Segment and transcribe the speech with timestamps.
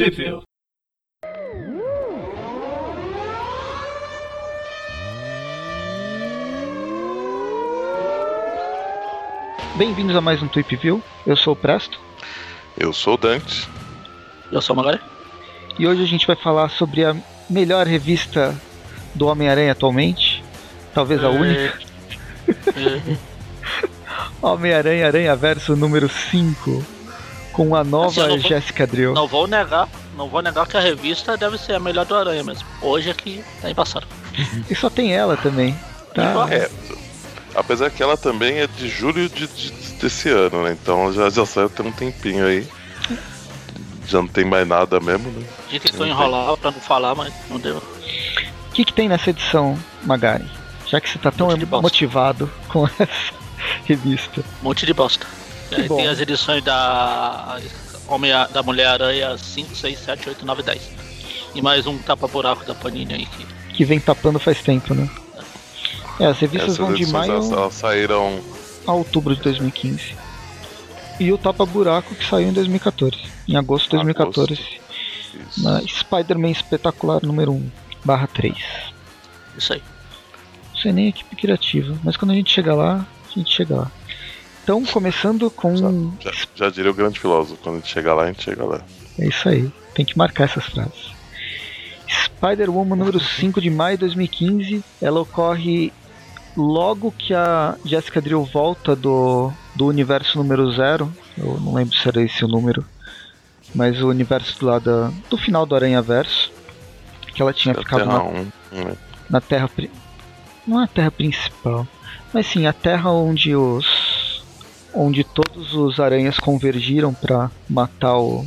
[0.00, 0.40] Tweepville.
[9.76, 11.02] Bem-vindos a mais um Tweep View.
[11.26, 12.00] Eu sou o Presto.
[12.78, 13.68] Eu sou o Dante.
[14.50, 15.00] Eu sou o Magari.
[15.78, 17.14] E hoje a gente vai falar sobre a
[17.50, 18.56] melhor revista
[19.14, 20.42] do Homem-Aranha atualmente.
[20.94, 21.30] Talvez a É.
[21.30, 21.78] única.
[22.74, 23.16] É,
[24.42, 26.99] Homem-Aranha Aranha Verso número 5.
[27.60, 29.12] Com a Assim, nova não vou- Jéssica Drill.
[29.12, 29.86] não vou negar,
[30.16, 32.66] não vou negar que a revista deve ser a melhor do Aranha mesmo.
[32.80, 34.06] Hoje aqui tá embaçado.
[34.70, 35.76] E só tem ela também.
[36.14, 36.46] Tá?
[36.50, 36.70] É,
[37.54, 40.72] apesar que ela também é de julho de, de- desse ano, né?
[40.80, 42.66] Então já, já saiu tem um tempinho aí.
[44.08, 45.44] Já não tem mais nada mesmo, né?
[45.68, 47.76] A gente tentou enrolar pra não falar, mas não deu.
[47.76, 50.46] O que, que tem nessa edição, Magari?
[50.86, 51.48] Já que você tá tão
[51.82, 53.34] motivado com essa
[53.84, 54.40] revista.
[54.60, 55.26] Um monte de bosta.
[55.88, 55.96] Bom.
[55.96, 57.58] tem as edições da
[58.08, 60.90] Homem da Mulher-Aranha 5, 6, 7, 8, 9, 10.
[61.54, 63.46] E mais um tapa-buraco da Panini aí que.
[63.74, 65.08] Que vem tapando faz tempo, né?
[66.18, 68.40] É, as revistas Essas vão de maio elas, elas saíram.
[68.86, 70.14] a outubro de 2015.
[71.18, 73.16] E o Tapa Buraco que saiu em 2014.
[73.48, 74.54] Em agosto de 2014.
[74.54, 75.62] Isso.
[75.62, 77.70] Na Spider-Man Espetacular número 1,
[78.04, 78.54] barra 3.
[79.56, 79.82] Isso aí.
[80.72, 83.76] Não sei nem a equipe criativa, mas quando a gente chegar lá, a gente chega
[83.76, 83.92] lá.
[84.62, 86.12] Então, começando com.
[86.20, 88.80] Já, já diria o grande filósofo, quando a gente chegar lá, a gente chega lá.
[89.18, 91.10] É isso aí, tem que marcar essas frases.
[92.08, 94.82] Spider-Woman número 5 de maio de 2015.
[95.00, 95.92] Ela ocorre
[96.56, 101.12] logo que a Jessica Drill volta do, do universo número 0.
[101.38, 102.84] Eu não lembro se era esse o número.
[103.74, 106.50] Mas o universo lá da, do final do Aranha Verso.
[107.34, 108.96] Que ela tinha Até ficado na, um, né?
[109.28, 109.70] na Terra.
[110.66, 111.86] Não é a Terra principal.
[112.32, 113.86] Mas sim, a Terra onde os.
[114.92, 118.44] Onde todos os aranhas convergiram pra matar o.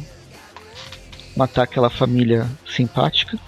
[1.35, 3.39] Matar aquela família simpática.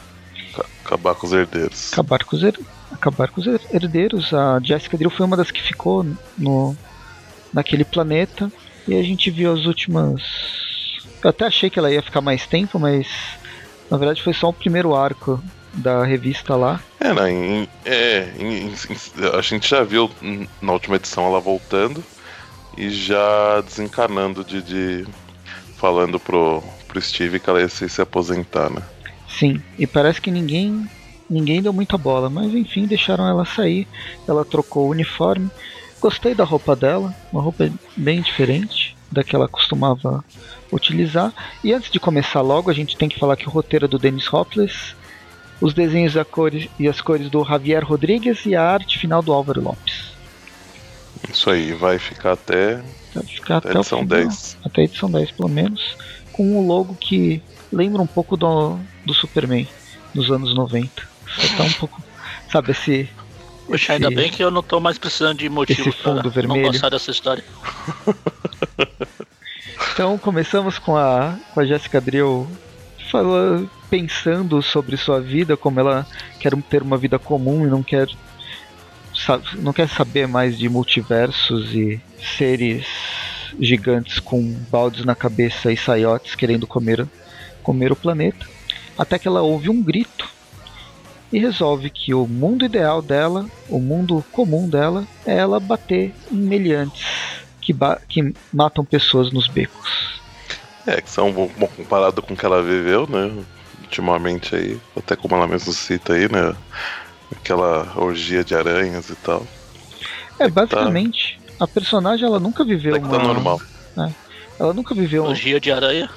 [0.56, 1.92] Ca- Acabar com os herdeiros.
[1.94, 2.60] Acabar com os, her-
[2.92, 4.34] acabar com os her- herdeiros.
[4.34, 6.06] A Jessica Drill foi uma das que ficou
[6.38, 6.76] no,
[7.54, 8.52] naquele planeta.
[8.88, 10.22] E a gente viu as últimas.
[11.24, 13.08] Eu até achei que ela ia ficar mais tempo, mas
[13.90, 16.80] na verdade foi só o primeiro arco da revista lá.
[17.00, 18.74] É, em- é, em- em-
[19.38, 22.04] a gente já viu hum, na última edição ela voltando
[22.78, 24.62] e já desencarnando de.
[24.62, 25.08] de-
[25.78, 28.82] falando pro, pro Steve que ela ia se, se aposentar, né?
[29.28, 30.90] Sim, e parece que ninguém
[31.30, 33.88] ninguém deu muita bola, mas enfim, deixaram ela sair.
[34.28, 35.50] Ela trocou o uniforme.
[36.00, 40.24] Gostei da roupa dela, uma roupa bem diferente da que ela costumava
[40.72, 41.34] utilizar.
[41.64, 44.00] E antes de começar logo, a gente tem que falar que o roteiro é do
[44.00, 44.96] Dennis Hopeless,
[45.60, 49.34] os desenhos a cores, e as cores do Javier Rodrigues e a arte final do
[49.34, 50.15] Álvaro Lopes.
[51.30, 52.82] Isso aí, vai ficar até,
[53.14, 54.20] Vai ficar até até edição final.
[54.20, 54.58] 10.
[54.66, 55.98] até a edição 10 pelo menos,
[56.32, 57.42] com um logo que
[57.72, 59.68] lembra um pouco do, do Superman
[60.14, 60.90] dos anos 90.
[61.28, 62.04] Só tá um pouco,
[62.52, 63.10] sabe, esse.
[63.68, 66.64] Poxa, ainda bem que eu não tô mais precisando de motivo esse fundo pra vermelho.
[66.64, 67.44] não gostar dessa história.
[69.96, 72.46] Então começamos com a, com a Jessica Drill
[73.10, 76.06] falando, pensando sobre sua vida, como ela
[76.38, 78.10] quer ter uma vida comum e não quer
[79.56, 82.02] não quer saber mais de multiversos e
[82.38, 82.86] seres
[83.60, 87.08] gigantes com baldes na cabeça e saiotes querendo comer
[87.64, 88.46] comer o planeta.
[88.98, 90.30] Até que ela ouve um grito
[91.32, 96.38] e resolve que o mundo ideal dela, o mundo comum dela, é ela bater em
[96.38, 97.06] meliantes
[97.60, 97.76] que,
[98.08, 100.22] que matam pessoas nos becos.
[100.86, 103.44] É, que são, bom, comparado com o que ela viveu, né?
[103.82, 106.56] Ultimamente aí, até como ela mesmo cita aí, né?
[107.38, 109.46] Aquela orgia de aranhas e tal.
[110.40, 113.18] É, basicamente, a personagem ela nunca viveu que uma...
[113.20, 113.62] tá normal.
[114.60, 115.26] Ela nunca viveu...
[115.26, 116.10] O Gia de Aranha.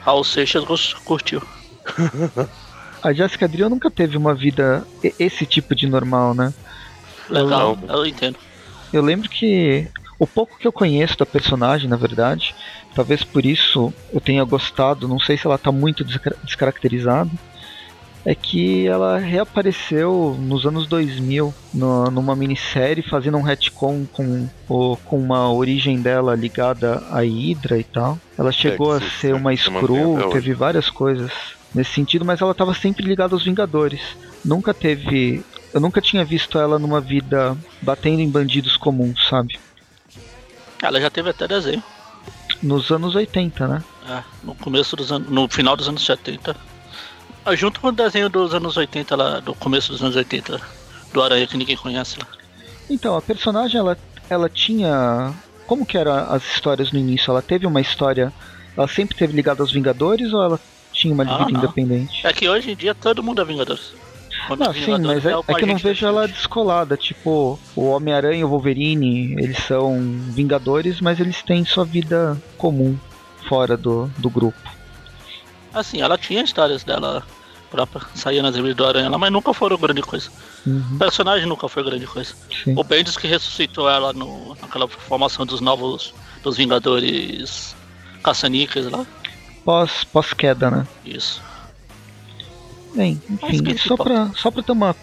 [0.00, 1.42] Raul Seixas curtiu.
[3.02, 4.86] A Jessica Drill nunca teve uma vida...
[5.18, 6.52] Esse tipo de normal, né?
[7.28, 7.96] Legal, Não.
[7.96, 8.38] eu entendo.
[8.92, 9.88] Eu lembro que
[10.18, 12.54] o pouco que eu conheço da personagem, na verdade,
[12.94, 17.30] talvez por isso eu tenha gostado, não sei se ela tá muito desca- descaracterizada,
[18.24, 24.96] é que ela reapareceu nos anos 2000 no- numa minissérie fazendo um retcon com, o-
[24.96, 28.18] com uma origem dela ligada à Hydra e tal.
[28.38, 31.32] Ela chegou a que se- ser uma Skrull, teve várias coisas
[31.74, 34.00] nesse sentido, mas ela estava sempre ligada aos Vingadores.
[34.44, 35.44] Nunca teve.
[35.74, 39.58] Eu nunca tinha visto ela numa vida batendo em bandidos comuns, sabe?
[40.82, 41.82] Ela já teve até desenho.
[42.62, 43.84] Nos anos 80, né?
[44.08, 45.28] É, no começo dos anos.
[45.30, 46.54] No final dos anos 70.
[47.44, 50.60] Ah, Junto com o desenho dos anos 80 lá, do começo dos anos 80,
[51.12, 52.26] do Aranha que ninguém conhece lá.
[52.88, 53.96] Então, a personagem ela,
[54.28, 55.32] ela tinha.
[55.66, 57.30] Como que eram as histórias no início?
[57.30, 58.32] Ela teve uma história
[58.76, 60.60] Ela sempre teve ligada aos Vingadores ou ela
[60.92, 62.26] tinha uma Ah, independente?
[62.26, 63.92] É que hoje em dia todo mundo é Vingadores.
[64.46, 66.96] Quando Não, sim, mas é, o é que eu não vejo ela descolada.
[66.96, 72.96] Tipo, o Homem-Aranha e o Wolverine, eles são Vingadores, mas eles têm sua vida comum
[73.48, 74.81] fora do, do grupo.
[75.72, 77.22] Assim, ela tinha histórias dela
[77.70, 80.30] própria, saía nas revistas do Aranha lá, mas nunca foram grande coisa.
[80.66, 82.34] Uhum, O personagem nunca foi grande coisa.
[82.64, 82.74] sim.
[82.76, 86.12] O Bendis que ressuscitou ela no, naquela formação dos novos.
[86.42, 87.74] dos Vingadores
[88.22, 89.06] caça-níqueis lá.
[89.64, 90.86] Pós, pós-queda, né?
[91.04, 91.40] Isso.
[92.94, 94.94] Bem, enfim, só pra, só pra ter uma,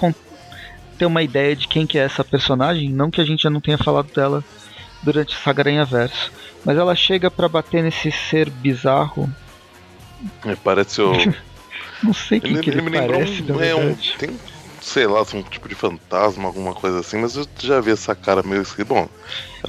[0.97, 3.59] ter uma ideia de quem que é essa personagem, não que a gente já não
[3.59, 4.43] tenha falado dela
[5.01, 6.31] durante essa Aranha Verso.
[6.63, 9.29] Mas ela chega pra bater nesse ser bizarro.
[10.45, 11.13] É, parece o.
[12.03, 13.95] Não sei quem Ele, que ele, ele me parece, um, é um.
[14.17, 14.39] Tem,
[14.81, 18.41] sei lá, um tipo de fantasma, alguma coisa assim, mas eu já vi essa cara
[18.43, 18.85] meio esquisita.
[18.93, 19.07] Bom.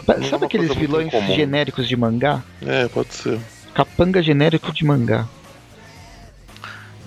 [0.09, 1.35] É Sabe uma aqueles vilões incomum.
[1.35, 2.45] genéricos de mangá?
[2.63, 3.41] É, pode ser.
[3.75, 5.29] Capanga genérico de mangá.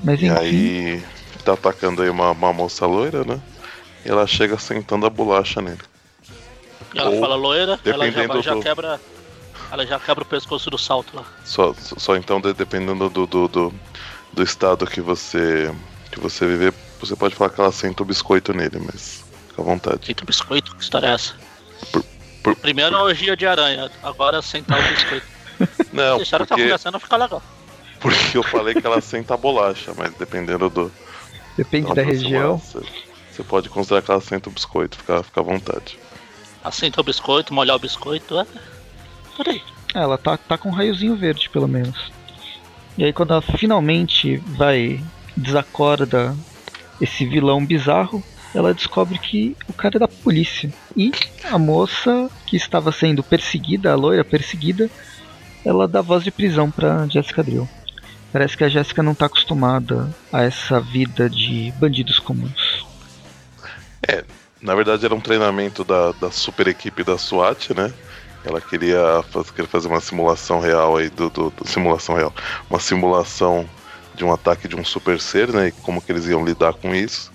[0.03, 1.03] Mas E enfim, aí
[1.43, 3.41] tá atacando aí uma, uma moça loira, né?
[4.05, 5.81] E ela chega sentando a bolacha nele.
[6.95, 9.01] Ela Ou, fala loira, ela já, dependendo já do- quebra.
[9.73, 11.25] Ela já quebra o pescoço do salto lá.
[11.43, 13.73] Só, só então, de- dependendo do, do, do,
[14.31, 15.73] do estado que você
[16.11, 19.65] que você viver, você pode falar que ela senta o biscoito nele, mas fica à
[19.65, 20.05] vontade.
[20.05, 21.33] Feito biscoito, que história é essa?
[21.91, 22.05] Por-
[22.43, 25.25] por- Primeiro a orgia de aranha, agora sentar o biscoito.
[25.91, 27.41] Não, a história tá porque, começando a ficar legal.
[27.99, 30.91] porque eu falei que ela senta a bolacha, mas dependendo do.
[31.57, 32.59] depende de da região.
[32.59, 32.79] Você,
[33.31, 35.97] você pode considerar que ela senta o biscoito, fica, fica à vontade.
[36.63, 38.45] Assenta o biscoito, molhar o biscoito, é.
[39.93, 42.11] É, ela tá, tá com um raiozinho verde, pelo menos.
[42.97, 45.03] E aí quando ela finalmente vai
[45.35, 46.35] desacorda
[47.01, 50.71] esse vilão bizarro, ela descobre que o cara é da polícia.
[50.95, 51.11] E
[51.51, 54.89] a moça que estava sendo perseguida, a loira perseguida,
[55.65, 57.67] ela dá voz de prisão pra Jessica Drill.
[58.31, 62.85] Parece que a Jessica não tá acostumada a essa vida de bandidos comuns.
[64.63, 67.93] Na verdade, era um treinamento da, da super equipe da SWAT, né?
[68.43, 72.33] Ela queria, faz- queria fazer uma simulação real aí do, do- do- simulação real,
[72.69, 73.71] uma simulação
[74.13, 75.67] de um ataque de um super ser, né?
[75.67, 77.31] E como que eles iam lidar com isso.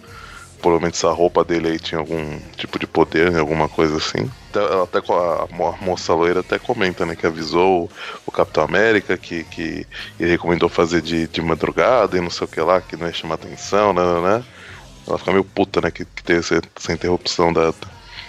[0.61, 3.39] Provavelmente essa roupa dele aí tinha algum tipo de poder, né?
[3.41, 4.35] Alguma coisa assim.
[4.55, 7.15] Ela até a, mo- a moça loira até comenta, né?
[7.17, 7.93] Que avisou o,
[8.27, 9.87] o Capitão América que, que
[10.19, 13.13] ele recomendou fazer de, de madrugada e não sei o que lá, que não ia
[13.13, 14.03] chamar atenção, né?
[14.03, 14.47] né, né.
[15.07, 15.91] Ela fica meio puta, né?
[15.91, 17.73] Que, que teve essa, essa interrupção da,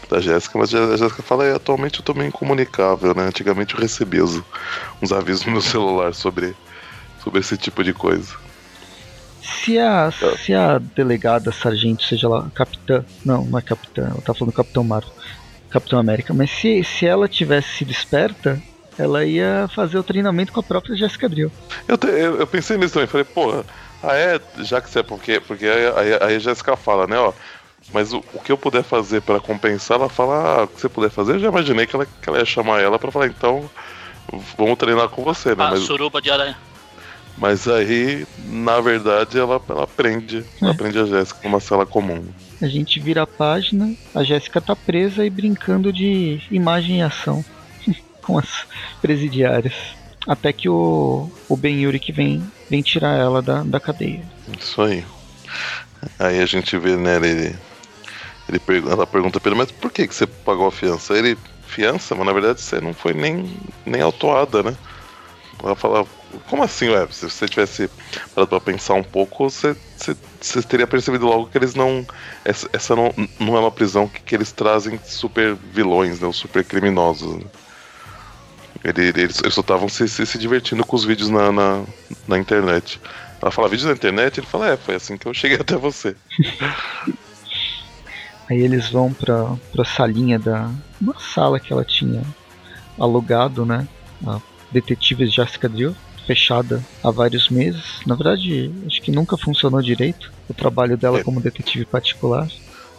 [0.10, 3.24] da Jéssica, mas a Jéssica fala, é, atualmente eu tô meio incomunicável, né?
[3.24, 4.42] Antigamente eu recebia os,
[5.02, 6.56] uns avisos no meu celular sobre,
[7.24, 8.36] sobre esse tipo de coisa.
[9.42, 13.06] Se a, se a delegada, sargento, seja lá, capitã.
[13.24, 15.12] Não, não é capitã, ela tá falando Capitão Marvel.
[15.70, 16.34] Capitão América.
[16.34, 18.60] Mas se, se ela tivesse sido esperta,
[18.98, 21.52] ela ia fazer o treinamento com a própria Jessica Drill.
[21.88, 23.64] Eu, eu, eu pensei nisso também, falei, porra,
[24.02, 27.18] ah é, já que você é porque, porque aí, aí, aí a Jéssica fala, né,
[27.18, 27.32] ó,
[27.94, 30.90] mas o, o que eu puder fazer pra compensar, ela fala, ah, o que você
[30.90, 33.70] puder fazer, eu já imaginei que ela, que ela ia chamar ela pra falar, então,
[34.58, 36.58] vamos treinar com você, né, A mas, suruba de aranha.
[37.38, 40.74] mas aí, na verdade, ela, ela prende, ela É.
[40.76, 42.24] prende a Jéssica numa cela comum.
[42.62, 47.44] A gente vira a página, a Jéssica tá presa e brincando de imagem e ação
[48.22, 48.66] com as
[49.02, 49.74] presidiárias.
[50.28, 54.22] Até que o, o Ben Yurik vem, vem tirar ela da, da cadeia.
[54.60, 55.04] Isso aí.
[56.20, 57.56] Aí a gente vê, né, ele.
[58.50, 61.18] Ele pergu- ela pergunta pra ele, mas por que, que você pagou a fiança?
[61.18, 61.38] Ele,
[61.68, 62.16] fiança?
[62.16, 63.46] Mas na verdade você não foi nem,
[63.86, 64.76] nem autuada, né?
[65.64, 66.06] Ela fala,
[66.50, 67.08] como assim, ué?
[67.12, 67.90] Se você tivesse
[68.34, 72.06] parado pra pensar um pouco, você, você, você teria percebido logo que eles não.
[72.46, 76.28] Essa, essa não, não é uma prisão que, que eles trazem super vilões, né?
[76.28, 77.36] Os super criminosos.
[77.36, 77.44] né?
[78.84, 81.84] Ele- eles, eles só estavam se, se, se divertindo com os vídeos na, na,
[82.28, 83.00] na internet.
[83.42, 86.16] Ela fala vídeos na internet, ele fala, é, foi assim que eu cheguei até você.
[88.50, 90.70] Aí eles vão pra, pra salinha da.
[91.00, 92.22] Uma sala que ela tinha
[93.00, 93.88] alugado, né?
[94.26, 94.40] A
[94.72, 97.84] detetive Jessica Drill, fechada há vários meses.
[98.06, 101.24] Na verdade, acho que nunca funcionou direito o trabalho dela É.
[101.24, 102.48] como detetive particular.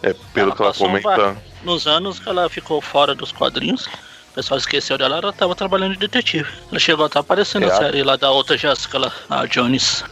[0.01, 1.37] É, pelo Ela que ela comenta.
[1.63, 5.93] Nos anos que ela ficou fora dos quadrinhos, o pessoal esqueceu dela, ela tava trabalhando
[5.93, 6.49] de detetive.
[6.71, 9.45] Ela chegou a estar aparecendo É, na a- série lá da outra Jessica, lá, a
[9.45, 10.03] Jones.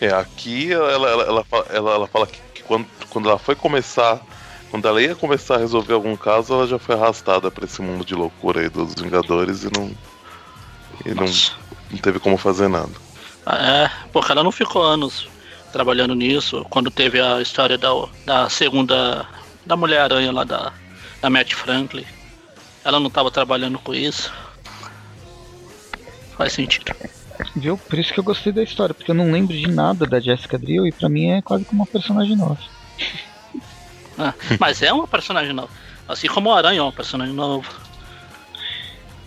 [0.00, 3.54] É, aqui ela, ela, ela, fala, ela, ela fala que, que quando, quando ela foi
[3.54, 4.20] começar.
[4.70, 8.04] Quando ela ia começar a resolver algum caso, ela já foi arrastada pra esse mundo
[8.04, 9.90] de loucura aí dos Vingadores e não.
[11.04, 11.52] E não, Nossa.
[11.90, 12.92] não teve como fazer nada.
[13.46, 15.28] É, porque ela não ficou anos
[15.72, 16.64] trabalhando nisso.
[16.70, 17.88] Quando teve a história da,
[18.24, 19.26] da segunda.
[19.66, 20.72] da Mulher-Aranha lá da,
[21.20, 22.04] da Matt Franklin.
[22.84, 24.32] Ela não estava trabalhando com isso.
[26.36, 26.94] Faz sentido.
[27.56, 27.76] Viu?
[27.76, 30.58] Por isso que eu gostei da história, porque eu não lembro de nada da Jessica
[30.58, 32.58] Drill e pra mim é quase como uma personagem nova.
[34.20, 35.70] Ah, mas é uma personagem nova.
[36.06, 37.66] Assim como o Aranha é um personagem novo.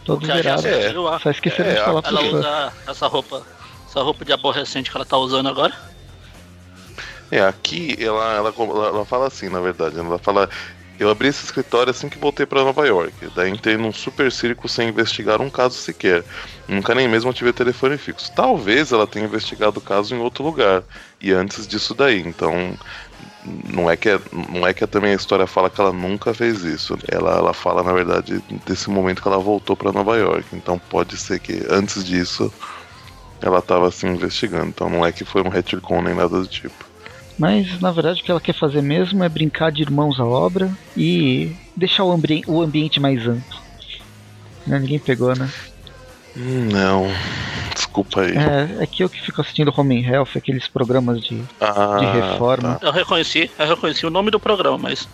[0.05, 0.67] Todo virado.
[0.67, 0.93] É.
[1.19, 3.41] Só esqueceram É, de falar ela usa essa roupa,
[3.87, 5.73] essa roupa de aborrecente que ela tá usando agora.
[7.31, 9.97] É, aqui ela, ela, ela, ela fala assim, na verdade.
[9.97, 10.49] Ela fala.
[10.99, 13.13] Eu abri esse escritório assim que voltei pra Nova York.
[13.35, 16.23] Daí entrei num super circo sem investigar um caso sequer.
[16.67, 18.31] Nunca nem mesmo tive telefone fixo.
[18.35, 20.83] Talvez ela tenha investigado o caso em outro lugar.
[21.19, 22.19] E antes disso daí.
[22.19, 22.77] Então.
[23.45, 24.19] Não é, que é,
[24.49, 26.97] não é que também a história fala que ela nunca fez isso.
[27.11, 30.45] Ela, ela fala, na verdade, desse momento que ela voltou pra Nova York.
[30.53, 32.51] Então pode ser que antes disso
[33.41, 34.67] ela tava assim investigando.
[34.67, 36.85] Então não é que foi um retcon nem nada do tipo.
[37.37, 40.71] Mas na verdade o que ela quer fazer mesmo é brincar de irmãos à obra
[40.95, 43.59] e deixar o, ambi o ambiente mais amplo.
[44.65, 45.49] Né, Ninguém pegou, né?
[46.35, 47.07] Não,
[47.75, 48.35] desculpa aí.
[48.35, 52.05] É, é que eu que fico assistindo Home and Health, aqueles programas de, Ah, de
[52.05, 52.75] reforma.
[52.75, 52.87] tá.
[52.87, 55.07] Eu reconheci, eu reconheci o nome do programa, mas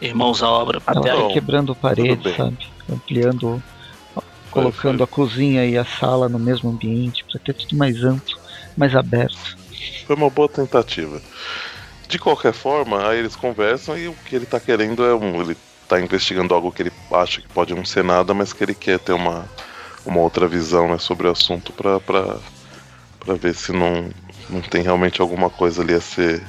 [0.00, 1.26] Irmãos à Obra, Ela até vai bom.
[1.28, 1.32] aí.
[1.32, 2.34] quebrando paredes, bem.
[2.36, 2.58] sabe?
[2.90, 3.62] Ampliando,
[4.50, 8.36] colocando a cozinha e a sala no mesmo ambiente para ter tudo mais amplo,
[8.76, 9.56] mais aberto.
[10.06, 11.22] Foi uma boa tentativa.
[12.08, 15.40] De qualquer forma, aí eles conversam e o que ele tá querendo é um.
[15.40, 15.56] Ele
[15.88, 18.98] tá investigando algo que ele acha que pode não ser nada, mas que ele quer
[18.98, 19.48] ter uma,
[20.04, 22.36] uma outra visão né, sobre o assunto pra, pra,
[23.20, 24.10] pra ver se não,
[24.48, 26.42] não tem realmente alguma coisa ali a ser,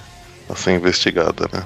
[0.50, 1.66] a ser investigada, né?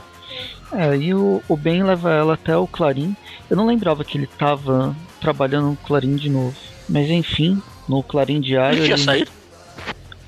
[0.73, 3.15] É, e o, o Ben leva ela até o Clarim.
[3.49, 6.55] Eu não lembrava que ele tava trabalhando no Clarim de novo.
[6.89, 8.77] Mas enfim, no Clarim Diário.
[8.79, 9.31] Ele tinha ele- saído?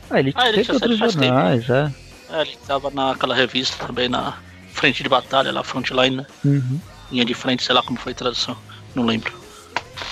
[0.10, 1.12] Ah, ele, Ah, ele teve tinha outros tempo.
[1.12, 1.92] jornais, é.
[2.32, 4.34] É, ele tava naquela revista também, na
[4.72, 6.26] frente de batalha, lá, Frontline, né?
[6.46, 6.80] Uhum.
[7.12, 8.56] Linha de frente, sei lá como foi a tradução.
[8.96, 9.34] Não lembro.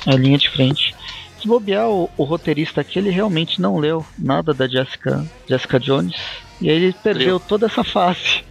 [0.06, 0.94] A linha de frente.
[1.48, 6.14] Se bobear, o, o roteirista aqui, ele realmente não leu nada da Jessica, Jessica Jones.
[6.60, 8.44] E aí ele perdeu toda essa face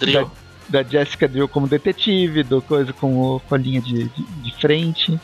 [0.00, 0.28] Drill.
[0.68, 4.60] da Jessica Drill como detetive, do coisa com, o- com a linha de, de, de
[4.60, 5.20] frente.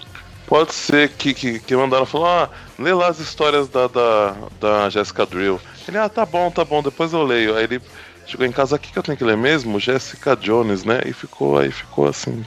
[0.47, 4.89] Pode ser que, que, que mandaram falar, ah, lê lá as histórias da, da, da
[4.89, 5.59] Jessica Drill.
[5.89, 7.57] Ele, ah, tá bom, tá bom, depois eu leio.
[7.57, 7.81] Aí ele
[8.27, 9.81] chegou em casa, aqui que eu tenho que ler mesmo?
[9.81, 11.01] Jessica Jones, né?
[11.05, 12.45] E ficou, aí ficou assim.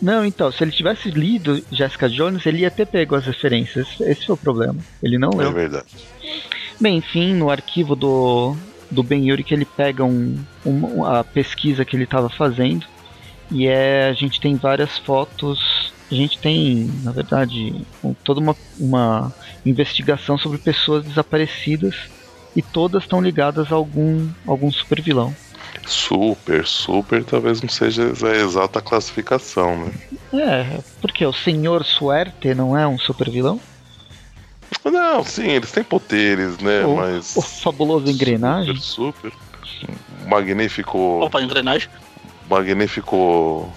[0.00, 3.88] Não, então, se ele tivesse lido Jessica Jones, ele ia ter pego as referências.
[4.02, 4.76] Esse foi o problema.
[5.02, 5.52] Ele não É leu.
[5.52, 5.86] verdade.
[6.80, 8.56] Bem, enfim, no arquivo do,
[8.90, 12.86] do Ben Yuri que ele pega um, um- a pesquisa que ele estava fazendo
[13.50, 15.58] e é a gente tem várias fotos.
[16.10, 17.72] A gente tem, na verdade,
[18.04, 19.32] um- toda uma, uma
[19.64, 21.94] investigação sobre pessoas desaparecidas
[22.54, 25.34] e todas estão ligadas a algum, algum super vilão.
[25.86, 29.92] Super, super, talvez não seja a exata classificação, né?
[30.34, 33.60] É, porque o Senhor Suerte não é um super vilão?
[34.84, 36.84] Não, sim, eles têm poderes, né?
[36.84, 37.36] O- Mas.
[37.36, 38.76] O fabuloso engrenagem?
[38.76, 39.32] Super,
[39.64, 39.96] super.
[40.28, 40.98] Magnífico.
[41.22, 41.88] Opa, engrenagem.
[42.50, 43.72] Magnífico.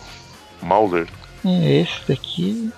[0.62, 1.08] Mauler.
[1.46, 2.72] É esse daqui.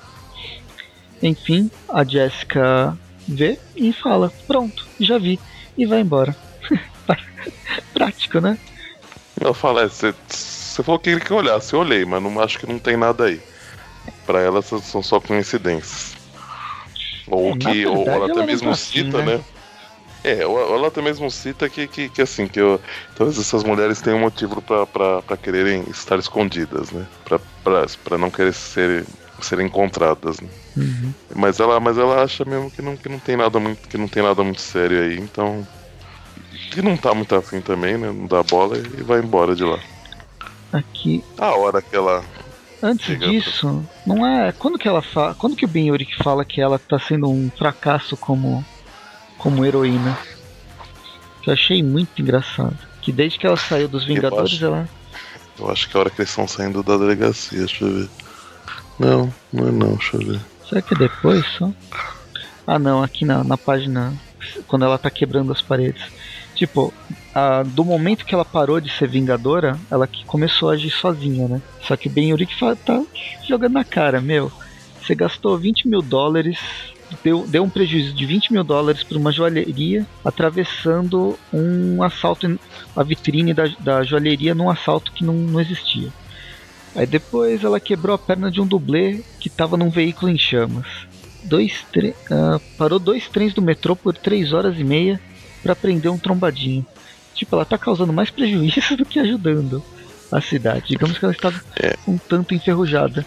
[1.23, 2.97] Enfim, a Jessica
[3.27, 5.39] vê e fala: Pronto, já vi.
[5.77, 6.35] E vai embora.
[7.93, 8.57] Prático, né?
[9.41, 12.57] Eu falo, é, você você falou que ele quer olhar, você olhei, mas não acho
[12.57, 13.41] que não tem nada aí.
[14.25, 16.15] Pra ela são só coincidências.
[17.27, 19.38] Ou É, que, ou ela ela até mesmo tá assim, cita, né?
[19.38, 19.43] né?
[20.24, 22.79] É, ela até mesmo cita que, que, que assim, que eu,
[23.15, 27.05] talvez essas mulheres tenham um motivo pra quererem estar escondidas, né?
[27.25, 29.05] Pra não querer ser,
[29.41, 30.50] serem encontradas, né?
[30.77, 31.13] Uhum.
[31.36, 34.07] Mas ela, mas ela acha mesmo que não, que não tem nada muito, que não
[34.07, 35.67] tem nada muito sério aí, então.
[36.71, 38.11] Que não tá muito afim também, né?
[38.11, 39.79] Não dá bola e vai embora de lá.
[40.71, 41.23] Aqui.
[41.37, 42.23] A hora que ela.
[42.81, 44.51] Antes Chega disso, não é.
[44.53, 45.35] Quando que ela fala.
[45.35, 48.65] Quando que o Ben Yurik fala que ela tá sendo um fracasso como.
[49.37, 50.17] como heroína?
[51.41, 52.77] Que eu achei muito engraçado.
[53.01, 54.89] Que desde que ela saiu dos Vingadores, acho- ela.
[55.59, 58.09] Eu acho que é a hora que eles estão saindo da delegacia, deixa eu ver.
[58.97, 60.41] Não, não é não, deixa eu ver.
[60.67, 61.71] Será que é depois só?
[62.65, 64.13] Ah não, aqui na, na página.
[64.67, 66.01] Quando ela tá quebrando as paredes.
[66.62, 66.94] Tipo,
[67.34, 71.48] a- do momento que ela parou de ser vingadora, ela que começou a agir sozinha,
[71.48, 71.60] né?
[71.82, 72.53] Só que Ben Yurik
[72.86, 73.01] tá
[73.48, 74.51] jogando na cara, meu.
[75.01, 76.60] Você gastou 20 mil dólares,
[77.24, 82.60] deu, deu um prejuízo de 20 mil dólares para uma joalheria, atravessando um assalto,
[82.96, 86.13] a vitrine da, da joalheria num assalto que não, não existia.
[86.96, 90.86] Aí depois ela quebrou a perna de um dublê que tava num veículo em chamas.
[91.44, 91.88] Dois
[92.30, 95.20] ah, parou dois trens do metrô por três horas e meia
[95.62, 96.86] para prender um trombadinho.
[97.34, 99.84] Tipo, ela tá causando mais prejuízo do que ajudando
[100.32, 100.88] a cidade.
[100.89, 101.96] Digamos que ela estava É.
[102.08, 103.25] um tanto enferrujada.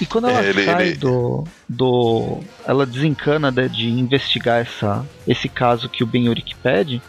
[0.00, 2.40] E quando ela É, ele- sai ele- do, do.
[2.66, 7.00] Ela desencana de, de investigar essa, esse caso que o Ben Urich pede,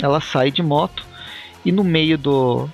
[0.00, 1.04] ela sai de moto
[1.64, 2.68] e no meio do.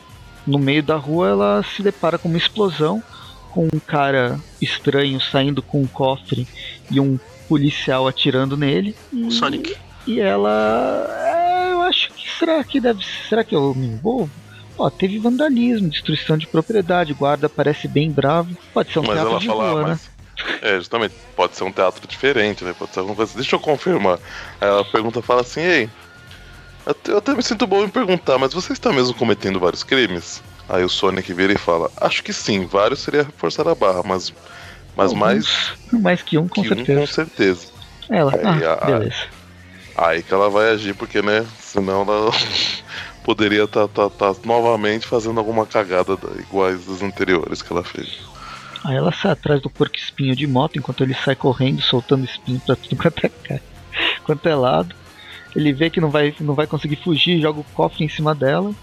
[0.47, 3.03] No meio da rua ela se depara com uma explosão,
[3.51, 6.47] com um cara estranho saindo com um cofre
[6.91, 8.95] e um policial atirando nele.
[9.11, 9.75] E, O Sonic.
[10.07, 11.07] e ela.
[11.11, 13.01] é, eu acho que será que deve.
[13.29, 14.31] Será que eu me envolvo?
[14.79, 18.51] Ó, teve vandalismo, destruição de propriedade, guarda parece bem bravo.
[18.73, 19.91] Pode ser um Mas teatro ela de fala, rua, ah, né?
[19.91, 20.15] mas.
[20.63, 22.73] É, justamente, pode ser um teatro diferente, né?
[22.77, 23.35] Pode ser alguma coisa.
[23.37, 24.19] Deixa eu confirmar.
[24.61, 25.89] Aí ela pergunta, fala assim, ei.
[26.85, 29.85] Eu até, eu até me sinto bom em perguntar, mas você está mesmo cometendo vários
[29.85, 30.43] crimes?
[30.69, 34.33] Aí o Sonic vira e fala, acho que sim, vários seria forçar a barra, mas.
[34.97, 37.01] Mas Alguns, mais Mais que um, com que um certeza.
[37.01, 37.67] com certeza.
[38.11, 39.17] Ela, Aí, ah, a- beleza.
[39.97, 41.47] Aí que ela vai agir, porque, né?
[41.61, 42.31] Senão ela
[43.25, 43.89] poderia estar
[44.45, 48.19] novamente fazendo alguma cagada da- iguais das anteriores que ela fez.
[48.85, 52.61] Aí ela sai atrás do porco espinho de moto enquanto ele sai correndo, soltando espinho
[52.61, 53.63] pra tudo quanto é, cara,
[54.25, 54.95] quanto é lado.
[55.55, 58.75] Ele vê que não vai, não vai conseguir fugir, joga o cofre em cima dela.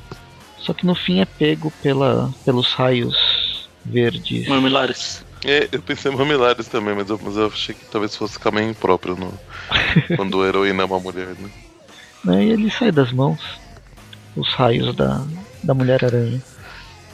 [0.58, 4.48] Só que no fim é pego pela, pelos raios verdes.
[4.48, 5.26] Mamilares.
[5.44, 8.70] É, eu pensei em Mamilares também, mas eu, mas eu achei que talvez fosse caminho
[8.70, 9.40] impróprio no,
[10.16, 11.50] quando a heroína é uma mulher, né?
[12.24, 13.42] Né, e ele sai das mãos.
[14.36, 15.28] Os raios da,
[15.64, 16.42] da Mulher-Aranha.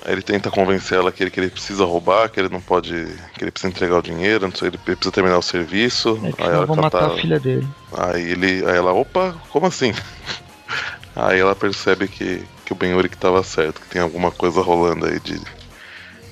[0.06, 2.92] Aí ele tenta convencer ela que ele, que ele precisa roubar, que ele não pode.
[3.34, 6.20] que ele precisa entregar o dinheiro, não sei, ele precisa terminar o serviço.
[6.24, 7.68] É que aí senão vão ela matar tá- a filha dele.
[7.92, 8.66] Aí ele.
[8.66, 9.92] Aí ela, opa, como assim?
[11.16, 15.06] Aí ela percebe que, que o Ben Urich tava certo, que tem alguma coisa rolando
[15.08, 15.40] aí de,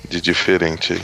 [0.08, 1.02] de diferente aí.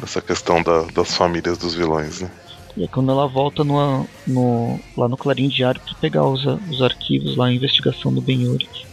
[0.00, 2.30] Nessa questão da- das famílias dos vilões, né?
[2.76, 6.80] E é quando ela volta no, no, lá no Clarim Diário pra pegar os, os
[6.82, 8.86] arquivos lá, a investigação do Ben Urich.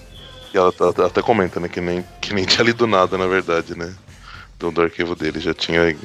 [0.54, 3.78] E ela tá- até comenta, né, que nem, que nem tinha lido nada, na verdade,
[3.78, 3.94] né?
[4.60, 5.96] Do, do arquivo dele, já tinha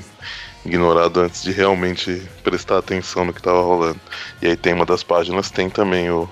[0.64, 3.98] ignorado antes de realmente prestar atenção no que tava rolando.
[4.42, 6.28] E aí tem uma das páginas, tem também o.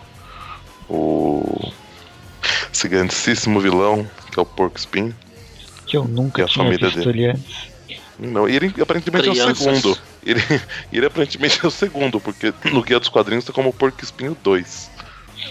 [0.89, 1.73] O.
[2.73, 5.15] Esse grandíssimo vilão, que é o Porco Spin.
[5.87, 7.23] Que eu nunca E a tinha família visto dele.
[7.25, 7.70] ele antes.
[8.21, 9.59] Não, e ele aparentemente é o Crianças.
[9.59, 9.99] segundo.
[10.25, 10.41] Ele,
[10.93, 14.91] ele aparentemente é o segundo, porque no Guia dos Quadrinhos tá como Porco Espinho 2.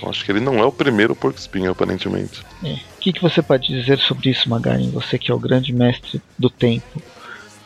[0.01, 2.41] Eu acho que ele não é o primeiro Porco Espinho, aparentemente.
[2.63, 2.73] É.
[2.73, 4.91] O que, que você pode dizer sobre isso, Magarin?
[4.91, 7.01] Você que é o grande mestre do tempo.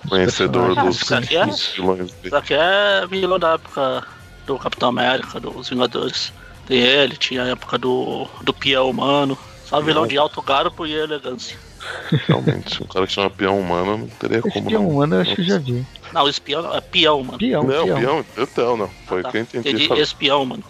[0.07, 2.11] Conhecedor dos, é- dos vilões dele.
[2.25, 4.03] Isso aqui é vilão da época
[4.45, 6.31] do Capitão América, dos Vingadores.
[6.65, 9.37] Tem ele, tinha a época do, do Pião Humano.
[9.65, 11.57] Só vilão de alto garbo e elegância.
[12.28, 14.89] Realmente, um cara que chama peão humano não teria Esse como peão não.
[14.89, 15.86] humano eu acho que já vi.
[16.12, 17.38] Não, espião é peão, mano.
[17.39, 18.00] Peão, Não, peão.
[18.00, 18.89] peão, então não.
[19.08, 19.69] Foi o Tá, que eu entendi.
[19.69, 20.63] entendi Falei, espião, mano.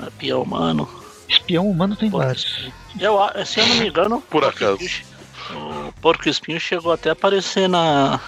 [0.00, 0.88] É peão humano.
[1.28, 2.44] Espião humano tem Porco vários.
[2.44, 2.72] espinho.
[3.00, 4.78] Eu, a- se eu não me engano, Por acaso.
[5.50, 8.20] O Porco Espinho chegou até a aparecer na,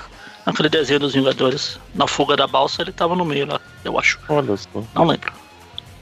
[0.46, 1.78] naquele desenho dos Vingadores.
[1.94, 4.18] Na fuga da balsa ele tava no meio lá, eu acho.
[4.28, 5.32] Olha só, Não lembro.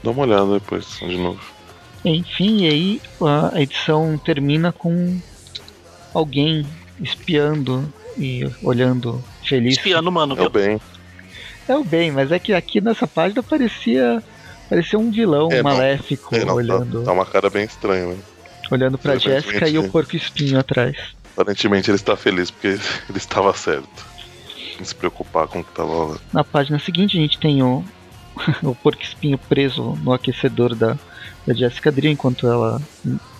[0.03, 1.41] dá uma olhada depois, de novo.
[2.05, 3.01] Enfim, e aí
[3.53, 5.19] a edição termina com
[6.13, 6.65] alguém
[6.99, 9.77] espiando e olhando feliz.
[9.77, 10.79] Espiando, mano, É o bem.
[11.67, 14.23] É o bem, mas é que aqui nessa página parecia
[14.69, 15.71] parecia um vilão É, não.
[15.71, 18.17] maléfico É, não, tá, olhando, tá uma cara bem estranha, né?
[18.71, 20.95] olhando pra Jéssica e o porco espinho atrás.
[21.35, 22.67] Aparentemente ele está feliz porque
[23.09, 24.05] ele estava certo.
[24.77, 26.21] Não se preocupar com o que tava rolando.
[26.31, 27.83] Na página seguinte a gente tem o,
[28.61, 30.97] o porco espinho preso no aquecedor da,
[31.45, 32.81] da Jessica Drew enquanto ela,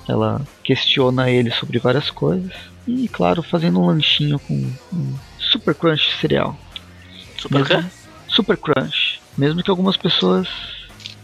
[0.09, 2.51] ela questiona ele sobre várias coisas.
[2.87, 4.53] E claro, fazendo um lanchinho com
[4.93, 6.57] um Super Crunch cereal.
[7.37, 7.85] Super?
[8.27, 9.21] Super Crunch.
[9.37, 10.47] Mesmo que algumas pessoas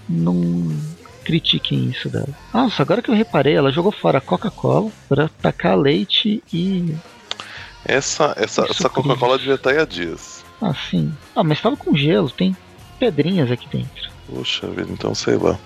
[0.08, 0.72] não
[1.24, 2.30] critiquem isso dela.
[2.54, 6.96] Nossa, agora que eu reparei, ela jogou fora a Coca-Cola para tacar leite e.
[7.84, 10.44] Essa, essa, Isso essa Coca-Cola devia estar aí há dias.
[10.62, 11.14] assim.
[11.36, 12.56] Ah, mas tava com gelo, tem
[13.00, 14.15] pedrinhas aqui dentro.
[14.28, 15.58] Puxa vida, então sei lá.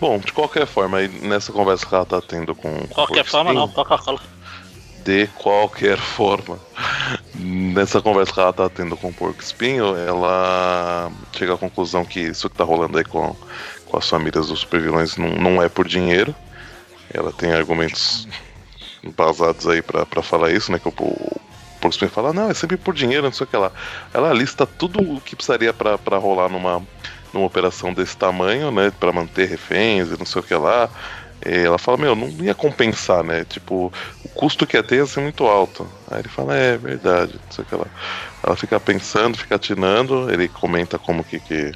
[0.00, 2.70] Bom, de qualquer forma, aí nessa conversa que ela tá tendo com.
[2.70, 4.20] com o Qualquer forma, não, Coca-Cola.
[5.04, 6.58] De qualquer forma.
[7.34, 12.20] Nessa conversa que ela tá tendo com o Porco Espinho, ela chega à conclusão que
[12.20, 13.36] isso que tá rolando aí com,
[13.86, 16.34] com as famílias dos supervilões não, não é por dinheiro.
[17.12, 18.26] Ela tem argumentos
[19.02, 20.78] embasados aí pra, pra falar isso, né?
[20.78, 23.70] Que o, Porco Espinho fala, não, é sempre por dinheiro, não sei o que lá.
[24.14, 26.82] Ela lista tudo o que precisaria pra rolar numa,
[27.34, 28.92] numa operação desse tamanho, né?
[28.98, 30.88] Pra manter reféns e não sei o que lá.
[31.42, 33.44] Ela fala, meu, não ia compensar, né?
[33.44, 33.92] Tipo,
[34.24, 35.86] o custo que ia ter ia ser muito alto.
[36.10, 37.86] Aí ele fala, é verdade, não sei o que lá.
[38.42, 41.72] Ela fica pensando, fica atinando, ele comenta como que, que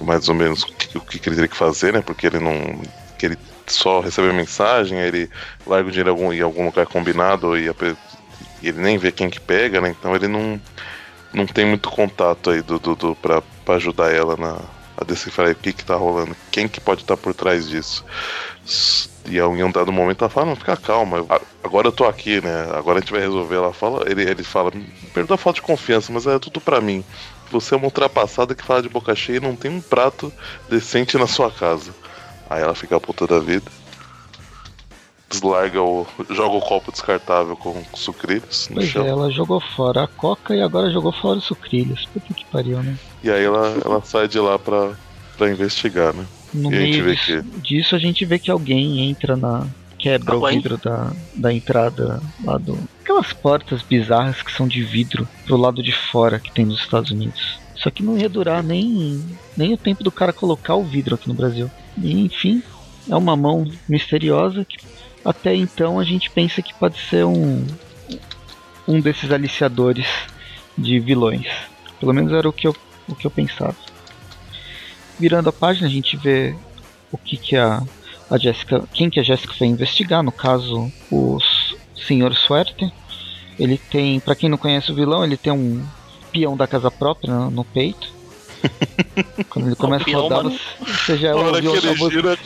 [0.00, 0.64] mais ou menos
[0.94, 2.02] o que, que ele teria que fazer, né?
[2.02, 2.82] Porque ele não.
[3.18, 5.30] que ele só recebe a mensagem, aí ele
[5.66, 7.74] larga o dinheiro em algum, em algum lugar combinado e a
[8.62, 9.94] e ele nem vê quem que pega, né?
[9.98, 10.60] Então ele não,
[11.32, 14.58] não tem muito contato aí do, do pra, pra ajudar ela na,
[14.96, 18.04] a decifrar o que que tá rolando, quem que pode estar tá por trás disso.
[19.26, 21.24] E em um dado momento ela fala, não, fica calma,
[21.62, 22.68] agora eu tô aqui, né?
[22.74, 23.56] Agora a gente vai resolver.
[23.56, 24.72] Ela fala, ele, ele fala,
[25.14, 27.04] perdoa a falta de confiança, mas é tudo para mim.
[27.50, 30.32] Você é uma ultrapassada que fala de boca cheia e não tem um prato
[30.68, 31.94] decente na sua casa.
[32.48, 33.70] Aí ela fica a puta da vida.
[35.32, 36.06] Deslarga o.
[36.30, 39.04] joga o copo descartável com sucrilhos no pois chão.
[39.04, 42.06] É, ela jogou fora a coca e agora jogou fora os sucrilhos.
[42.12, 42.96] Puta que pariu, né?
[43.22, 44.92] E aí ela, ela sai de lá pra,
[45.36, 46.26] pra investigar, né?
[46.52, 47.60] No e meio disso, que...
[47.60, 49.66] disso, a gente vê que alguém entra na.
[49.98, 52.78] quebra ah, o vidro da, da entrada lá do.
[53.00, 57.10] Aquelas portas bizarras que são de vidro pro lado de fora que tem nos Estados
[57.10, 57.58] Unidos.
[57.74, 59.24] Só que não ia durar nem,
[59.56, 61.70] nem o tempo do cara colocar o vidro aqui no Brasil.
[62.00, 62.62] E enfim,
[63.08, 64.76] é uma mão misteriosa que
[65.24, 67.64] até então a gente pensa que pode ser um,
[68.86, 70.06] um desses aliciadores
[70.76, 71.46] de vilões.
[72.00, 72.74] Pelo menos era o que eu,
[73.08, 73.76] o que eu pensava.
[75.18, 76.54] Virando a página, a gente vê
[77.12, 77.82] o que, que a,
[78.28, 78.82] a Jessica.
[78.92, 81.38] Quem que a Jessica foi investigar, no caso, o
[81.94, 82.34] Sr.
[82.34, 82.92] Suerte.
[83.58, 85.84] Ele tem, para quem não conhece o vilão, ele tem um
[86.32, 88.11] peão da casa própria no, no peito.
[89.48, 92.38] Quando ele começa a rodar, você, você já ouviu a música.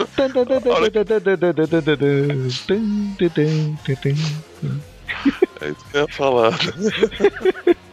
[5.61, 6.53] É isso que eu ia falar.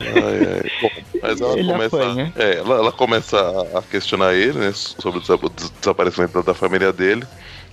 [0.02, 0.72] ai, ai.
[0.82, 0.90] Bom,
[1.22, 3.38] mas ela ele começa, é, ela, ela, começa
[3.78, 7.26] a questionar ele né, sobre o desaparecimento da família dele.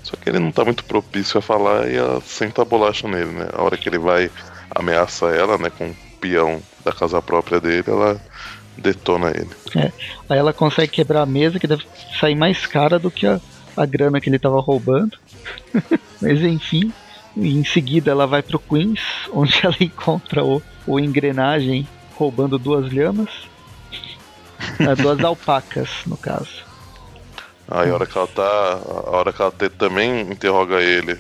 [0.03, 3.33] Só que ele não tá muito propício a falar e ela senta a bolacha nele,
[3.33, 3.49] né?
[3.53, 4.31] A hora que ele vai
[4.75, 8.21] ameaça ela, né, com o peão da casa própria dele, ela
[8.81, 9.51] detona ele.
[9.77, 9.93] É.
[10.29, 11.85] Aí ela consegue quebrar a mesa, que deve
[12.19, 13.41] sair mais cara do que a,
[13.77, 15.17] a grana que ele tava roubando.
[16.21, 16.93] Mas enfim,
[17.37, 19.01] em seguida ela vai pro Queens,
[19.33, 23.31] onde ela encontra o, o engrenagem roubando duas lhamas.
[24.79, 26.65] É, duas alpacas, no caso.
[27.71, 28.43] Aí a hora que ela tá.
[28.43, 31.17] A hora que ela também interroga ele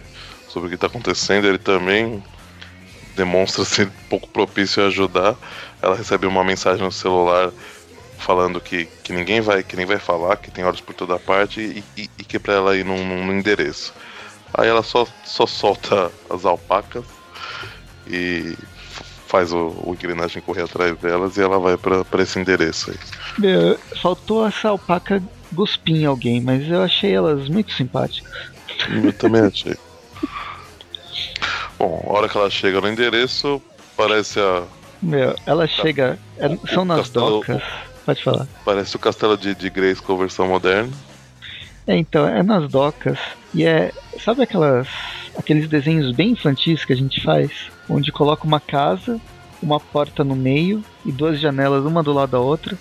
[0.48, 2.22] sobre o que tá acontecendo, ele também
[3.16, 5.36] demonstra ser pouco propício a ajudar.
[5.82, 7.52] Ela recebe uma mensagem no celular
[8.18, 11.60] falando que, que ninguém vai que nem vai falar, que tem olhos por toda parte
[11.60, 13.94] e, e, e que é pra ela ir num, num endereço.
[14.52, 17.04] Aí ela só, só solta as alpacas
[18.06, 18.56] e
[19.26, 22.98] faz o, o engrenagem correr atrás delas e ela vai para esse endereço aí.
[23.38, 28.28] Meu, faltou essa alpaca guspir em alguém, mas eu achei elas muito simpáticas.
[29.02, 29.76] Eu também achei.
[31.78, 33.62] Bom, a hora que ela chega no endereço,
[33.96, 34.64] parece a.
[35.02, 36.18] Meu, ela chega.
[36.38, 37.62] É, são nas castelo, docas.
[38.04, 38.46] Pode falar.
[38.64, 40.90] Parece o castelo de, de Grace com versão moderna.
[41.86, 43.18] É, então, é nas docas.
[43.54, 43.92] E é.
[44.22, 44.88] Sabe aquelas.
[45.36, 47.50] aqueles desenhos bem infantis que a gente faz?
[47.88, 49.20] Onde coloca uma casa,
[49.62, 52.76] uma porta no meio e duas janelas, uma do lado da outra.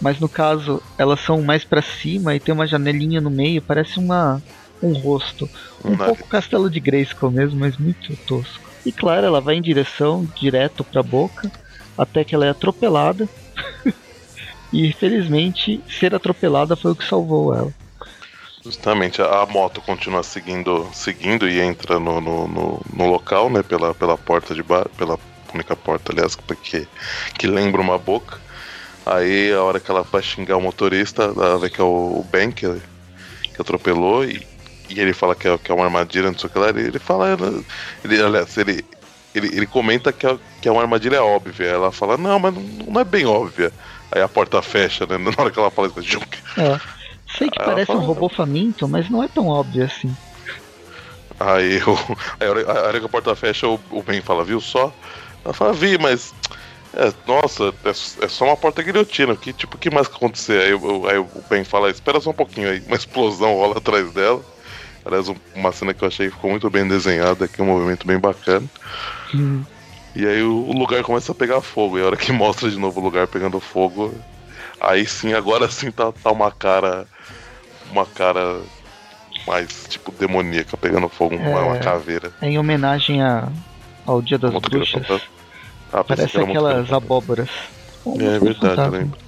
[0.00, 4.00] Mas no caso, elas são mais para cima e tem uma janelinha no meio, parece
[4.00, 4.42] uma
[4.82, 5.48] um rosto.
[5.84, 8.71] Um pouco castelo de Grayskull mesmo, mas muito tosco.
[8.84, 11.50] E claro, ela vai em direção direto pra boca,
[11.96, 13.28] até que ela é atropelada.
[14.72, 17.72] e infelizmente, ser atropelada foi o que salvou ela.
[18.64, 23.62] Justamente, a moto continua seguindo, seguindo e entra no, no, no, no local, né?
[23.62, 25.18] Pela, pela porta de bar, pela
[25.52, 26.86] única porta, aliás, que,
[27.36, 28.40] que lembra uma boca.
[29.04, 32.52] Aí a hora que ela vai xingar o motorista, ela vê que é o Ben
[32.52, 32.66] que,
[33.52, 34.46] que atropelou e,
[34.88, 36.68] e ele fala que é, que é uma armadilha, não sei o que lá.
[36.68, 37.36] Ele, ele fala.
[38.04, 38.84] Ele, aliás, ele,
[39.34, 41.66] ele, ele comenta que é, que é uma armadilha óbvia.
[41.66, 43.72] Ela fala, não, mas não, não é bem óbvia.
[44.10, 45.16] Aí a porta fecha, né?
[45.18, 46.18] Na hora que ela fala isso.
[46.58, 46.80] É.
[47.36, 50.14] Sei que aí parece fala, um robô faminto, mas não é tão óbvio assim.
[51.40, 51.96] Aí, o,
[52.38, 54.92] aí a hora que a porta fecha, o, o Ben fala, viu só?
[55.44, 56.34] Ela fala, vi, mas.
[56.94, 59.34] É, nossa, é, é, só uma porta guilhotina.
[59.34, 60.60] Que, tipo, o que mais que acontecer?
[60.60, 60.72] Aí,
[61.10, 62.82] aí o Ben fala, espera só um pouquinho aí.
[62.86, 64.44] Uma explosão rola atrás dela.
[65.04, 68.06] Aliás, uma cena que eu achei que ficou muito bem desenhada, que é um movimento
[68.06, 68.66] bem bacana.
[69.34, 69.64] Uhum.
[70.14, 71.98] E aí o lugar começa a pegar fogo.
[71.98, 74.14] E a hora que mostra de novo o lugar pegando fogo,
[74.80, 77.06] aí sim, agora sim tá, tá uma cara
[77.90, 78.62] uma cara
[79.46, 82.32] mais, tipo, demoníaca, pegando fogo, é, uma caveira.
[82.40, 83.48] É em homenagem a,
[84.06, 85.22] ao Dia das Bruxas.
[85.92, 87.50] Ah, Parece aquelas abóboras.
[88.18, 89.18] É, é verdade, lembro.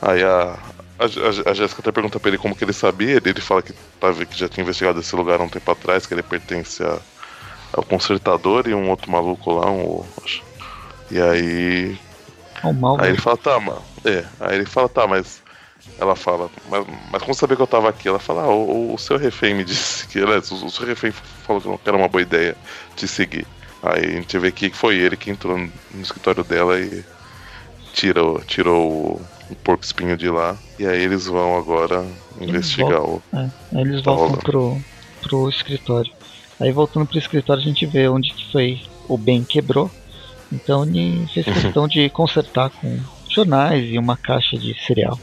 [0.00, 0.58] Aí a,
[0.98, 3.72] a, a, Jéssica até pergunta pra ele como que ele sabia, ele, ele fala que,
[4.00, 6.98] tá, que já tinha investigado esse lugar há um tempo atrás, que ele pertence a,
[7.72, 10.04] ao consertador e um outro maluco lá, um.
[11.10, 11.98] E aí.
[12.64, 13.82] Oh, mal, aí ele fala, tá, mano.
[14.04, 15.42] É, aí ele fala, tá, mas
[15.98, 18.08] ela fala, mas, mas como saber que eu tava aqui?
[18.08, 20.18] Ela fala, ah, o, o seu refém me disse que.
[20.18, 22.56] Aliás, o, o seu refém falou que não era uma boa ideia
[22.96, 23.46] te seguir.
[23.82, 27.04] Aí a gente vê que foi ele que entrou no escritório dela e
[27.92, 30.56] tirou, tirou o, o porco espinho de lá.
[30.78, 32.06] E aí eles vão agora
[32.40, 33.36] investigar voltam, o.
[33.38, 34.80] É, aí eles Tá voltam pro,
[35.22, 36.12] pro escritório.
[36.60, 39.90] Aí voltando pro escritório a gente vê onde que foi o Ben quebrou.
[40.52, 45.18] Então ele fez questão de consertar com jornais e uma caixa de cereal.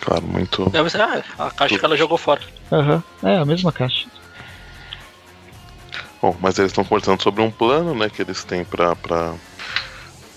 [0.00, 0.68] Claro, muito.
[0.70, 2.40] Deve ser ah, a caixa que ela jogou fora.
[2.72, 4.08] Aham, é a mesma caixa.
[6.20, 9.34] Bom, mas eles estão conversando sobre um plano, né, que eles têm pra, pra,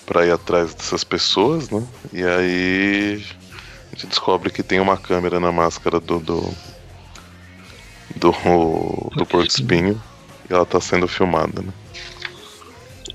[0.05, 1.83] pra ir atrás dessas pessoas, né?
[2.13, 3.25] E aí
[3.91, 6.19] a gente descobre que tem uma câmera na máscara do.
[6.19, 6.53] do.
[8.15, 8.31] do,
[9.15, 10.01] do porco espinho
[10.49, 11.73] e ela tá sendo filmada, né?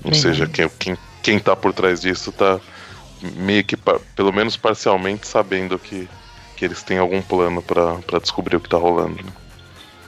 [0.03, 2.59] Ou Bem, seja, quem, quem, quem tá por trás disso tá
[3.35, 3.75] meio que,
[4.15, 6.07] pelo menos parcialmente, sabendo que,
[6.55, 9.23] que eles têm algum plano pra descobrir o que tá rolando.
[9.23, 9.31] Né?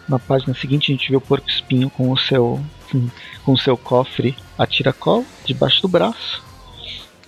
[0.08, 2.60] Na página seguinte a gente vê o porco espinho com o seu
[3.46, 6.44] com o seu cofre a tiracol debaixo do braço.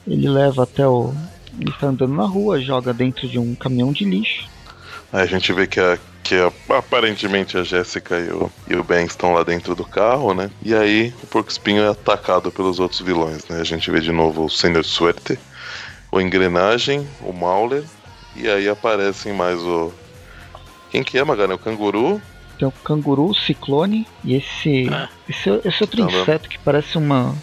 [0.07, 1.13] Ele leva até o
[1.59, 4.49] ele está andando na rua, joga dentro de um caminhão de lixo.
[5.11, 8.83] Aí a gente vê que, a, que a- aparentemente a Jéssica e o, e o
[8.83, 10.49] Ben estão lá dentro do carro, né?
[10.63, 13.59] E aí o Porco Espinho é atacado pelos outros vilões, né?
[13.59, 15.37] A gente vê de novo o Senhor Suerte,
[16.11, 17.83] o Engrenagem, o Mauler,
[18.35, 19.91] e aí aparecem mais o.
[20.89, 21.55] Quem que é, Magana?
[21.55, 22.21] O Canguru?
[22.57, 25.09] Tem o canguru, o ciclone e esse É.
[25.27, 27.33] esse, esse outro Tá inseto que parece uma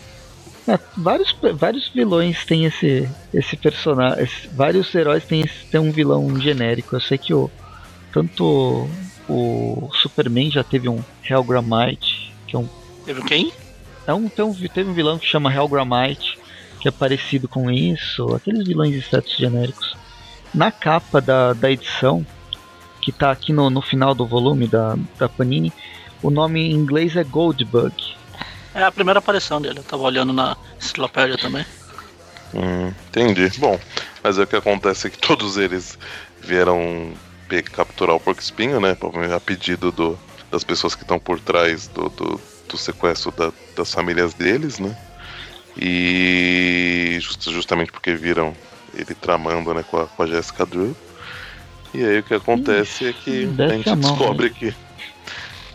[0.69, 5.91] É, vários, vários vilões têm esse esse personagem, esse- vários heróis têm, esse, têm um
[5.91, 6.95] vilão genérico.
[6.97, 7.51] Eu sei que o
[8.13, 8.89] tanto
[9.29, 12.69] o Superman já teve um Hellgramite, que é um
[13.05, 13.53] Teve quem?
[14.07, 16.39] É um, tem um, teve um vilão que chama Hellgramite,
[16.81, 19.95] que é parecido com isso, aqueles vilões insetos genéricos.
[20.55, 22.25] Na capa da, da edição,
[23.03, 25.73] que tá aqui no, no final do volume da, da Panini,
[26.23, 27.95] o nome em inglês é Goldbug.
[28.79, 29.81] É a primeira aparição dele.
[29.81, 31.65] Eu tava olhando na enciclopédia também.
[32.55, 33.51] Hum, entendi.
[33.59, 33.79] Bom,
[34.23, 35.99] mas é o que acontece é que todos eles
[36.41, 37.13] vieram
[37.73, 38.97] capturar o Porco Espinho, né?
[39.35, 40.19] A pedido do,
[40.51, 44.95] das pessoas que estão por trás do, do, do sequestro da- das famílias deles, né?
[45.77, 48.53] E just- justamente porque viram
[48.93, 50.97] ele tramando né, com a, com a Jessica Drew.
[51.95, 54.75] E aí o que acontece é que a gente descobre que.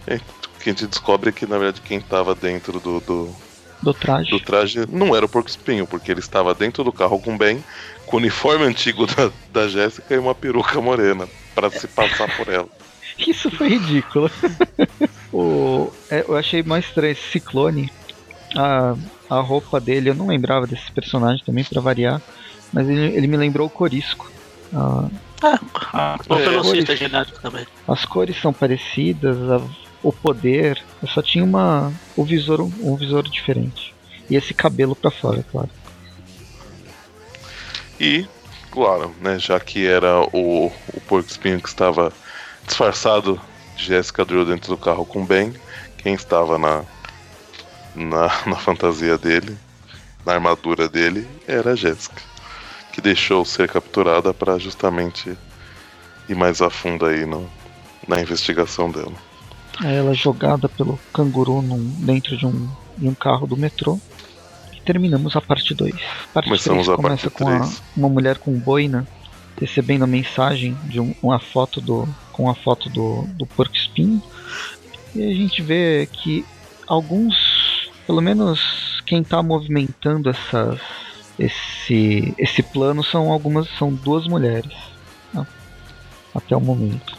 [0.07, 0.19] É,
[0.63, 3.35] que a gente descobre que na verdade quem estava dentro do- do,
[3.81, 4.29] Do traje.
[4.29, 7.37] do traje não era o porco espinho, porque ele estava dentro do carro com o
[7.37, 7.61] Ben,
[8.05, 12.47] com o uniforme antigo da, da Jéssica e uma peruca morena, para se passar por
[12.51, 12.67] ela.
[13.27, 14.29] Isso foi ridículo.
[15.31, 17.91] o, é, eu achei mais estranho esse ciclone.
[18.55, 18.95] A,
[19.29, 22.21] a roupa dele, eu não lembrava desse personagem também, pra variar.
[22.71, 24.31] Mas ele, ele me lembrou o Corisco.
[24.73, 25.09] Ah,
[25.43, 25.47] É,
[25.97, 26.99] a- o É, velocista cores.
[26.99, 27.65] genérico também.
[27.87, 29.67] as cores são parecidas, a-
[30.03, 30.83] o poder.
[31.01, 33.95] Eu só tinha uma, o visor, um visor diferente.
[34.29, 35.69] E esse cabelo pra fora, é claro.
[37.99, 38.27] E,
[38.69, 42.11] claro, né, já que era o, o porco espinho que estava
[42.67, 43.39] disfarçado
[43.75, 45.53] de Jessica Drew dentro do carro com Ben,
[45.97, 46.83] quem estava na,
[47.95, 49.57] na, na fantasia dele,
[50.25, 52.21] na armadura dele, era a Jéssica,
[52.91, 55.37] que deixou ser capturada para justamente
[56.27, 57.49] ir mais a fundo aí no,
[58.07, 59.32] na investigação dela.
[59.81, 63.99] Aí ela é jogada pelo canguru num- dentro de um, de um carro do metrô.
[64.75, 65.93] E terminamos a parte 2.
[66.33, 69.07] Parte Começamos 3 a começa parte com a- uma mulher com boina
[69.59, 74.21] recebendo a mensagem de um- uma foto do com a foto do, do porco espinho.
[75.15, 76.43] E a gente vê que
[76.87, 77.35] alguns,
[78.07, 78.59] pelo menos
[79.05, 80.79] quem está movimentando essas,
[81.37, 84.73] esse esse plano são algumas são duas mulheres.
[85.33, 85.45] né?
[86.33, 87.15] Até o momento.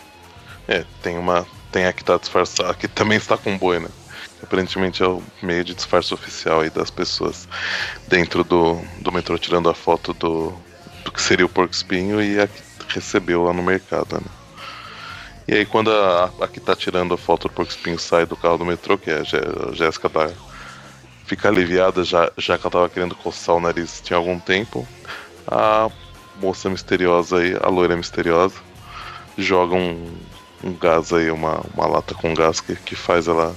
[0.67, 1.47] É, tem uma.
[1.75, 3.89] Tem a que tá disfarçada, que também está com boi, né?
[4.41, 7.49] Aparentemente é o meio de disfarce oficial aí das pessoas
[8.07, 10.53] dentro do, do metrô tirando a foto do,
[11.05, 14.31] do que seria o porco espinho e a que recebeu lá no mercado, né?
[15.47, 18.37] E aí quando a, a que tá tirando a foto do porco espinho sai do
[18.37, 20.35] carro do metrô, que é a Jé- a Jéssica tá,
[21.25, 24.91] fica aliviada já, já que ela tava querendo coçar o nariz tinha algum tempo,
[25.51, 25.91] a
[26.35, 28.63] moça misteriosa aí, a loira misteriosa,
[29.39, 30.27] joga um,
[30.65, 33.55] um gás aí, uma, uma lata com gás que, que faz ela,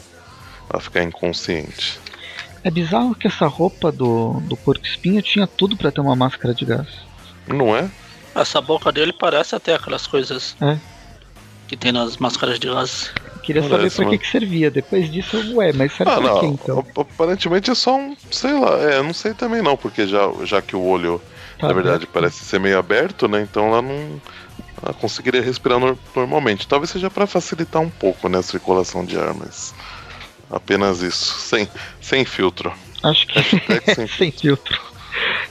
[0.70, 2.00] ela ficar inconsciente.
[2.64, 6.54] É bizarro que essa roupa do, do porco espinho tinha tudo pra ter uma máscara
[6.54, 6.88] de gás.
[7.48, 7.90] Não é?
[8.36, 10.78] Essa boca dele parece até aquelas coisas É.
[11.68, 13.12] que tem nas máscaras de gás.
[13.44, 14.70] Queria Parece, saber pra que, que servia.
[14.70, 16.80] Depois disso, ué, mas serve Ah, pra quê então?
[16.80, 18.18] ap- Aparentemente é só um.
[18.30, 21.22] Sei lá, é, não sei também não, porque já, já que o olho,
[21.58, 22.12] Tá na verdade, aberto.
[22.12, 23.42] parece ser meio aberto, né?
[23.42, 24.22] Então ela não.
[24.82, 26.68] Ela conseguiria respirar nor- normalmente.
[26.68, 29.74] Talvez seja pra facilitar um pouco né, a circulação de ar, mas.
[30.50, 31.40] Apenas isso.
[31.40, 31.68] Sem,
[32.00, 32.72] sem filtro.
[33.04, 34.80] Acho que Hashtag sem sem filtro.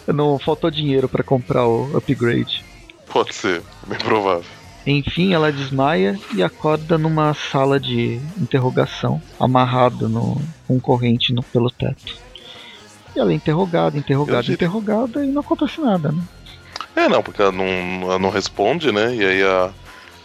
[0.07, 2.65] Não faltou dinheiro pra comprar o upgrade.
[3.09, 4.45] Pode ser, bem provável.
[4.87, 11.71] Enfim, ela desmaia e acorda numa sala de interrogação, amarrada no, com corrente no, pelo
[11.71, 12.17] teto.
[13.15, 16.23] E ela é interrogada, interrogada, interrogada e não acontece nada, né?
[16.97, 17.65] É, não, porque ela não,
[18.03, 19.15] ela não responde, né?
[19.15, 19.71] E aí a,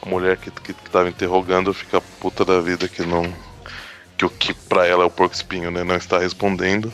[0.01, 3.31] a mulher que, que, que tava interrogando fica puta da vida que não.
[4.17, 5.83] Que o que pra ela é o porco espinho, né?
[5.83, 6.91] Não está respondendo.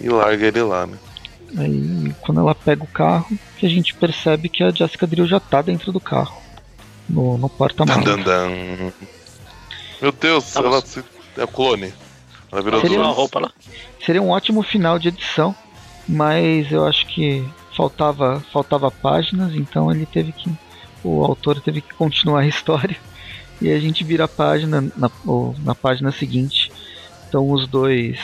[0.00, 0.96] E larga ele lá, né?
[1.56, 3.26] Aí quando ela pega o carro,
[3.58, 6.40] que a gente percebe que a Jessica Drill já tá dentro do carro.
[7.08, 8.04] No, no porta-malas.
[10.00, 11.02] Meu Deus, Tá, ela se,
[11.36, 11.92] é o clone.
[12.52, 13.16] Ela virou Seria Tirou a duas.
[13.16, 13.50] roupa lá.
[14.04, 15.54] Seria um ótimo final de edição,
[16.06, 17.44] mas eu acho que
[17.78, 20.50] faltava, faltava páginas, então ele teve que.
[21.04, 22.96] O autor teve que continuar a história.
[23.60, 26.70] E a gente vira a página, na, ou na página seguinte,
[27.24, 28.16] estão os dois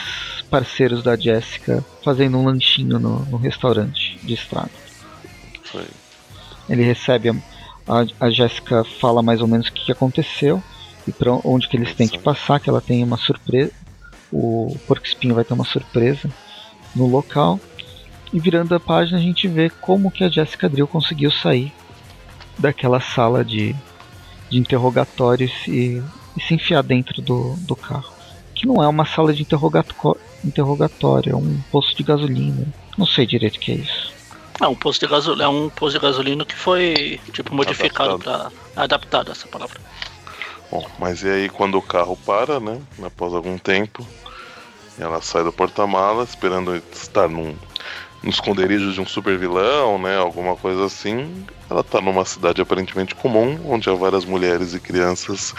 [0.49, 4.71] parceiros da Jessica fazendo um lanchinho no, no restaurante de estrada.
[5.73, 5.85] Aí.
[6.69, 7.35] Ele recebe a,
[7.85, 10.63] a, a Jéssica fala mais ou menos o que que aconteceu
[11.05, 13.73] e para onde que eles têm que passar, que ela tem uma surpresa.
[14.31, 16.29] O Porco Espinho vai ter uma surpresa
[16.95, 17.59] no local.
[18.35, 21.71] E virando a página a gente vê como que a Jessica Drill conseguiu sair
[22.57, 23.73] daquela sala de,
[24.49, 26.03] de interrogatórios e,
[26.35, 28.13] e se enfiar dentro do, do carro.
[28.53, 32.67] Que não é uma sala de interrogatório, é um posto de gasolina.
[32.97, 34.13] Não sei direito o que é isso.
[34.61, 38.51] É um posto de gasolina, é um posto de gasolina que foi tipo modificado Adaptado.
[38.73, 39.79] para adaptado essa palavra.
[40.69, 42.81] Bom, mas e aí quando o carro para, né?
[43.01, 44.05] Após algum tempo,
[44.99, 47.55] ela sai do porta-mala esperando estar num,
[48.25, 50.17] no esconderijo de um super vilão, né?
[50.17, 51.45] Alguma coisa assim.
[51.69, 55.53] Ela tá numa cidade aparentemente comum, onde há várias mulheres e crianças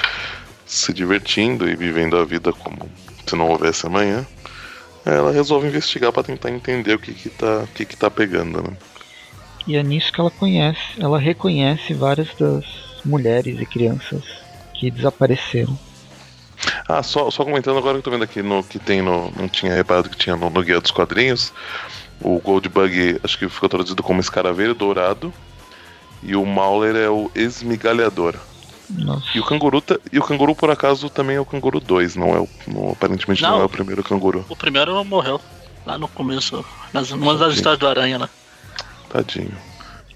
[0.67, 2.91] se divertindo e vivendo a vida como
[3.25, 4.27] se não houvesse amanhã.
[5.05, 8.61] Ela resolve investigar para tentar entender o que que tá, o que que tá pegando,
[8.61, 8.77] né?
[9.65, 12.65] E é nisso que ela conhece, ela reconhece várias das
[13.05, 14.25] mulheres e crianças
[14.75, 15.79] que desapareceram.
[16.89, 19.31] Ah, só, só comentando agora que eu tô vendo aqui no que tem no.
[19.37, 21.53] Não tinha reparado que tinha no, no Guia dos Quadrinhos.
[22.21, 25.33] O Goldbug, acho que ficou traduzido como escaravelho dourado.
[26.23, 28.35] E o Mauler é o esmigalhador.
[28.89, 29.27] Nossa.
[29.35, 32.35] E o canguru, tá- e o canguru por acaso também é o canguru 2, não
[32.35, 32.49] é o.
[32.67, 33.51] não- aparentemente não.
[33.51, 33.61] Não.
[33.63, 34.45] é o primeiro canguru.
[34.49, 35.41] O primeiro morreu
[35.85, 38.29] lá no começo, nas, numa das histórias do Aranha lá.
[39.11, 39.57] Tadinho.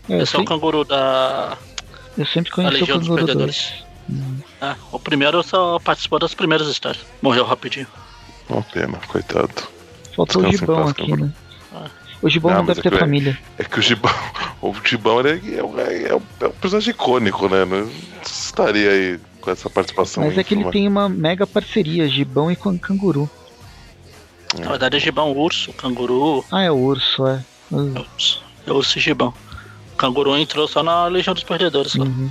[0.08, 1.56] É, Esse é o canguru da,
[2.16, 3.36] eu sempre conheci o Legião dos Canguru 2.
[3.36, 3.84] Perdedores.
[4.60, 7.04] É, o primeiro só participou das primeiras histórias.
[7.22, 7.86] Morreu rapidinho.
[8.48, 9.52] Uma pena, coitado.
[10.16, 11.24] Faltou o Descansa Gibão aqui, Canguru.
[11.26, 11.32] né?
[12.22, 13.38] O Gibão Não, não deve é ter que- família.
[13.58, 14.12] É que o Gibão.
[14.62, 15.64] O Gibão ele é, é,
[16.14, 17.64] o- é um personagem icônico, né?
[17.64, 17.90] Não
[18.22, 20.22] estaria aí com essa participação.
[20.22, 23.28] Mas é que ele tem uma mega parceria, Gibão e Can- Canguru.
[24.58, 24.60] É.
[24.62, 26.44] Na verdade é gibão, urso, canguru.
[26.52, 27.42] Ah, é o urso, é.
[27.72, 29.32] É urso, é urso e gibão.
[29.94, 32.04] O canguru entrou só na Legião dos Perdedores lá.
[32.04, 32.30] Uhum.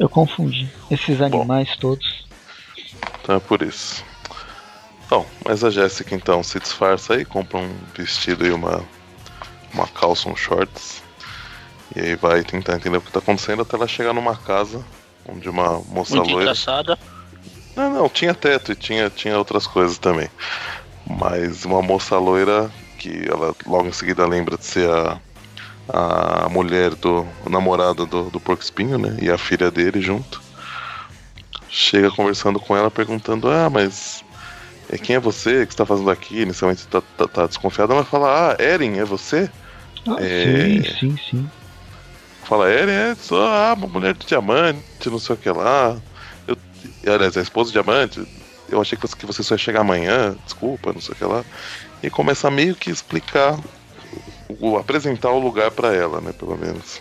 [0.00, 0.68] Eu confundi.
[0.90, 2.24] Esses animais todos.
[3.22, 4.02] Então é por isso.
[5.10, 8.80] Bom, mas a Jéssica então se disfarça aí, compra um vestido e uma,
[9.74, 11.02] uma calça, um shorts.
[11.96, 14.84] E aí vai tentar entender o que tá acontecendo até ela chegar numa casa
[15.28, 16.42] onde uma moça Muito loira.
[16.42, 16.96] engraçada.
[17.74, 20.30] Não, não, tinha teto e tinha, tinha outras coisas também.
[21.04, 26.94] Mas uma moça loira que ela logo em seguida lembra de ser a, a mulher
[26.94, 29.16] do a namorada do, do Porco Espinho, né?
[29.20, 30.40] E a filha dele junto.
[31.68, 34.22] Chega conversando com ela, perguntando: Ah, mas
[34.90, 35.66] é, quem é você?
[35.66, 36.40] Que você tá fazendo aqui?
[36.40, 39.50] Inicialmente tá, tá, tá desconfiada, mas fala: Ah, Eren, é você?
[40.06, 40.82] Ah, É.
[40.82, 41.50] sim, sim, sim.
[42.42, 46.00] Fala, Eren é só ah, uma mulher de diamante, não sei o que lá.
[46.46, 46.56] Eu,
[47.14, 48.20] aliás, é esposa de diamante.
[48.68, 51.24] Eu achei que você, que você só ia chegar amanhã, desculpa, não sei o que
[51.24, 51.44] lá.
[52.02, 53.58] E começa a meio que explicar,
[54.60, 57.00] o, apresentar o lugar pra ela, né, pelo menos.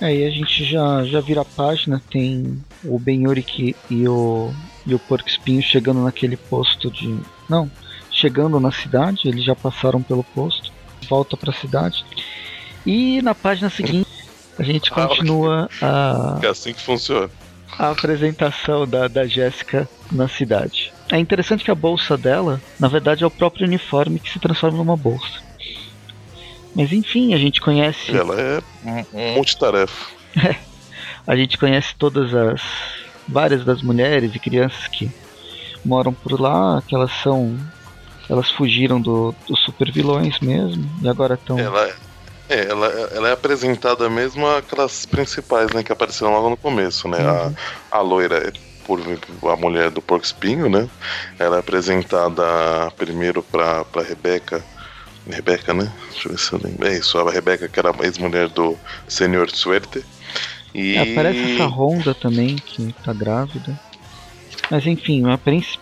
[0.00, 4.54] Aí a gente já, já vira a página, tem o Benyorik e o,
[4.88, 7.16] e o Porco Espinho chegando naquele posto de.
[7.48, 7.70] Não,
[8.10, 10.72] chegando na cidade, eles já passaram pelo posto,
[11.08, 12.04] volta pra cidade.
[12.86, 14.08] E na página seguinte
[14.58, 17.30] a gente Ah, continua a, É assim que funciona.
[17.78, 20.92] a apresentação da, da Jéssica na cidade.
[21.10, 24.78] É interessante que a bolsa dela, na verdade, é o próprio uniforme que se transforma
[24.78, 25.46] numa bolsa.
[26.74, 28.16] Mas enfim, a gente conhece.
[28.16, 30.06] Ela é multitarefa.
[31.26, 32.62] A gente conhece todas as.
[33.28, 35.10] Várias das mulheres e crianças que
[35.84, 37.56] moram por lá, que elas são.
[38.28, 41.58] Elas fugiram do, dos super vilões mesmo, e agora estão.
[41.58, 41.90] Ela,
[42.48, 47.18] É, ela, ela é apresentada mesmo aquelas principais, né, que apareceram logo no começo, né?
[47.18, 47.54] Uhum.
[47.90, 48.52] A, a loira é
[48.86, 48.98] por
[49.52, 50.88] a mulher do porco espinho, né?
[51.38, 52.42] Ela é apresentada
[52.96, 54.64] primeiro pra, pra Rebeca.
[55.28, 55.92] Rebeca, né?
[56.10, 56.88] Deixa eu ver se eu lembro.
[56.88, 60.02] É isso, a Rebeca, que era a ex-mulher do Senhor Suerte.
[60.74, 60.94] E...
[60.94, 63.78] É, aparece essa Honda também, que tá grávida.
[64.70, 65.22] Mas enfim,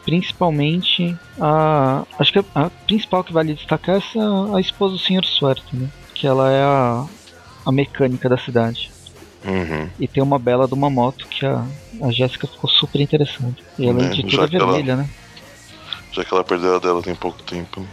[0.05, 2.05] principalmente a.
[2.19, 5.75] Acho que a, a, principal que vale destacar é essa, a esposa do Senhor Suerte,
[5.75, 5.89] né?
[6.15, 7.05] Que ela é a,
[7.65, 8.91] a mecânica da cidade.
[9.45, 9.89] Uhum.
[9.99, 11.65] E tem uma bela de uma moto que a,
[12.03, 13.63] a Jéssica ficou super interessante.
[13.79, 15.11] E além é, de é vermelha, ela, né?
[16.13, 17.87] Já que ela perdeu a dela tem pouco tempo.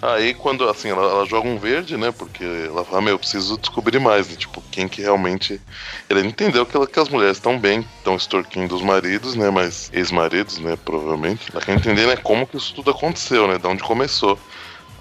[0.00, 2.12] Aí quando assim, ela, ela, joga um verde, né?
[2.12, 4.36] Porque ela fala, meu, eu preciso descobrir mais, né?
[4.36, 5.60] Tipo, quem que realmente.
[6.08, 9.50] Ele entendeu que, ela, que as mulheres estão bem, estão extorquindo os maridos, né?
[9.50, 10.78] Mas ex-maridos, né?
[10.84, 11.50] Provavelmente.
[11.52, 13.58] Ela quer entender, né, como que isso tudo aconteceu, né?
[13.58, 14.38] De onde começou.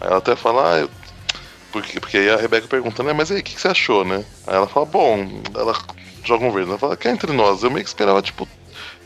[0.01, 0.89] Aí ela até fala, ah, eu
[1.71, 4.25] porque, porque aí a Rebeca pergunta, né, mas aí, o que, que, você achou, né?
[4.47, 5.75] Aí ela fala, bom, ela
[6.23, 8.47] joga um verde, ela fala, que é entre nós, eu meio que esperava, tipo,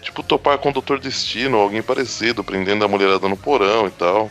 [0.01, 3.91] tipo, topar com o Doutor Destino, ou alguém parecido, prendendo a mulherada no porão e
[3.91, 4.29] tal.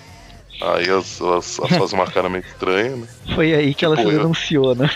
[0.61, 3.09] Aí elas, elas, elas fazem uma cara meio estranha, né?
[3.35, 4.91] Foi aí que tipo, ela se denunciou, né?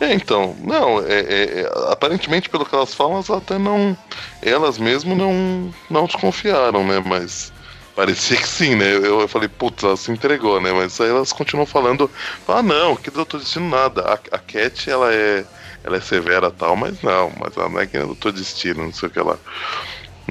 [0.00, 3.94] É, então, não, é, é, é, aparentemente pelo que elas falam, elas até não,
[4.40, 7.52] elas mesmo não, não desconfiaram, né, mas
[7.94, 8.94] Parecia que sim, né?
[8.94, 10.72] Eu, eu falei, putz, ela se entregou, né?
[10.72, 12.10] Mas aí elas continuam falando,
[12.48, 14.02] ah, não, que tô destino nada.
[14.02, 15.44] A, a Cat, ela é,
[15.84, 18.92] ela é severa tal, mas não, mas ela não é que é doutor destino, não
[18.92, 19.38] sei o que lá.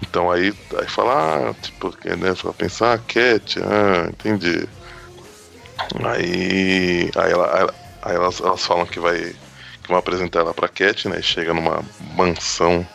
[0.02, 2.34] Então aí, aí fala, ah, tipo, né?
[2.44, 4.68] Vai pensar, ah, Cat, ah, entendi.
[6.04, 9.36] Aí, aí, ela, aí elas, elas falam que vai
[9.82, 11.22] que vão apresentar ela pra Cat, né?
[11.22, 11.84] Chega numa
[12.16, 12.86] mansão,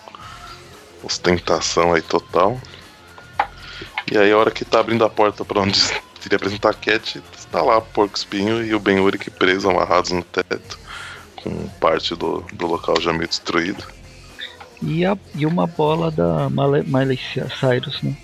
[1.02, 2.60] ostentação aí total.
[4.10, 5.80] E aí a hora que tá abrindo a porta para onde
[6.20, 10.12] queria apresentar a Cat, está lá o Porco Espinho e o Ben Urich presos, amarrados
[10.12, 10.78] no teto,
[11.36, 13.84] com parte do, do local já meio destruído.
[14.82, 17.18] E, a, e uma bola da Miley
[17.58, 18.16] Cyrus, né?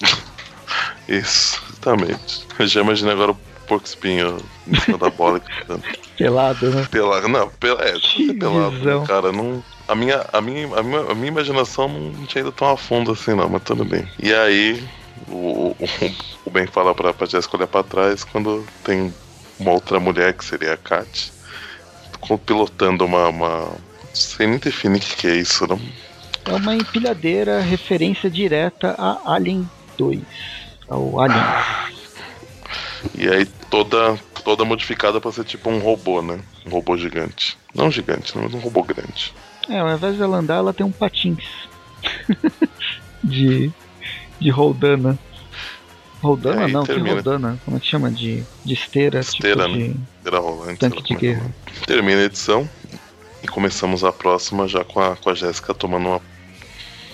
[1.08, 2.46] Isso, exatamente.
[2.58, 5.40] Eu já imaginei agora o Porco Espinho em cima da bola.
[6.18, 6.88] pelado, né?
[6.90, 7.92] Pelado, não, pel é,
[8.34, 12.50] pelado, cara, não a minha, a minha, a minha, a minha imaginação não tinha ido
[12.50, 14.04] tão a fundo assim, não, mas tudo bem.
[14.20, 14.82] E aí,
[15.28, 15.88] o, o,
[16.46, 19.14] o Ben fala pra, pra Jessica olhar pra trás quando tem
[19.58, 21.32] uma outra mulher, que seria a Kat,
[22.44, 23.28] pilotando uma.
[23.28, 23.68] uma
[24.12, 25.80] sei nem definir o que, que é isso, não.
[26.44, 30.20] É uma empilhadeira referência direta a Alien 2.
[30.88, 31.44] Ao Alien.
[33.14, 36.40] E aí toda, toda modificada pra ser tipo um robô, né?
[36.66, 37.56] Um robô gigante.
[37.74, 39.32] Não gigante, mas um robô grande.
[39.68, 41.44] É, ao invés dela andar, ela tem um patins.
[43.22, 43.70] de.
[44.40, 45.18] de roldana.
[46.20, 47.08] Roldana não, termina.
[47.08, 47.60] que roldana?
[47.64, 48.10] Como é que chama?
[48.10, 49.86] De, de esteira, esteira tipo né?
[49.86, 49.96] de.
[50.18, 50.78] Esteira rolante.
[50.78, 51.54] Tanque de guerra.
[51.86, 52.68] Termina a edição
[53.42, 56.20] e começamos a próxima já com a, com a Jéssica tomando uma.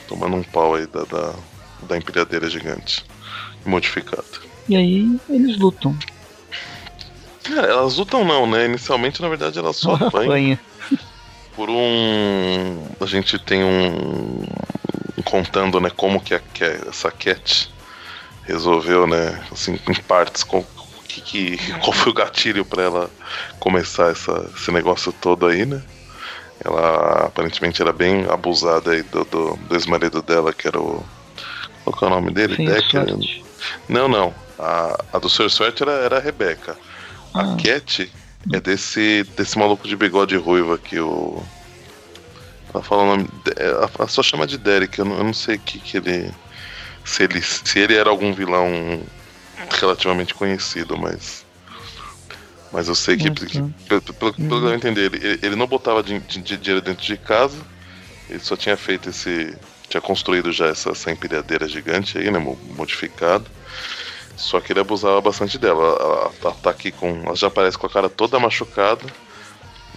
[0.08, 1.34] tomando um pau aí da, da,
[1.82, 3.04] da empilhadeira gigante.
[3.64, 4.24] Modificada.
[4.68, 5.96] E aí eles lutam.
[7.52, 8.64] É, elas lutam não, né?
[8.64, 10.58] Inicialmente, na verdade, elas só apanham
[11.56, 12.86] por um.
[13.00, 14.44] A gente tem um.
[15.24, 17.72] contando, né, como que, a, que essa Cat
[18.44, 20.64] resolveu, né, assim, em partes, com,
[21.08, 23.10] que, que, qual foi o gatilho para ela
[23.58, 25.82] começar essa, esse negócio todo aí, né?
[26.64, 31.04] Ela aparentemente era bem abusada aí do, do, do ex-marido dela, que era o.
[31.84, 32.56] Qual que é o nome dele?
[32.66, 33.06] Decker?
[33.88, 34.34] Não, não.
[34.58, 35.50] A, a do Sr.
[35.50, 36.76] Swert era, era a Rebeca.
[37.36, 37.56] A ah.
[37.56, 38.10] Cat
[38.50, 41.42] é desse, desse maluco de bigode ruivo aqui, o.
[42.72, 43.28] Ela fala o nome.
[43.56, 46.32] Ela só chama de Derek, eu não, eu não sei que, que ele.
[47.04, 47.42] Se ele.
[47.42, 49.02] Se ele era algum vilão
[49.78, 51.44] relativamente conhecido, mas.
[52.72, 56.80] Mas eu sei que, que pelo, pelo, que eu entendi, ele, ele não botava dinheiro
[56.80, 57.58] dentro de casa,
[58.28, 59.56] ele só tinha feito esse.
[59.88, 62.38] Tinha construído já essa, essa empilhadeira gigante aí, né?
[62.76, 63.46] Modificado.
[64.36, 65.82] Só que ele abusava bastante dela.
[65.82, 67.22] Ela, ela tá, tá, aqui com.
[67.24, 69.04] Ela já aparece com a cara toda machucada.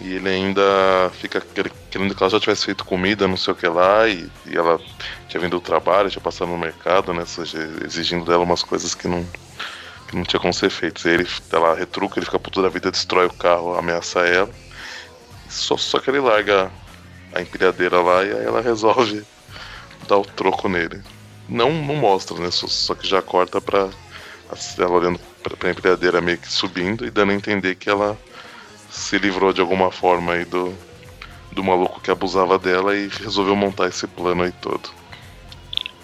[0.01, 1.41] E ele ainda fica
[1.91, 4.07] querendo que ela já tivesse feito comida, não sei o que lá.
[4.07, 4.79] E, e ela
[5.27, 7.23] tinha vindo do trabalho, tinha passado no mercado, né?
[7.83, 9.25] Exigindo dela umas coisas que não,
[10.07, 11.05] que não tinha como ser feitas.
[11.05, 14.49] Ele, ela retruca, ele fica puto da vida, destrói o carro, ameaça ela.
[15.49, 16.71] Só, só que ele larga
[17.33, 19.25] a empilhadeira lá e aí ela resolve
[20.07, 21.01] dar o troco nele.
[21.47, 22.51] Não, não mostra, né?
[22.51, 23.89] Só, só que já corta pra
[24.77, 28.17] ela olhando pra empilhadeira meio que subindo e dando a entender que ela
[28.89, 30.73] se livrou de alguma forma aí do,
[31.51, 34.89] do maluco que abusava dela e resolveu montar esse plano aí todo.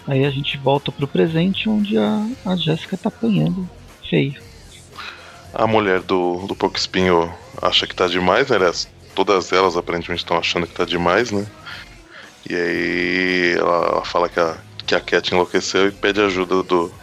[0.08, 3.68] Aí a gente volta pro presente onde a, a Jéssica tá apanhando
[4.08, 4.40] feio.
[5.54, 8.58] A mulher do, do Porco Espinho acha que tá demais, né?
[8.58, 11.48] Aliás, todas elas aparentemente estão achando que tá demais, né?
[12.48, 16.94] E aí ela, ela fala que a, que a Cat enlouqueceu e pede ajuda do,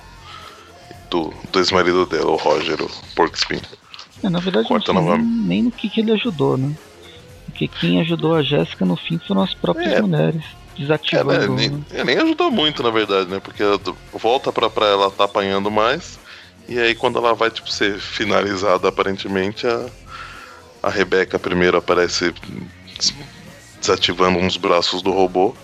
[1.12, 3.60] do, do ex-marido dela, o Roger, o Porco Espinho.
[4.24, 6.72] É, na verdade, Corta não nem, no que, que ele ajudou, né?
[7.44, 10.00] Porque quem ajudou a Jéssica no fim foram as próprias É.
[10.00, 10.42] mulheres.
[10.42, 11.54] É, Desativando.
[11.54, 11.84] né, né?
[11.90, 13.38] nem, é, nem ajudou muito, na verdade, né?
[13.40, 13.62] Porque
[14.14, 16.18] volta pra, pra ela tá apanhando mais.
[16.66, 19.86] E aí quando ela vai, tipo, ser finalizada, aparentemente, a,
[20.82, 22.32] a Rebeca primeiro aparece
[22.98, 23.12] des-
[23.80, 25.54] desativando uns braços do robô.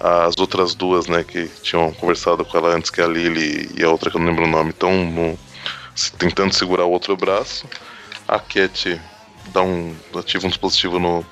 [0.00, 3.84] As outras duas, né, que tinham conversado com ela antes, que é a Lily e
[3.84, 5.38] a outra que eu não lembro o nome, estão
[6.18, 7.66] tentando segurar o outro braço.
[8.26, 9.00] A Cat
[9.52, 9.94] dá um.
[10.16, 11.24] ativa um dispositivo no,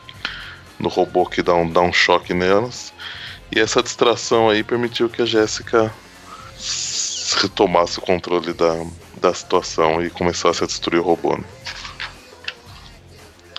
[0.79, 2.93] no robô que dá um, dá um choque nelas.
[3.55, 5.93] E essa distração aí permitiu que a Jéssica
[7.41, 8.85] retomasse o controle da,
[9.21, 11.37] da situação e começasse a destruir o robô.
[11.37, 11.45] né?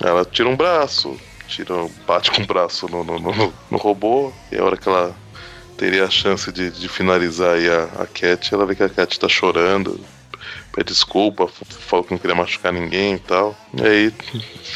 [0.01, 1.19] Ela tira um braço,
[1.55, 1.73] tira,
[2.07, 5.19] bate com o braço no, no, no- no robô, e a hora que ela
[5.77, 9.19] teria a chance de, de finalizar aí a, a Cat, ela vê que a Cat
[9.19, 10.09] tá chorando,
[10.71, 13.61] pede desculpa, fala que não queria machucar ninguém e tal.
[13.73, 14.17] E aí,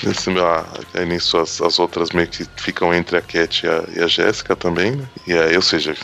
[0.03, 3.69] nesse, ah, aí nisso as, as outras meio que ficam entre a Cat e
[4.01, 5.11] a, a Jéssica também, né?
[5.28, 5.95] E aí, ou seja,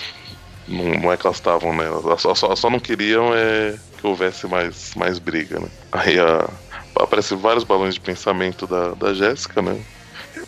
[0.67, 1.85] não, não é que elas estavam, né?
[1.85, 5.69] Elas só, só, só não queriam é, que houvesse mais, mais briga, né?
[5.91, 6.61] Aí a,
[6.99, 9.85] aparecem vários balões de pensamento da, da Jéssica, né?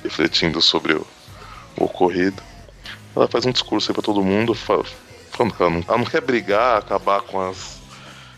[0.06, 1.06] Refletindo sobre o,
[1.80, 2.42] o ocorrido.
[3.16, 4.84] Ela faz um discurso aí pra todo mundo, fa-
[5.32, 7.76] falando que ela não, ela não quer brigar, acabar com as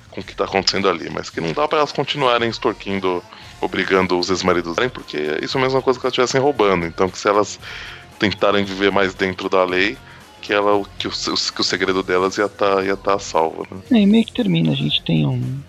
[0.09, 3.23] com o que tá acontecendo ali, mas que não dá pra elas continuarem extorquindo,
[3.61, 6.87] obrigando os ex-maridos, porque isso é a mesma coisa que elas estivessem roubando.
[6.87, 7.59] Então que se elas
[8.17, 9.95] tentarem viver mais dentro da lei,
[10.41, 13.81] que ela que o, que o segredo delas ia estar ia tá salvo, né?
[13.91, 15.61] É, e meio que termina, a gente tem um,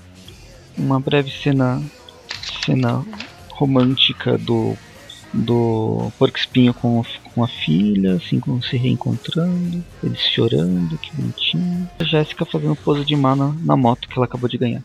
[0.76, 1.82] uma breve cena
[2.64, 3.04] cena
[3.52, 4.76] romântica do
[5.32, 7.04] do Porco Espinho com,
[7.34, 11.88] com a filha, assim, com se reencontrando, eles chorando, que bonitinho.
[11.98, 14.82] A Jéssica fazendo pose de má na, na moto que ela acabou de ganhar.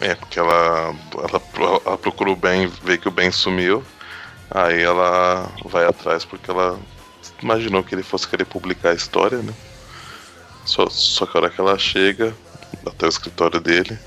[0.00, 1.42] É, porque ela, ela,
[1.84, 3.82] ela procura o Ben, vê que o Ben sumiu.
[4.50, 6.78] Aí ela vai atrás porque ela
[7.42, 9.52] imaginou que ele fosse querer publicar a história, né?
[10.64, 12.34] Só, só que a hora que ela chega
[12.86, 13.98] até o escritório dele,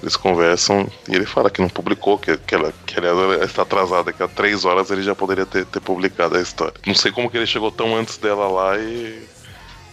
[0.00, 4.12] eles conversam e ele fala que não publicou, que, que, ela, que ela está atrasada,
[4.12, 6.74] que há três horas ele já poderia ter, ter publicado a história.
[6.86, 9.22] Não sei como que ele chegou tão antes dela lá e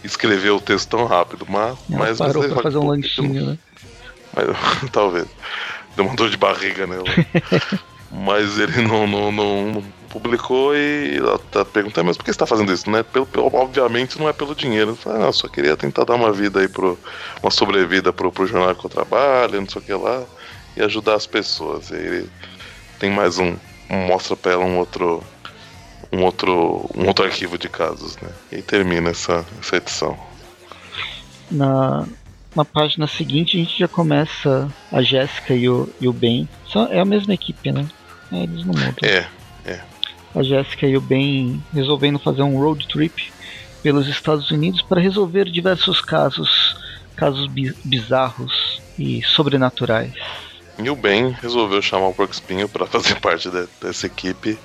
[0.02, 1.78] escreveu o texto tão rápido, mas.
[1.90, 3.58] Ela mas parou mas ele pra fazer um que não- lanchinho, né?
[4.34, 4.46] mas,
[4.92, 5.26] talvez.
[5.96, 7.04] Deu uma dor de barriga nela.
[8.16, 9.82] Mas ele não, não, não
[10.14, 12.88] publicou e ela tá perguntando, mas por que você tá fazendo isso?
[12.88, 13.02] Né?
[13.02, 14.92] Pelo, pelo- obviamente não é pelo dinheiro.
[14.92, 16.96] Ele fala, ah, eu só queria tentar dar uma vida aí pro.
[17.42, 20.22] uma sobrevida pro, pro jornal que eu trabalho, não sei o que lá,
[20.76, 21.90] e ajudar as pessoas.
[21.90, 22.30] E aí ele
[23.00, 23.56] tem mais um.
[24.08, 25.22] mostra pra ela um outro.
[26.12, 28.28] Um outro, um outro arquivo de casos, né?
[28.52, 30.16] E aí termina essa, essa edição.
[31.50, 32.06] Na,
[32.54, 36.48] na página seguinte a gente já começa a Jéssica e o, e o Ben.
[36.66, 37.88] Só, é a mesma equipe, né?
[38.30, 38.94] É, eles não mudam.
[39.02, 39.26] É,
[40.34, 43.32] A Jéssica e o Ben resolvendo fazer um road trip
[43.82, 46.74] pelos Estados Unidos para resolver diversos casos,
[47.16, 50.12] casos bi- bizarros e sobrenaturais.
[50.82, 54.58] E o Ben resolveu chamar o Porco Espinho pra fazer parte de- dessa equipe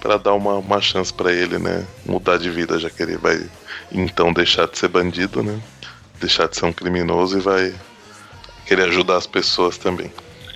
[0.00, 1.84] pra dar uma, uma chance pra ele, né?
[2.06, 3.44] Mudar de vida, já que ele vai
[3.90, 5.60] então deixar de ser bandido, né?
[6.20, 7.74] Deixar de ser um criminoso e vai
[8.66, 10.12] querer ajudar as pessoas também.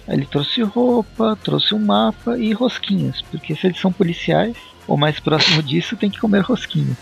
[0.07, 4.97] Aí Ele trouxe roupa, trouxe um mapa e rosquinhas, porque se eles são policiais, ou
[4.97, 6.97] mais próximo disso, tem que comer rosquinha.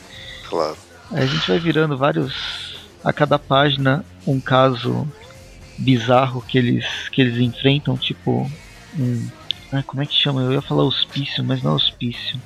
[0.48, 0.76] Claro.
[1.12, 2.70] Aí a gente vai virando vários.
[3.03, 5.09] A cada página, um caso
[5.78, 8.51] bizarro que eles, que eles enfrentam, tipo.
[8.98, 9.28] Um,
[9.72, 10.42] ah, como é que chama?
[10.42, 12.40] Eu ia falar hospício, mas não é hospício.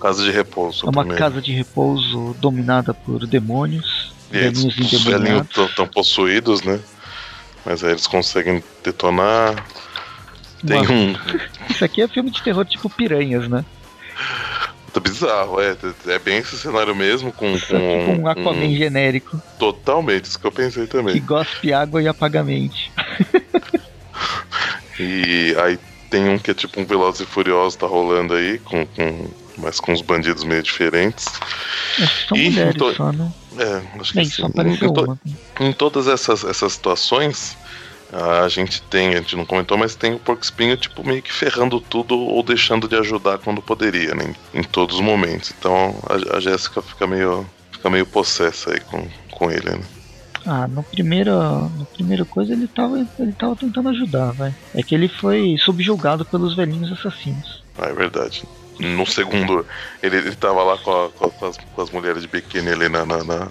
[0.00, 0.86] Casa de repouso.
[0.86, 1.18] É uma primeiro.
[1.18, 4.14] casa de repouso dominada por demônios.
[4.32, 6.80] E velhinhos os velhinhos estão possuídos, né?
[7.66, 9.66] Mas aí eles conseguem detonar.
[10.66, 11.14] Tem um.
[11.70, 13.64] Isso aqui é filme de terror tipo piranhas, né?
[14.92, 15.76] Tá bizarro, é.
[16.08, 17.56] É bem esse cenário mesmo, com.
[17.58, 21.20] Só que com um Aquaman genérico Totalmente, isso que eu pensei que também.
[21.24, 22.92] gospe água e apaga a mente.
[24.98, 25.78] E aí
[26.10, 29.80] tem um que é tipo um Velozes e Furiosos tá rolando aí, com, com, mas
[29.80, 31.24] com uns bandidos meio diferentes.
[31.96, 33.32] Que são Ih, mulheres tô- só, né?
[33.56, 34.42] É, acho que Bem, sim.
[34.44, 35.18] em, to-
[35.60, 37.56] em todas essas, essas situações,
[38.12, 41.32] a gente tem, a gente não comentou, mas tem o Porco Espinho, tipo, meio que
[41.32, 44.34] ferrando tudo ou deixando de ajudar quando poderia, né?
[44.52, 45.52] Em todos os momentos.
[45.56, 49.80] Então a, a Jéssica fica meio, fica meio possessa aí com, com ele, né?
[50.46, 54.54] Ah, no primeiro, no primeiro coisa ele tava, ele tava tentando ajudar, vai.
[54.74, 57.62] É que ele foi subjugado pelos velhinhos assassinos.
[57.78, 58.42] Ah, é verdade.
[58.78, 59.66] No segundo,
[60.02, 63.04] ele, ele tava lá com, a, com, as, com as mulheres de biquíni ali na.
[63.04, 63.48] na, na...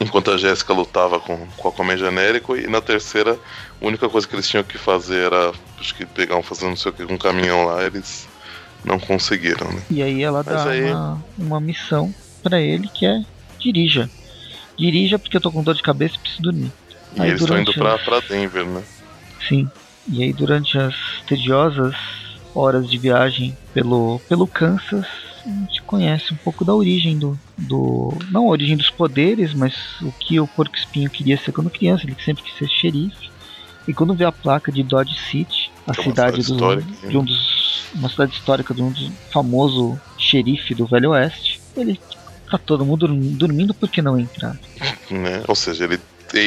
[0.00, 3.38] Enquanto a Jéssica lutava com, com a Aquaman genérico, e na terceira,
[3.80, 6.76] a única coisa que eles tinham que fazer era acho que pegar um fazer não
[6.76, 8.28] sei o que com um caminhão lá, eles
[8.84, 9.82] não conseguiram, né?
[9.90, 10.92] E aí ela Mas dá aí...
[10.92, 13.20] uma, uma missão para ele que é
[13.58, 14.08] dirija.
[14.78, 16.72] Dirija porque eu tô com dor de cabeça e preciso dormir.
[17.16, 18.02] E aí, eles estão indo pra, as...
[18.02, 18.82] pra Denver, né?
[19.48, 19.68] Sim.
[20.06, 20.94] E aí durante as
[21.26, 21.96] tediosas
[22.54, 25.06] horas de viagem pelo, pelo Kansas,
[25.48, 28.12] a gente conhece um pouco da origem do, do.
[28.30, 32.04] Não a origem dos poderes, mas o que o Porco Espinho queria ser quando criança.
[32.04, 33.30] Ele sempre quis ser xerife.
[33.86, 37.24] E quando vê a placa de Dodge City, a é cidade, cidade do, de um
[37.24, 37.68] dos.
[37.94, 41.98] Uma cidade histórica de um dos famoso xerife do Velho Oeste, ele
[42.50, 44.58] tá todo mundo dormindo, por que não entrar?
[45.10, 45.42] Né?
[45.48, 45.98] Ou seja, ele,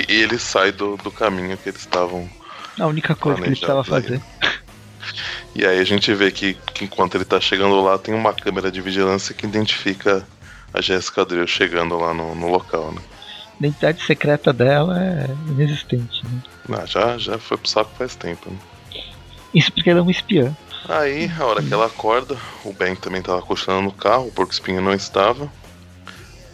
[0.07, 2.29] ele sai do, do caminho que eles estavam.
[2.79, 4.21] A única coisa que ele precisava fazer.
[5.55, 8.71] E aí a gente vê que, que, enquanto ele tá chegando lá, tem uma câmera
[8.71, 10.25] de vigilância que identifica
[10.73, 13.01] a Jessica Drill chegando lá no, no local, né?
[13.53, 16.41] A identidade secreta dela é inexistente, né?
[16.71, 18.57] Ah, já, já foi pro saco faz tempo, né?
[19.53, 20.55] Isso porque ela é uma espiã.
[20.87, 24.51] Aí, a hora que ela acorda, o Ben também tava cochilando no carro, o Porco
[24.51, 25.51] Espinho não estava.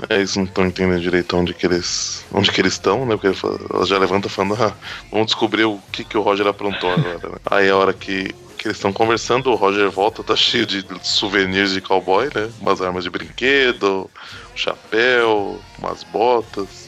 [0.10, 3.18] Eles não estão entendendo direito onde que eles onde que eles estão, né?
[3.18, 3.36] Porque
[3.74, 4.74] ela já levanta falando, ah,
[5.12, 7.30] vamos descobrir o que, que o Roger aprontou agora.
[7.30, 7.38] Né?
[7.50, 11.74] Aí a hora que, que eles estão conversando, o Roger volta, tá cheio de souvenirs
[11.74, 12.50] de cowboy, né?
[12.62, 14.10] Umas armas de brinquedo,
[14.54, 16.88] um chapéu, umas botas.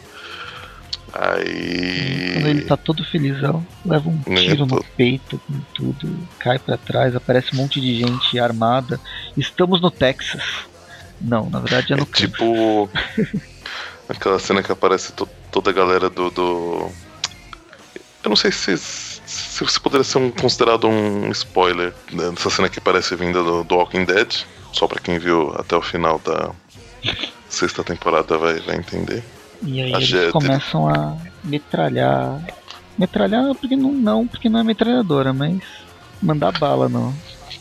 [1.14, 2.34] Aí.
[2.34, 6.78] Quando ele tá todo felizão, leva um né, tiro no peito com tudo, cai para
[6.78, 9.00] trás, aparece um monte de gente armada.
[9.36, 10.70] Estamos no Texas.
[11.22, 12.90] Não, na verdade é no é Tipo.
[14.10, 16.90] aquela cena que aparece to toda a galera do, do.
[18.24, 22.70] Eu não sei se, se, se poderia ser um, considerado um spoiler né, dessa cena
[22.70, 24.44] que parece vinda do, do Walking Dead.
[24.74, 26.52] Só pra quem viu até o final da
[27.48, 29.24] sexta temporada vai, vai entender.
[29.64, 32.42] E aí a eles começam a metralhar.
[32.98, 35.60] Metralhar porque não, não, porque não é metralhadora, mas
[36.22, 37.16] mandar bala no,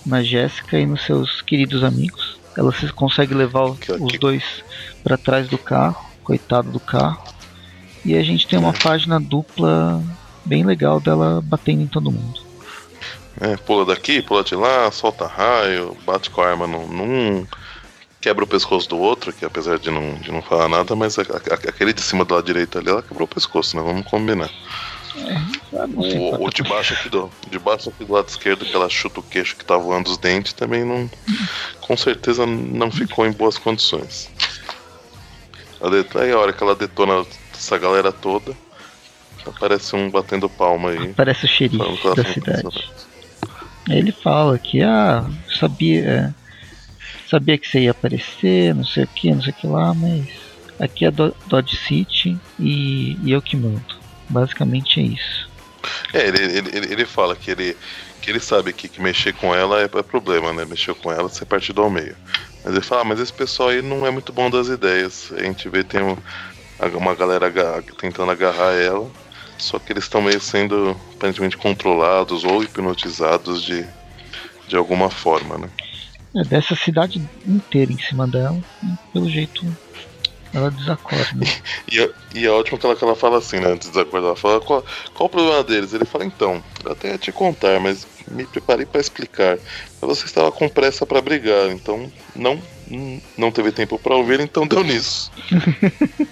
[0.05, 2.39] na Jéssica e nos seus queridos amigos.
[2.57, 4.43] Ela se consegue levar os dois
[5.05, 7.23] para trás do carro, coitado do carro.
[8.05, 8.79] E a gente tem uma é.
[8.79, 10.03] página dupla
[10.45, 12.41] bem legal dela batendo em todo mundo.
[13.41, 17.47] É, pula daqui, pula de lá, solta raio, bate com a arma num, num
[18.21, 21.23] quebra o pescoço do outro, que apesar de não, de não falar nada, mas a,
[21.23, 23.83] a, aquele de cima do lado direito ali, ela quebrou o pescoço, né?
[23.83, 24.51] Vamos combinar.
[25.73, 29.21] O, o de baixo aqui do, de baixo aqui do lado esquerdo, que ela chuta
[29.21, 31.11] o queixo que tá voando os dentes, também não.
[31.81, 34.31] Com certeza não ficou em boas condições.
[36.15, 38.57] Aí a hora que ela detona essa galera toda,
[39.47, 41.11] aparece um batendo palma aí.
[41.11, 42.91] Aparece o xerife da cidade.
[43.89, 45.25] Ele fala que, ah,
[45.59, 46.35] sabia, é,
[47.29, 50.27] sabia que você ia aparecer, não sei o que, não sei o que lá, mas
[50.79, 53.99] aqui é Dodge City e, e eu que mando.
[54.29, 55.48] Basicamente é isso.
[56.13, 57.77] É, ele, ele, ele fala que ele,
[58.21, 60.65] que ele sabe que, que mexer com ela é, é problema, né?
[60.65, 62.17] Mexer com ela, você partido ao meio.
[62.65, 65.33] Mas ele fala, ah, mas esse pessoal aí não é muito bom das ideias.
[65.37, 66.01] A gente vê tem
[66.95, 67.53] uma galera
[68.01, 69.11] tentando agarrar ela,
[69.57, 73.85] só que eles estão meio sendo aparentemente controlados ou hipnotizados de,
[74.69, 75.69] de alguma forma, né?
[76.37, 78.61] É, dessa cidade inteira em cima dela,
[79.13, 79.65] pelo jeito
[80.53, 81.25] ela desacorda.
[81.91, 83.69] E, e, e é ótimo que ela, que ela fala assim, né?
[83.69, 84.85] Antes de desacordar, ela fala qual,
[85.15, 85.95] qual o problema deles?
[85.95, 89.59] Ele fala, então, eu até ia te contar, mas me preparei para explicar.
[90.03, 92.61] Você estava com pressa para brigar, então não
[93.37, 95.31] não teve tempo para ouvir, então deu nisso.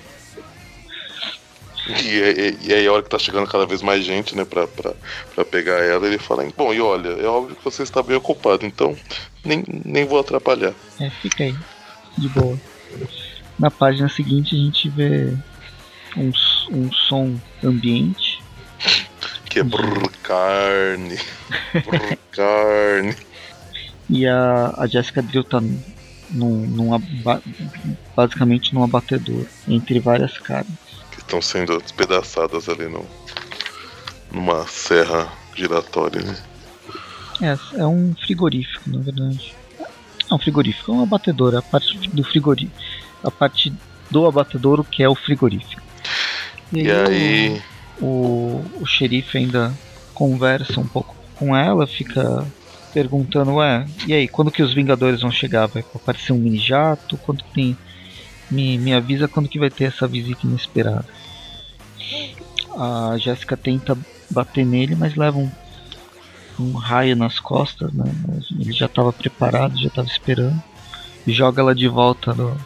[2.03, 4.67] e, e, e, aí a hora que tá chegando cada vez mais gente, né, pra,
[4.67, 4.93] pra,
[5.35, 8.65] pra pegar ela, ele fala, bom, e olha, é óbvio que você está bem ocupado,
[8.65, 8.97] então
[9.45, 10.75] nem, nem vou atrapalhar.
[10.99, 11.57] É, fica aí,
[12.17, 12.59] de boa.
[13.59, 15.35] Na página seguinte a gente vê
[16.17, 16.31] um,
[16.71, 17.35] um som
[17.65, 18.43] ambiente.
[19.49, 21.19] Que é brrr, carne.
[21.73, 23.17] Brrr, carne.
[24.09, 26.91] E a, a Jessica Drill tá num, num,
[28.15, 30.75] basicamente num abatedor entre várias carnes.
[31.11, 33.05] Que estão sendo despedaçadas ali no,
[34.31, 36.37] numa serra giratória, né?
[37.41, 39.55] É, é um frigorífico, na verdade.
[40.31, 42.77] É um frigorífico, é um abatedor, a parte do frigorífico
[43.27, 43.73] a parte
[44.11, 45.83] do abatedouro, que é o frigorífico.
[46.73, 47.63] E, e aí,
[48.01, 49.73] O, o, o xerife ainda
[50.15, 52.47] conversa um pouco com ela, fica
[52.95, 55.67] perguntando, ué, e aí, quando que os Vingadores vão chegar?
[55.67, 57.19] Vai aparecer um mini jato?
[57.19, 57.77] Quando tem
[58.51, 61.05] me, me avisa quando que vai ter essa visita inesperada.
[62.79, 63.99] A Jéssica tenta
[64.31, 65.51] bater nele, mas leva um,
[66.59, 68.05] um raio nas costas, né?
[68.59, 70.63] Ele já estava preparado, já estava esperando.
[71.27, 72.57] Joga ela de volta no,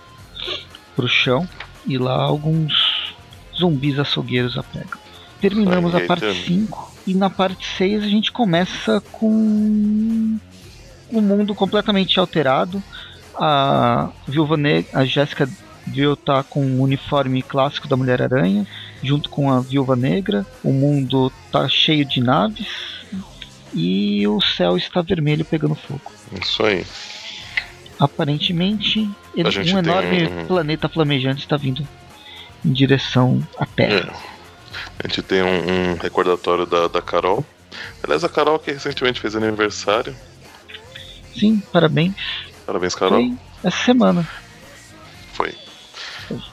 [1.01, 1.49] pro chão.
[1.87, 3.15] E lá alguns
[3.57, 4.99] zumbis açougueiros a pegam.
[5.41, 12.21] Terminamos a parte 5 e na parte 6 a gente começa com um mundo completamente
[12.21, 12.83] alterado.
[13.35, 15.49] A Viúva Negra, a Jéssica
[15.87, 18.67] Drill tá com o uniforme clássico da Mulher-Aranha,
[19.03, 20.45] junto com a Viúva Negra.
[20.63, 22.69] O mundo tá cheio de naves
[23.73, 26.13] e o céu está vermelho pegando fogo.
[26.39, 26.85] Isso aí.
[28.01, 30.47] Aparentemente, ele, um enorme um...
[30.47, 31.87] planeta flamejante está vindo
[32.65, 34.11] em direção à Terra.
[34.11, 34.31] É.
[35.05, 37.45] A gente tem um, um recordatório da, da Carol.
[38.03, 40.17] Aliás, a Carol que recentemente fez aniversário.
[41.39, 42.15] Sim, parabéns.
[42.65, 43.21] Parabéns, Carol.
[43.21, 44.27] Foi essa semana.
[45.35, 45.55] Foi.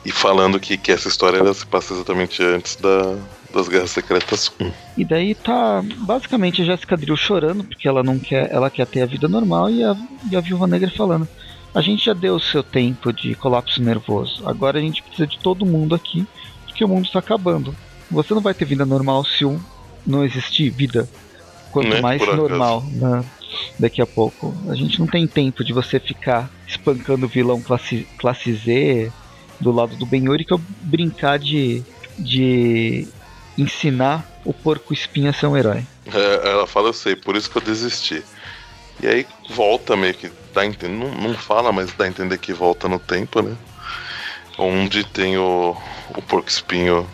[0.04, 3.18] E falando que, que essa história ela se passa exatamente antes da,
[3.58, 4.72] das Guerras Secretas 1.
[4.98, 9.02] E daí tá basicamente a Jessica Drill chorando, porque ela não quer, ela quer ter
[9.02, 9.96] a vida normal, e a,
[10.32, 11.28] e a Viúva Negra falando.
[11.74, 14.48] A gente já deu o seu tempo de colapso nervoso.
[14.48, 16.26] Agora a gente precisa de todo mundo aqui,
[16.66, 17.76] porque o mundo está acabando.
[18.10, 19.60] Você não vai ter vida normal se um
[20.06, 21.10] não existir vida.
[21.72, 22.02] Quanto né?
[22.02, 23.26] mais normal, né?
[23.78, 24.54] daqui a pouco.
[24.70, 29.12] A gente não tem tempo de você ficar espancando o vilão classe, classe Z
[29.60, 31.84] do lado do Ben-Yuri que eu brincar de,
[32.18, 33.08] de
[33.58, 35.84] ensinar o porco espinho a ser um herói.
[36.14, 38.24] É, ela fala, eu sei, por isso que eu desisti.
[39.02, 42.54] E aí volta meio que dá entender, não, não fala, mas dá a entender que
[42.54, 43.56] volta no tempo, né?
[44.58, 45.78] Onde tem o,
[46.10, 47.08] o porco espinho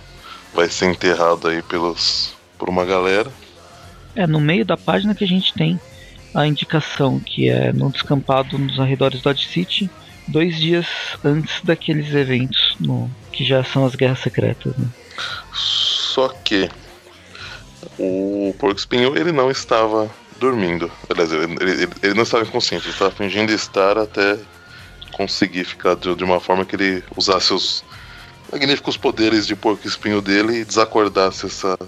[0.53, 3.29] vai ser enterrado aí pelos por uma galera.
[4.15, 5.79] É, no meio da página que a gente tem
[6.33, 9.89] a indicação que é no descampado nos arredores do Dodge City,
[10.27, 10.87] dois dias
[11.23, 14.73] antes daqueles eventos no, que já são as guerras secretas.
[14.77, 14.87] Né?
[16.13, 16.69] Só que
[17.97, 20.07] o Porco Espinho ele não estava
[20.39, 20.91] dormindo.
[21.09, 24.37] Aliás, ele, ele, ele não estava inconsciente, ele estava fingindo estar até
[25.11, 27.83] conseguir ficar de, de, uma forma que ele usasse os
[28.51, 31.79] magníficos poderes de porco espinho dele e desacordasse essa,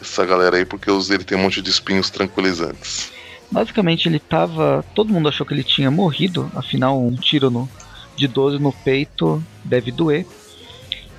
[0.00, 3.12] essa galera aí, porque ele tem um monte de espinhos tranquilizantes.
[3.52, 4.84] Basicamente ele tava.
[4.96, 7.70] Todo mundo achou que ele tinha morrido, afinal um tiro no,
[8.16, 10.26] de 12 no peito deve doer.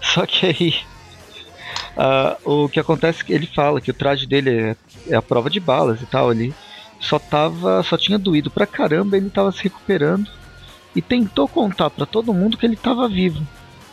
[0.02, 0.99] Só que aí.
[2.00, 4.76] Uh, o que acontece é que ele fala que o traje dele é,
[5.10, 6.32] é a prova de balas e tal.
[6.32, 6.54] Ele
[7.00, 7.84] só tava.
[7.84, 10.30] só tinha doído pra caramba, ele tava se recuperando.
[10.96, 13.46] E tentou contar para todo mundo que ele tava vivo.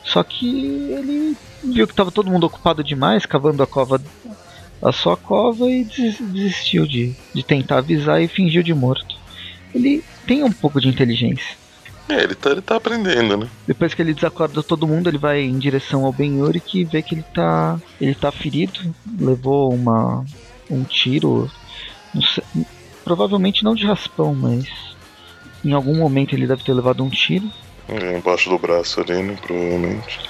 [0.05, 4.01] Só que ele viu que tava todo mundo ocupado demais, cavando a cova
[4.81, 9.17] a sua cova e desistiu de, de tentar avisar e fingiu de morto.
[9.75, 11.57] Ele tem um pouco de inteligência.
[12.09, 13.49] É, ele tá, ele tá aprendendo, né?
[13.67, 17.15] Depois que ele desacorda todo mundo, ele vai em direção ao Ben-Yuri que vê que
[17.15, 20.25] ele tá, ele tá ferido, levou uma,
[20.71, 21.51] um tiro,
[22.35, 22.65] sei,
[23.05, 24.69] provavelmente não de raspão, mas
[25.65, 27.51] em algum momento ele deve ter levado um tiro.
[27.89, 30.21] É, embaixo do braço ali, né, provavelmente.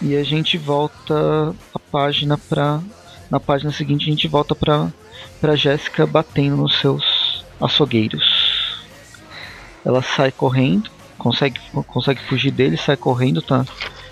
[0.00, 2.80] E a gente volta a página pra
[3.30, 4.92] na página seguinte a gente volta pra,
[5.40, 8.84] pra Jéssica batendo nos seus açougueiros.
[9.84, 10.90] Ela sai correndo,
[11.24, 13.64] consegue, consegue fugir dele, sai correndo, tá?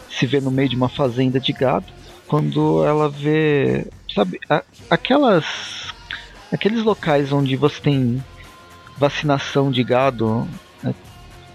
[0.08, 1.84] Se vê no meio de uma fazenda de gado.
[2.26, 3.86] Quando ela vê.
[4.14, 5.44] Sabe, a, aquelas.
[6.50, 8.24] Aqueles locais onde você tem
[8.96, 10.48] vacinação de gado.
[10.82, 10.94] Né?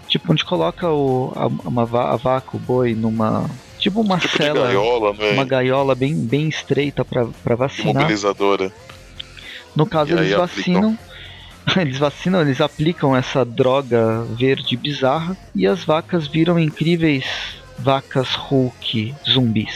[0.06, 4.66] Tipo, onde coloca o, a, uma, a vaca, o boi numa Tipo uma tipo cela,
[4.66, 5.32] gaiola, né?
[5.32, 8.02] uma gaiola bem, bem estreita para vacinar.
[8.02, 8.72] Mobilizadora.
[9.74, 10.98] No caso, e eles vacinam.
[11.76, 17.24] Eles vacinam, eles aplicam essa droga verde bizarra e as vacas viram incríveis
[17.78, 19.74] vacas Hulk zumbis.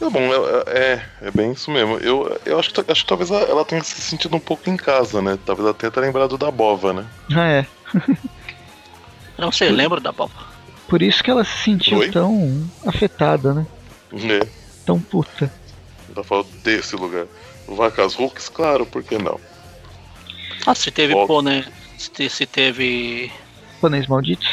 [0.00, 1.96] É bom, é, é, é, bem isso mesmo.
[1.98, 5.22] Eu, eu acho, que, acho que talvez ela tenha se sentido um pouco em casa,
[5.22, 5.38] né?
[5.46, 7.06] Talvez ela tenha lembrado da Bova, né?
[7.32, 7.66] Ah, é.
[9.38, 10.52] Não sei, lembro da Bova.
[10.88, 12.10] Por isso que ela se sentiu Oi?
[12.10, 13.66] tão afetada, né?
[14.12, 14.46] É.
[14.84, 15.52] Tão puta.
[16.14, 17.26] Ela falou desse lugar.
[17.68, 19.38] Vacas Hulks, claro, por que não?
[20.66, 21.28] Ah, se teve Volta.
[21.28, 21.64] pônei.
[21.98, 23.32] Se, se teve.
[23.80, 24.48] Pôneis malditos?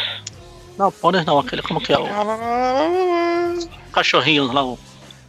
[0.77, 2.05] Não, pôneis não, aquele como que é o.
[3.91, 4.79] Cachorrinhos lá, o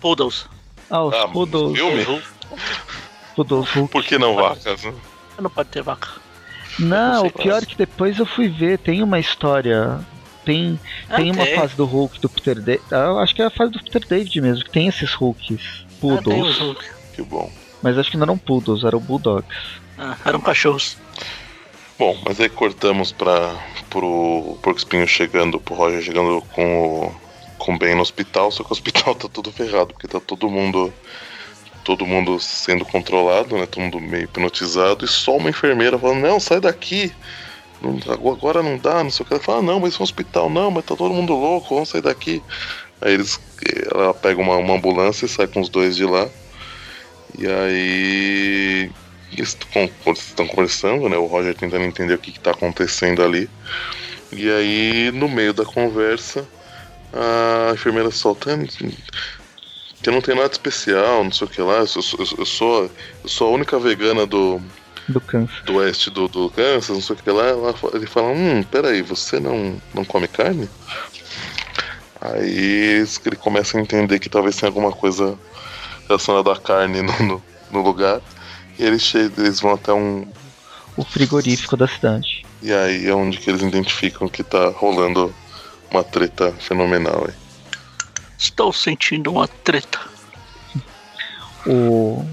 [0.01, 0.47] Poodles.
[0.89, 1.79] Ah, os ah, Poodles.
[1.79, 2.23] Filme?
[3.37, 3.93] Poodles Hulk.
[3.93, 4.95] Por que não vacas, né?
[5.41, 6.09] Não pode ter vaca.
[6.79, 10.01] Não, o pior é que depois eu fui ver, tem uma história
[10.45, 12.83] tem, ah, tem uma fase do Hulk do Peter David.
[12.91, 15.85] Ah, acho que é a fase do Peter David mesmo, que tem esses Hulks.
[16.01, 16.57] Poodles.
[16.59, 16.85] Ah, Hulk.
[17.15, 17.51] Que bom.
[17.83, 19.49] Mas acho que não eram Poodles, eram Bulldogs.
[20.01, 20.97] Ah, eram cachorros.
[21.99, 23.55] Bom, mas aí cortamos para
[23.91, 27.31] pro Porco Espinho chegando, pro Roger chegando com o
[27.61, 30.51] com o Ben no hospital, só que o hospital tá tudo ferrado, porque tá todo
[30.51, 30.93] mundo.
[31.83, 33.67] Todo mundo sendo controlado, né?
[33.67, 37.13] Todo mundo meio hipnotizado, e só uma enfermeira falando, não, sai daqui.
[37.81, 39.33] Não, agora não dá, não sei o que.
[39.35, 41.89] Ela fala, ah, não, mas é um hospital, não, mas tá todo mundo louco, vamos
[41.89, 42.43] sair daqui.
[43.01, 43.41] Aí eles.
[43.93, 46.29] Ela pega uma, uma ambulância e sai com os dois de lá.
[47.39, 48.91] E aí.
[49.33, 49.57] Eles
[50.09, 51.17] estão conversando, né?
[51.17, 53.49] O Roger tentando entender o que está acontecendo ali.
[54.33, 56.47] E aí, no meio da conversa,
[57.13, 58.67] a enfermeira soltando
[60.03, 61.79] que não tem nada especial, não sei o que lá.
[61.79, 62.91] Eu sou, eu, eu sou,
[63.23, 64.61] eu sou a única vegana do,
[65.09, 65.63] do Kansas.
[65.65, 67.47] Do oeste do, do Kansas, não sei o que lá.
[67.47, 70.69] Ela, ele fala: Hum, peraí, você não, não come carne?
[72.21, 75.39] Aí ele começa a entender que talvez tenha alguma coisa
[76.07, 78.21] relacionada à carne no, no, no lugar.
[78.81, 80.27] E eles, eles vão até um.
[80.97, 82.47] O frigorífico da cidade.
[82.63, 85.35] E aí é onde que eles identificam que tá rolando
[85.91, 87.27] uma treta fenomenal.
[87.29, 87.35] Aí.
[88.39, 90.01] Estou sentindo uma treta.
[91.67, 92.25] O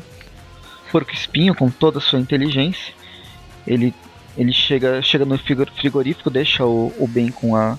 [0.89, 2.93] porco espinho, com toda a sua inteligência,
[3.67, 3.93] ele,
[4.37, 7.77] ele chega, chega no frigorífico, deixa o, o Ben com a,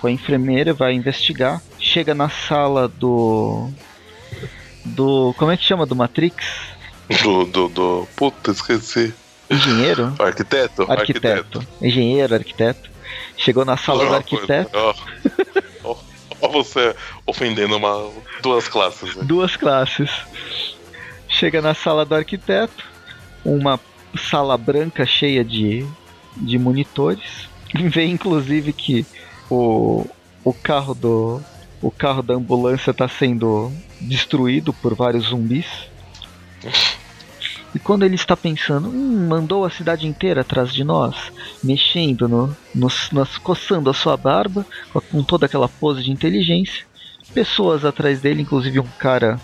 [0.00, 1.60] com a enfermeira, vai investigar.
[1.78, 3.70] Chega na sala do.
[4.86, 5.34] Do.
[5.36, 5.84] Como é que chama?
[5.84, 6.75] Do Matrix?
[7.22, 7.44] Do.
[7.44, 9.14] do, do puta, esqueci.
[9.50, 10.14] Engenheiro?
[10.18, 10.82] Arquiteto?
[10.90, 11.58] Arquiteto.
[11.60, 11.66] arquiteto.
[11.80, 12.90] Engenheiro, arquiteto.
[13.36, 14.70] Chegou na sala Não, do arquiteto.
[15.84, 15.96] Ó,
[16.40, 16.94] ó, você
[17.26, 18.10] ofendendo uma,
[18.42, 19.14] duas classes.
[19.14, 19.24] Né?
[19.24, 20.10] Duas classes.
[21.28, 22.84] Chega na sala do arquiteto,
[23.44, 23.78] uma
[24.16, 25.86] sala branca cheia de,
[26.36, 27.48] de monitores.
[27.74, 29.06] Vê inclusive que
[29.50, 30.06] o,
[30.42, 31.42] o carro do
[31.82, 35.66] o carro da ambulância está sendo destruído por vários zumbis.
[37.74, 41.14] E quando ele está pensando, hum, mandou a cidade inteira atrás de nós,
[41.62, 44.64] mexendo no, no, nas, coçando a sua barba,
[45.10, 46.86] com toda aquela pose de inteligência,
[47.34, 49.38] pessoas atrás dele, inclusive um cara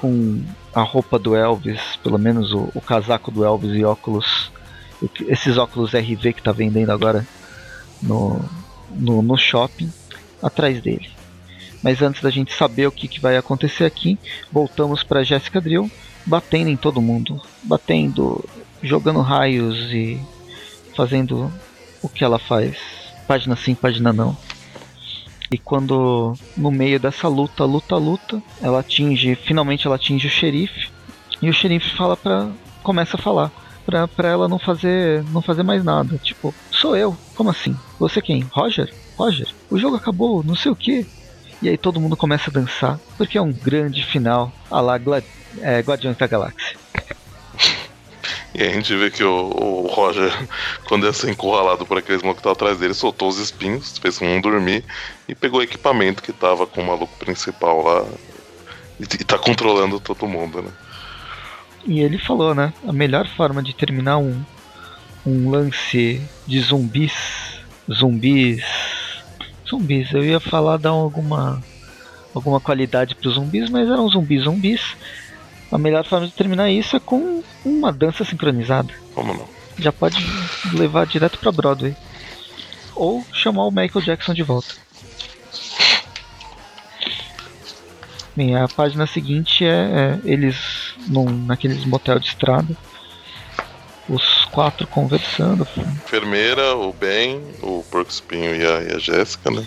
[0.00, 0.42] com
[0.74, 4.52] a roupa do Elvis, pelo menos o, o casaco do Elvis e óculos,
[5.26, 7.26] esses óculos RV que está vendendo agora
[8.02, 8.38] no,
[8.90, 9.90] no, no shopping
[10.42, 11.15] atrás dele.
[11.86, 14.18] Mas antes da gente saber o que, que vai acontecer aqui,
[14.50, 15.88] voltamos para Jessica Drill
[16.26, 18.44] batendo em todo mundo, batendo,
[18.82, 20.20] jogando raios e
[20.96, 21.48] fazendo
[22.02, 22.76] o que ela faz,
[23.28, 24.36] página sim, página não.
[25.48, 30.88] E quando no meio dessa luta, luta, luta, ela atinge, finalmente ela atinge o xerife
[31.40, 32.48] e o xerife fala para
[32.82, 33.52] começa a falar
[33.84, 36.18] pra, pra ela não fazer não fazer mais nada.
[36.18, 37.16] Tipo, sou eu.
[37.36, 37.76] Como assim?
[38.00, 38.40] Você quem?
[38.50, 38.92] Roger?
[39.16, 39.46] Roger?
[39.70, 41.06] O jogo acabou, não sei o que.
[41.62, 45.22] E aí todo mundo começa a dançar, porque é um grande final a lá Gla
[45.58, 46.76] é, Guardiões da Galáxia.
[48.54, 50.32] E a gente vê que o, o Roger,
[50.88, 54.20] quando ia ser encurralado por aqueles malucos que estavam atrás dele, soltou os espinhos, fez
[54.20, 54.82] um dormir
[55.28, 58.06] e pegou o equipamento que tava com o maluco principal lá
[58.98, 60.70] e, e tá controlando todo mundo, né?
[61.86, 62.72] E ele falou, né?
[62.86, 64.42] A melhor forma de terminar um,
[65.24, 67.60] um lance de zumbis.
[67.92, 68.64] Zumbis.
[69.68, 70.12] Zumbis.
[70.12, 71.62] Eu ia falar dar alguma
[72.34, 74.96] alguma qualidade para os zumbis, mas eram zumbis zumbis.
[75.72, 78.92] A melhor forma de terminar isso é com uma dança sincronizada.
[79.14, 79.48] Como não?
[79.78, 80.16] Já pode
[80.72, 81.96] levar direto para Broadway.
[82.94, 84.74] Ou chamar o Michael Jackson de volta.
[88.34, 92.76] Bem, a página seguinte é, é eles num, naqueles motel de estrada.
[94.08, 95.66] Os quatro conversando.
[95.76, 99.66] Enfermeira, o Ben, o Porco Espinho e a, e a Jéssica, né?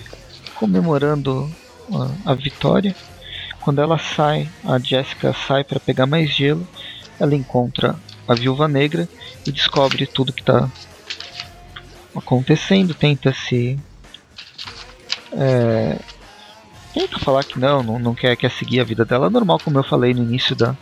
[0.55, 1.49] Comemorando
[2.25, 2.95] a, a vitória.
[3.59, 6.65] Quando ela sai, a Jéssica sai para pegar mais gelo.
[7.19, 7.95] Ela encontra
[8.27, 9.09] a Viúva Negra
[9.45, 10.69] e descobre tudo que está
[12.15, 12.93] acontecendo.
[12.93, 13.77] Tenta se
[15.33, 15.99] é,
[16.93, 19.83] tenta falar que não, não, não quer, quer seguir a vida dela normal, como eu
[19.83, 20.75] falei no início da,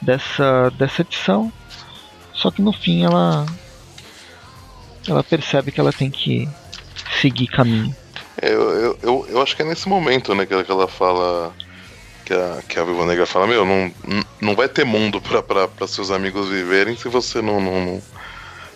[0.00, 1.52] dessa, dessa edição.
[2.34, 3.46] Só que no fim ela
[5.08, 6.48] ela percebe que ela tem que
[7.20, 7.94] seguir caminho.
[8.40, 11.52] Eu, eu, eu, eu, acho que é nesse momento, né, que ela, fala.
[12.24, 13.92] Que a, que a Viva Negra fala, meu, não,
[14.40, 17.60] não vai ter mundo para seus amigos viverem se você não.
[17.60, 18.02] não, não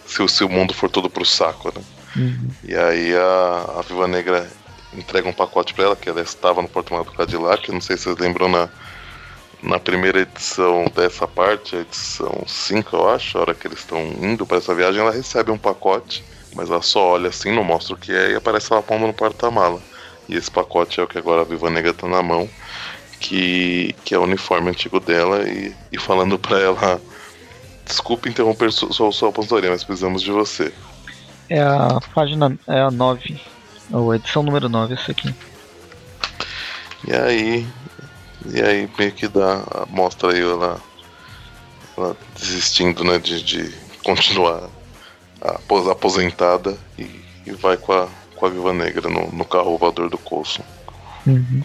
[0.06, 1.82] se, se, o mundo for todo pro saco, né?
[2.16, 2.48] Uhum.
[2.64, 4.48] E aí a, a Viva Negra
[4.94, 8.04] entrega um pacote para ela, que ela estava no porto-malas do Cadillac, não sei se
[8.04, 8.68] vocês lembram na,
[9.66, 14.00] na primeira edição dessa parte, a edição 5, eu acho, a hora que eles estão
[14.00, 17.94] indo para essa viagem, ela recebe um pacote, mas ela só olha assim, não mostra
[17.94, 19.80] o que é, e aparece ela pondo no porta-mala.
[20.28, 22.48] E esse pacote é o que agora a Viva Negra tá na mão,
[23.18, 27.00] que, que é o uniforme antigo dela, e, e falando para ela:
[27.84, 30.72] Desculpe interromper sua, sua aposentadoria, mas precisamos de você.
[31.48, 33.40] É a página, é a 9
[33.92, 35.32] ou edição número 9, essa aqui.
[37.06, 37.66] E aí.
[38.52, 39.86] E aí meio que dá.
[39.88, 40.80] Mostra aí ela,
[41.96, 43.74] ela desistindo né, de, de
[44.04, 44.68] continuar
[45.90, 47.08] aposentada e,
[47.46, 50.64] e vai com a, com a Viva Negra no, no carro voador do Coulson.
[51.26, 51.62] Uhum.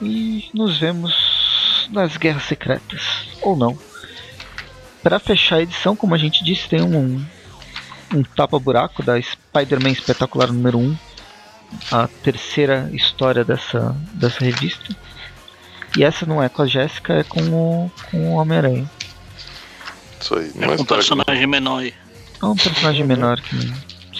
[0.00, 3.28] E nos vemos nas Guerras Secretas.
[3.42, 3.78] Ou não.
[5.02, 7.24] Para fechar a edição, como a gente disse, tem um,
[8.12, 10.96] um tapa-buraco da Spider-Man Espetacular número 1,
[11.90, 14.96] a terceira história dessa, dessa revista.
[15.96, 18.90] E essa não é com a Jéssica, é com o, com o Homem-Aranha.
[20.20, 20.50] Isso aí.
[20.60, 21.94] É um personagem menor aí.
[22.42, 23.72] É um personagem menor que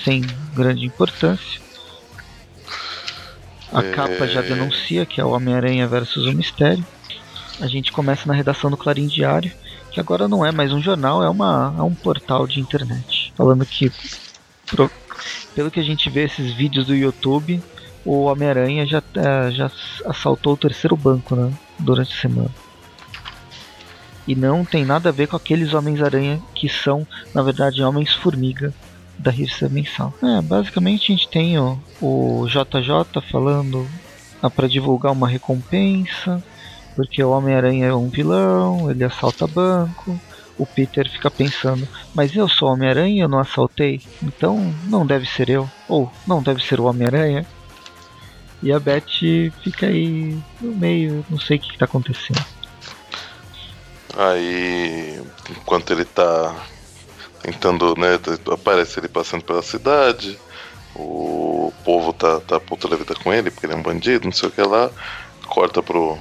[0.04, 0.22] sem
[0.54, 1.60] grande importância.
[3.72, 3.90] A é...
[3.90, 6.84] capa já denuncia que é o Homem-Aranha versus o Mistério.
[7.60, 9.50] A gente começa na redação do Clarim Diário,
[9.90, 13.32] que agora não é mais um jornal, é, uma, é um portal de internet.
[13.36, 13.90] Falando que,
[14.66, 14.90] pro,
[15.54, 17.62] pelo que a gente vê esses vídeos do YouTube,
[18.04, 19.70] o Homem-Aranha já, é, já
[20.06, 22.50] assaltou o terceiro banco né, durante a semana.
[24.26, 28.72] E não tem nada a ver com aqueles Homens-Aranha que são, na verdade, Homens-Formiga
[29.18, 30.12] da revista mensal.
[30.22, 33.86] É, basicamente a gente tem o, o JJ falando
[34.42, 36.42] ah, para divulgar uma recompensa,
[36.96, 40.18] porque o Homem-Aranha é um vilão, ele assalta banco.
[40.56, 45.50] O Peter fica pensando, mas eu sou Homem-Aranha eu não assaltei, então não deve ser
[45.50, 47.44] eu, ou não deve ser o Homem-Aranha.
[48.64, 52.42] E a Beth fica aí no meio, não sei o que está acontecendo.
[54.16, 56.64] Aí, enquanto ele tá
[57.42, 58.18] tentando, né,
[58.50, 60.38] aparece ele passando pela cidade,
[60.94, 64.32] o povo tá, tá puto da vida com ele, porque ele é um bandido, não
[64.32, 64.90] sei o que lá,
[65.46, 66.16] corta pro,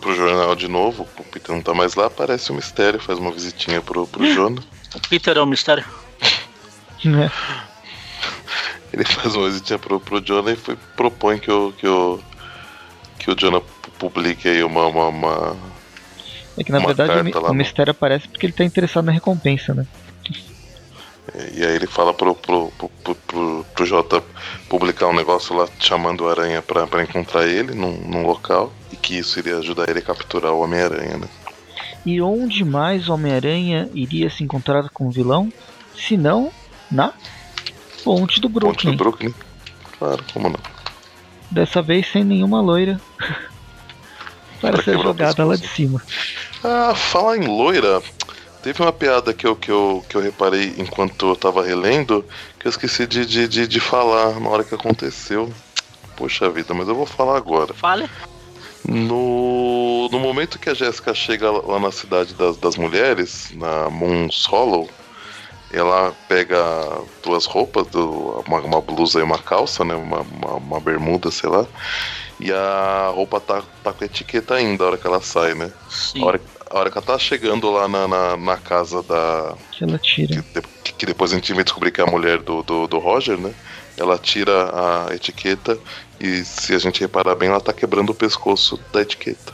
[0.00, 3.30] pro jornal de novo, o Peter não tá mais lá, aparece o mistério, faz uma
[3.30, 4.60] visitinha pro, pro Jonah.
[4.92, 5.84] O Peter é o mistério?
[7.04, 7.30] É.
[8.94, 12.20] Ele faz uma visitinha pro, pro Jonah e foi, propõe que o, que o,
[13.18, 13.60] que o Jonah
[13.98, 15.56] publique aí uma, uma, uma
[16.56, 19.86] é que na verdade o, mistério aparece porque ele tá interessado na recompensa, né?
[21.52, 22.70] E aí ele fala pro, pro,
[23.02, 24.22] pro, pro, pro Jota
[24.68, 28.96] publicar um negócio lá chamando o Aranha pra, pra encontrar ele num, num local e
[28.96, 31.26] que isso iria ajudar ele a capturar o Homem-Aranha, né?
[32.06, 35.52] E onde mais o Homem-Aranha iria se encontrar com o vilão?
[35.96, 36.52] Se não
[36.90, 37.12] na
[38.04, 38.74] Ponte do Brooklyn.
[38.74, 39.34] Ponte do Brooklyn.
[39.98, 40.60] Claro, como não?
[41.50, 43.00] Dessa vez sem nenhuma loira.
[44.60, 46.02] para ser jogada lá de cima.
[46.62, 48.02] Ah, falar em loira,
[48.62, 52.24] teve uma piada que eu, que eu, que eu reparei enquanto eu tava relendo
[52.58, 55.52] que eu esqueci de, de, de, de falar na hora que aconteceu.
[56.16, 57.74] Poxa vida, mas eu vou falar agora.
[57.74, 58.08] Fale.
[58.86, 64.28] No, no momento que a Jéssica chega lá na cidade das, das mulheres, na Moon
[64.48, 64.88] Hollow,
[65.76, 66.58] ela pega
[67.22, 69.94] duas roupas, uma, uma blusa e uma calça, né?
[69.94, 71.66] Uma, uma, uma bermuda, sei lá.
[72.40, 75.72] E a roupa tá, tá com etiqueta ainda a hora que ela sai, né?
[75.88, 76.22] Sim.
[76.22, 79.54] A hora, a hora que ela tá chegando lá na, na, na casa da.
[79.72, 80.44] Que ela tira.
[80.82, 83.38] Que, que, depois a gente vai descobrir que é a mulher do, do, do, Roger,
[83.38, 83.54] né?
[83.96, 85.78] Ela tira a etiqueta
[86.18, 89.52] e se a gente reparar bem, ela tá quebrando o pescoço da etiqueta.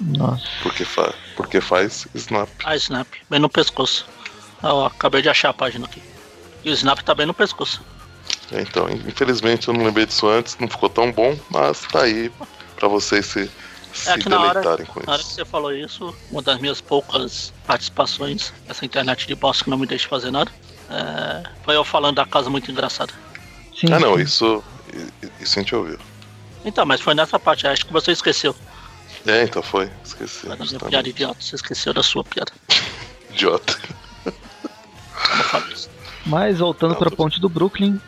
[0.00, 0.44] Nossa.
[0.62, 2.48] Porque, fa porque faz snap.
[2.64, 3.06] Ah, snap.
[3.30, 4.06] Bem no pescoço.
[4.62, 6.02] Ah, acabei de achar a página aqui.
[6.64, 7.82] E o snap tá bem no pescoço.
[8.52, 12.30] Então, infelizmente eu não lembrei disso antes, não ficou tão bom, mas tá aí
[12.76, 13.50] para vocês se,
[13.92, 15.06] se é deleitarem hora, com isso.
[15.06, 19.64] Na hora que você falou isso, uma das minhas poucas participações nessa internet de bosta
[19.64, 20.50] que não me deixa fazer nada,
[20.90, 23.12] é, foi eu falando da casa muito engraçada.
[23.74, 24.62] Sim, ah não, isso,
[25.40, 25.98] isso a gente ouviu.
[26.64, 28.54] Então, mas foi nessa parte, acho que você esqueceu.
[29.26, 30.46] É, então foi, esqueci.
[30.46, 32.52] Foi da minha piada idiota, você esqueceu da sua piada.
[33.30, 33.78] idiota.
[36.24, 37.98] Mas voltando para a ponte do Brooklyn,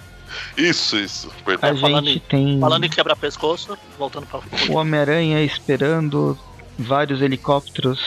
[0.56, 1.30] isso, isso.
[1.46, 2.60] A é, falando gente em, tem.
[2.60, 4.40] Falando em quebrar pescoço, voltando pra.
[4.68, 6.38] O Homem-Aranha esperando
[6.78, 8.00] vários helicópteros,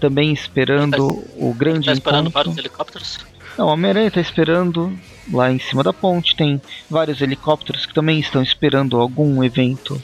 [0.00, 2.32] também esperando tá, o grande tá esperando encontro.
[2.32, 3.18] vários helicópteros?
[3.56, 4.98] Não, o Homem-Aranha tá esperando
[5.32, 6.36] lá em cima da ponte.
[6.36, 6.60] Tem
[6.90, 10.02] vários helicópteros que também estão esperando algum evento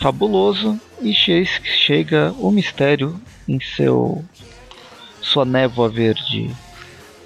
[0.00, 0.78] fabuloso.
[1.00, 4.24] E chega o mistério em seu
[5.20, 6.54] sua névoa verde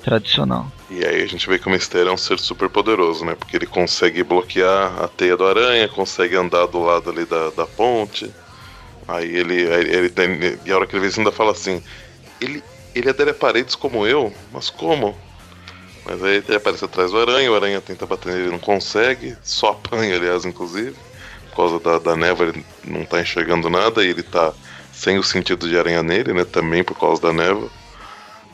[0.03, 0.67] tradicional.
[0.91, 3.35] E aí a gente vê que o Mistério é um ser super poderoso, né?
[3.35, 7.67] Porque ele consegue bloquear a teia do aranha, consegue andar do lado ali da, da
[7.67, 8.31] ponte.
[9.07, 11.83] Aí ele, ele, ele E a hora que ele vê ainda fala assim:
[12.41, 12.63] ele,
[12.95, 14.33] ele adere a paredes como eu?
[14.53, 15.17] Mas como?
[16.05, 19.71] Mas aí ele aparece atrás do aranha, o aranha tenta bater nele, não consegue, só
[19.73, 20.97] apanha, aliás, inclusive.
[21.51, 24.55] Por causa da, da névoa, ele não tá enxergando nada e ele tá
[24.91, 26.45] sem o sentido de aranha nele, né?
[26.45, 27.71] Também por causa da névoa.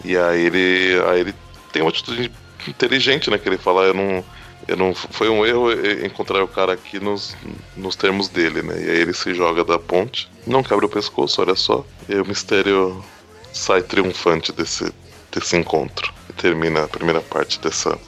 [0.03, 1.35] E aí ele, aí ele
[1.73, 2.31] tem uma atitude
[2.67, 3.39] inteligente, né?
[3.39, 4.25] Que ele fala, eu não,
[4.67, 5.71] Eu não, foi um erro
[6.05, 7.37] encontrar o cara aqui nos,
[7.77, 8.75] nos termos dele, né?
[8.81, 11.85] E aí ele se joga da ponte, não quebra o pescoço, olha só.
[12.09, 13.05] E aí o mistério
[13.53, 14.91] sai triunfante desse,
[15.31, 16.13] desse encontro.
[16.31, 17.99] E termina a primeira parte dessa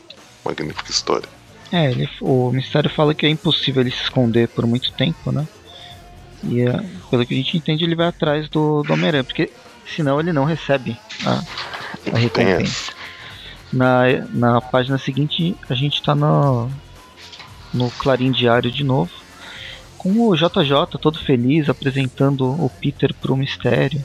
[0.44, 1.28] magnífica história.
[1.70, 5.46] É, ele, o mistério fala que é impossível ele se esconder por muito tempo, né?
[6.42, 6.72] E é,
[7.10, 9.50] pelo que a gente entende, ele vai atrás do, do Homem-Aranha, porque
[9.94, 11.42] senão ele não recebe a,
[12.12, 12.92] a recompensa.
[13.72, 16.70] Na, na página seguinte, a gente está no,
[17.74, 19.10] no Clarim Diário de novo,
[19.98, 24.02] com o JJ todo feliz apresentando o Peter para o mistério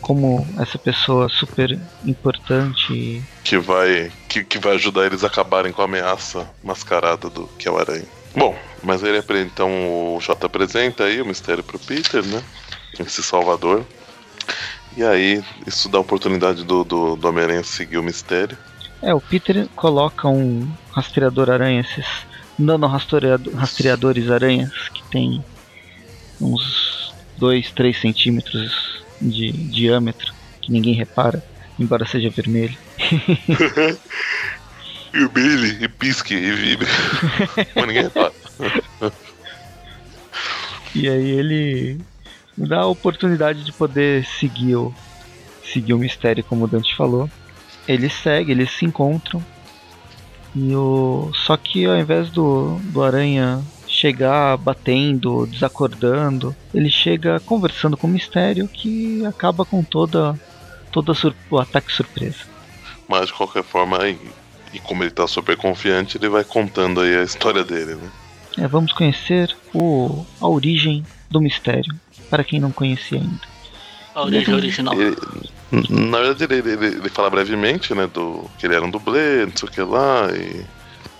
[0.00, 5.82] como essa pessoa super importante que vai que, que vai ajudar eles a acabarem com
[5.82, 8.06] a ameaça mascarada do que é o aranha.
[8.34, 12.42] Bom, mas ele então o J apresenta aí o mistério pro Peter, né?
[12.98, 13.84] Esse Salvador.
[14.98, 18.58] E aí isso dá a oportunidade do, do, do Homem-Aranha seguir o mistério.
[19.00, 22.04] É, o Peter coloca um rastreador aranha, esses
[22.58, 25.44] nano rastreadores aranhas que tem
[26.40, 31.44] uns 2, 3 centímetros de diâmetro, que ninguém repara,
[31.78, 32.76] embora seja vermelho.
[35.14, 36.88] e brilhe, e pisque, e vibre.
[37.76, 38.32] Mas ninguém repara.
[40.92, 42.00] e aí ele
[42.66, 44.94] dá a oportunidade de poder seguir o,
[45.64, 47.30] seguir o mistério, como o Dante falou.
[47.86, 49.44] Eles seguem, eles se encontram.
[50.54, 51.30] E o...
[51.34, 53.62] Só que ao invés do, do Aranha
[53.98, 56.54] chegar batendo, desacordando.
[56.72, 60.38] Ele chega conversando com o mistério que acaba com toda,
[60.92, 61.12] toda
[61.50, 62.44] o ataque surpresa.
[63.08, 64.18] Mas de qualquer forma, e,
[64.72, 68.10] e como ele está super confiante, ele vai contando aí a história dele, né?
[68.58, 71.94] É, vamos conhecer o, a origem do mistério,
[72.28, 73.40] para quem não conhecia ainda.
[74.14, 75.00] A origem original.
[75.00, 75.16] Ele,
[75.90, 79.56] na verdade, ele, ele, ele, fala brevemente, né, do que ele era um dublê, não
[79.56, 80.64] sei o que lá, e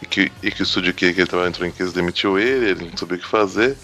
[0.00, 2.70] e que, e que o estúdio que, que ele trabalhou entrou em crise demitiu ele,
[2.70, 3.76] ele não sabia o que fazer.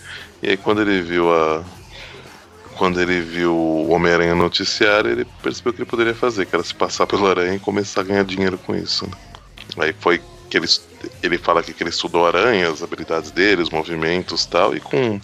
[0.42, 1.64] E aí quando ele viu a.
[2.76, 6.64] Quando ele viu o Homem-Aranha no noticiário, ele percebeu que ele poderia fazer, que era
[6.64, 9.06] se passar pelo Aranha e começar a ganhar dinheiro com isso.
[9.06, 9.12] Né?
[9.78, 10.20] Aí foi
[10.50, 10.66] que ele,
[11.22, 15.20] ele fala aqui que ele estudou aranha, as habilidades dele, os movimentos tal, e com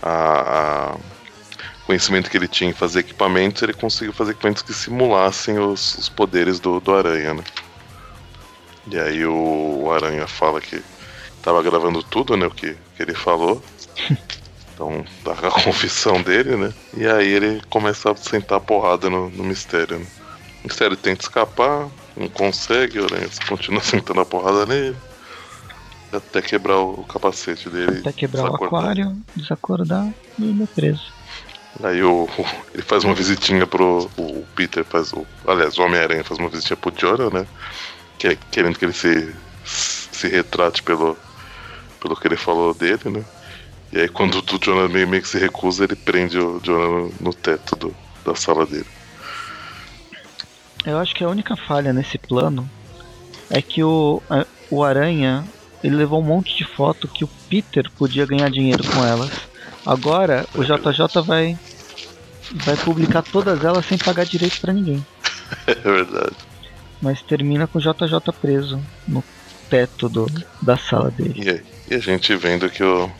[0.00, 0.96] a, a
[1.88, 6.06] conhecimento que ele tinha em fazer equipamentos, ele conseguiu fazer equipamentos que simulassem os, os
[6.06, 7.42] poderes do, do aranha, né?
[8.90, 10.82] E aí o Aranha fala que
[11.42, 12.46] tava gravando tudo, né?
[12.46, 13.62] O que, que ele falou.
[14.74, 16.72] Então, tá a confissão dele, né?
[16.96, 20.06] E aí ele começa a sentar a porrada no, no mistério, né?
[20.62, 24.96] O mistério tenta escapar, não consegue, o Aranha continua sentando a porrada nele.
[26.12, 27.98] Até quebrar o capacete dele.
[27.98, 31.17] Até quebrar o aquário, desacordar e ele é preso.
[31.82, 32.28] Aí o,
[32.74, 34.10] ele faz uma visitinha pro.
[34.16, 35.26] O Peter faz o.
[35.46, 37.46] Aliás, o Homem-Aranha faz uma visitinha pro Jorah, né?
[38.18, 41.16] que, querendo que ele se, se retrate pelo,
[42.00, 43.24] pelo que ele falou dele, né?
[43.92, 47.14] E aí quando o Jonah meio, meio que se recusa, ele prende o Jonah no,
[47.20, 48.86] no teto do, da sala dele.
[50.84, 52.68] Eu acho que a única falha nesse plano
[53.48, 54.22] é que o,
[54.70, 55.44] o Aranha
[55.82, 59.30] ele levou um monte de foto que o Peter podia ganhar dinheiro com elas.
[59.88, 61.58] Agora o JJ vai
[62.64, 65.04] vai publicar todas elas sem pagar direito para ninguém.
[65.66, 66.36] É verdade
[67.00, 69.22] mas termina com o JJ preso no
[69.70, 70.26] teto do,
[70.60, 71.64] da sala dele.
[71.88, 73.10] E, e a gente vendo que o,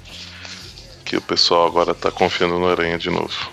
[1.04, 3.50] que o pessoal agora tá confiando no Aranha de novo.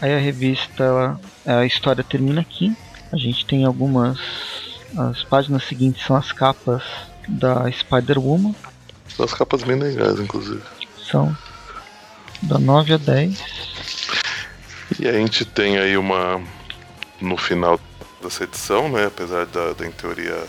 [0.00, 2.74] Aí a revista, a história termina aqui.
[3.12, 4.18] A gente tem algumas.
[4.96, 6.82] As páginas seguintes são as capas
[7.28, 8.54] da Spider-Woman.
[9.08, 10.62] São as capas bem legais, inclusive.
[11.10, 11.36] São
[12.42, 13.42] da 9 a 10.
[14.98, 16.42] E a gente tem aí uma.
[17.20, 17.80] No final
[18.22, 19.06] dessa edição, né?
[19.06, 20.44] Apesar da, da em teoria.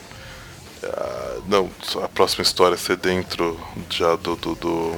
[0.84, 1.70] A, não,
[2.04, 3.60] a próxima história ser dentro
[3.90, 4.96] já do, do, do,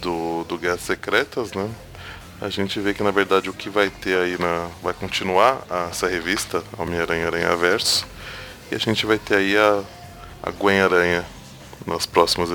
[0.00, 1.68] do, do Guerras Secretas, né?
[2.40, 4.68] A gente vê que na verdade o que vai ter aí na.
[4.82, 8.06] Vai continuar essa revista, Homem-Aranha Aranha Verso.
[8.70, 9.82] E a gente vai ter aí a,
[10.42, 11.24] a Gwen Aranha
[11.86, 12.48] nas próximas,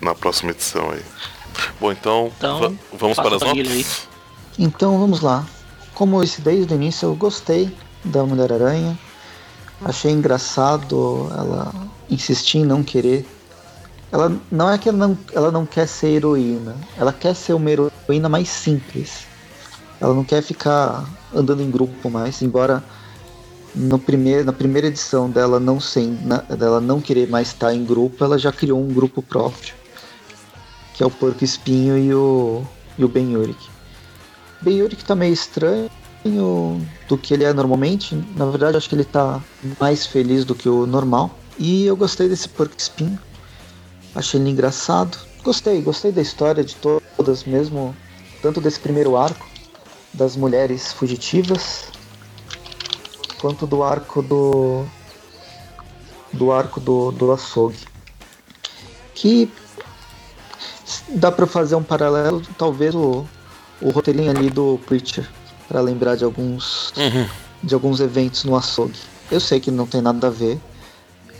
[0.00, 1.02] na próxima edição aí.
[1.80, 3.68] Bom, então, então vamos para as notas?
[3.68, 3.86] Aí.
[4.58, 5.46] Então vamos lá.
[5.94, 7.74] Como eu disse desde o início, eu gostei
[8.04, 8.98] da Mulher-Aranha.
[9.84, 11.72] Achei engraçado ela
[12.10, 13.26] insistir em não querer.
[14.10, 17.70] Ela não é que ela não, ela não quer ser heroína, ela quer ser uma
[17.70, 19.26] heroína mais simples.
[20.00, 21.04] Ela não quer ficar
[21.34, 22.82] andando em grupo mais, embora
[23.74, 27.84] no primeiro, na primeira edição dela não sem, na, dela não querer mais estar em
[27.84, 29.74] grupo, ela já criou um grupo próprio,
[30.96, 32.64] que é o Porco Espinho e o,
[32.96, 33.68] e o Ben Yurik.
[34.62, 35.90] Ben Yurik tá meio estranho,
[37.08, 38.14] do que ele é normalmente.
[38.34, 39.40] Na verdade, acho que ele tá
[39.80, 41.30] mais feliz do que o normal.
[41.58, 43.18] E eu gostei desse Porco Espinho.
[44.14, 45.16] Achei ele engraçado.
[45.44, 47.94] Gostei, gostei da história de todas, mesmo
[48.42, 49.46] tanto desse primeiro arco
[50.12, 51.90] das mulheres fugitivas,
[53.38, 54.84] quanto do arco do
[56.32, 57.78] do arco do, do açougue.
[59.14, 59.50] Que
[61.08, 63.24] dá para fazer um paralelo, talvez o,
[63.80, 65.28] o roteirinho ali do Preacher,
[65.68, 67.28] para lembrar de alguns Uhum.
[67.62, 68.98] de alguns eventos no açougue.
[69.30, 70.58] Eu sei que não tem nada a ver,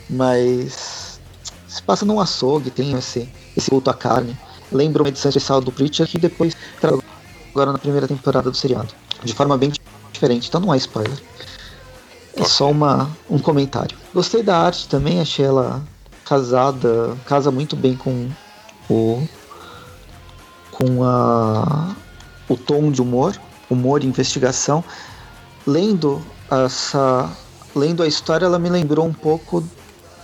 [0.09, 1.19] mas
[1.67, 4.37] se passa num açougue, tem esse, esse culto à carne.
[4.71, 6.99] Lembra uma edição especial do Preacher que depois traz
[7.51, 8.93] agora na primeira temporada do seriado.
[9.23, 9.71] De forma bem
[10.11, 11.17] diferente, então não é spoiler.
[12.35, 13.97] É só uma, um comentário.
[14.13, 15.81] Gostei da arte também, achei ela
[16.25, 18.29] casada, casa muito bem com
[18.89, 19.27] o
[20.77, 21.95] com a
[22.47, 23.35] o tom de humor,
[23.69, 24.83] humor e investigação.
[25.65, 27.29] Lendo essa
[27.75, 29.63] lendo a história, ela me lembrou um pouco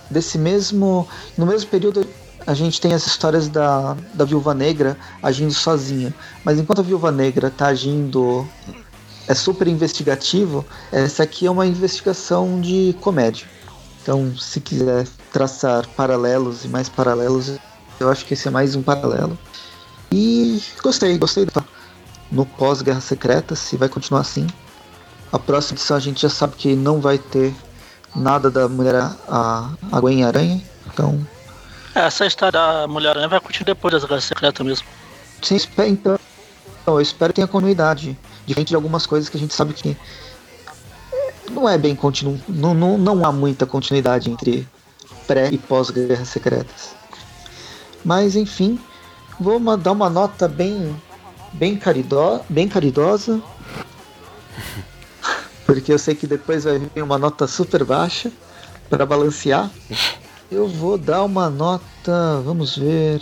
[0.09, 1.07] desse mesmo
[1.37, 2.05] no mesmo período
[2.45, 6.13] a gente tem as histórias da, da Viúva Negra agindo sozinha,
[6.43, 8.45] mas enquanto a Viúva Negra tá agindo
[9.27, 13.47] é super investigativo, essa aqui é uma investigação de comédia.
[14.01, 17.53] Então, se quiser traçar paralelos e mais paralelos,
[17.97, 19.37] eu acho que esse é mais um paralelo.
[20.15, 21.63] E gostei, gostei da
[22.31, 24.45] no pós-Guerra Secreta, se vai continuar assim.
[25.31, 27.51] A próxima edição a gente já sabe que não vai ter
[28.15, 31.19] nada da mulher a, a Gwen Aranha, então
[31.95, 34.87] Essa história da Mulher-Aranha vai continuar depois das Guerras Secretas mesmo.
[35.41, 36.19] Sim, espero, então,
[36.85, 38.15] eu espero que tenha continuidade.
[38.45, 39.97] Diferente de algumas coisas que a gente sabe que
[41.49, 42.39] não é bem continu...
[42.47, 44.67] não, não, não há muita continuidade entre
[45.25, 46.95] pré e pós-guerras secretas.
[48.05, 48.79] Mas enfim,
[49.39, 50.95] vou ma- dar uma nota bem
[51.53, 52.41] bem, carido...
[52.49, 53.41] bem caridosa.
[55.65, 58.31] Porque eu sei que depois vai vir uma nota super baixa
[58.89, 59.69] para balancear.
[60.51, 63.21] Eu vou dar uma nota, vamos ver.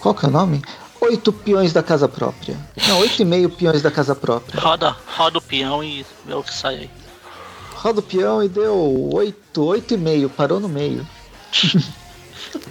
[0.00, 0.62] Qual que é o nome?
[1.00, 2.56] Oito peões da casa própria.
[2.88, 4.60] Não, oito e meio peões da casa própria.
[4.60, 6.90] Roda, roda o peão e vê o que sai aí.
[7.74, 8.76] Roda o peão e deu
[9.14, 11.06] oito, oito e meio, parou no meio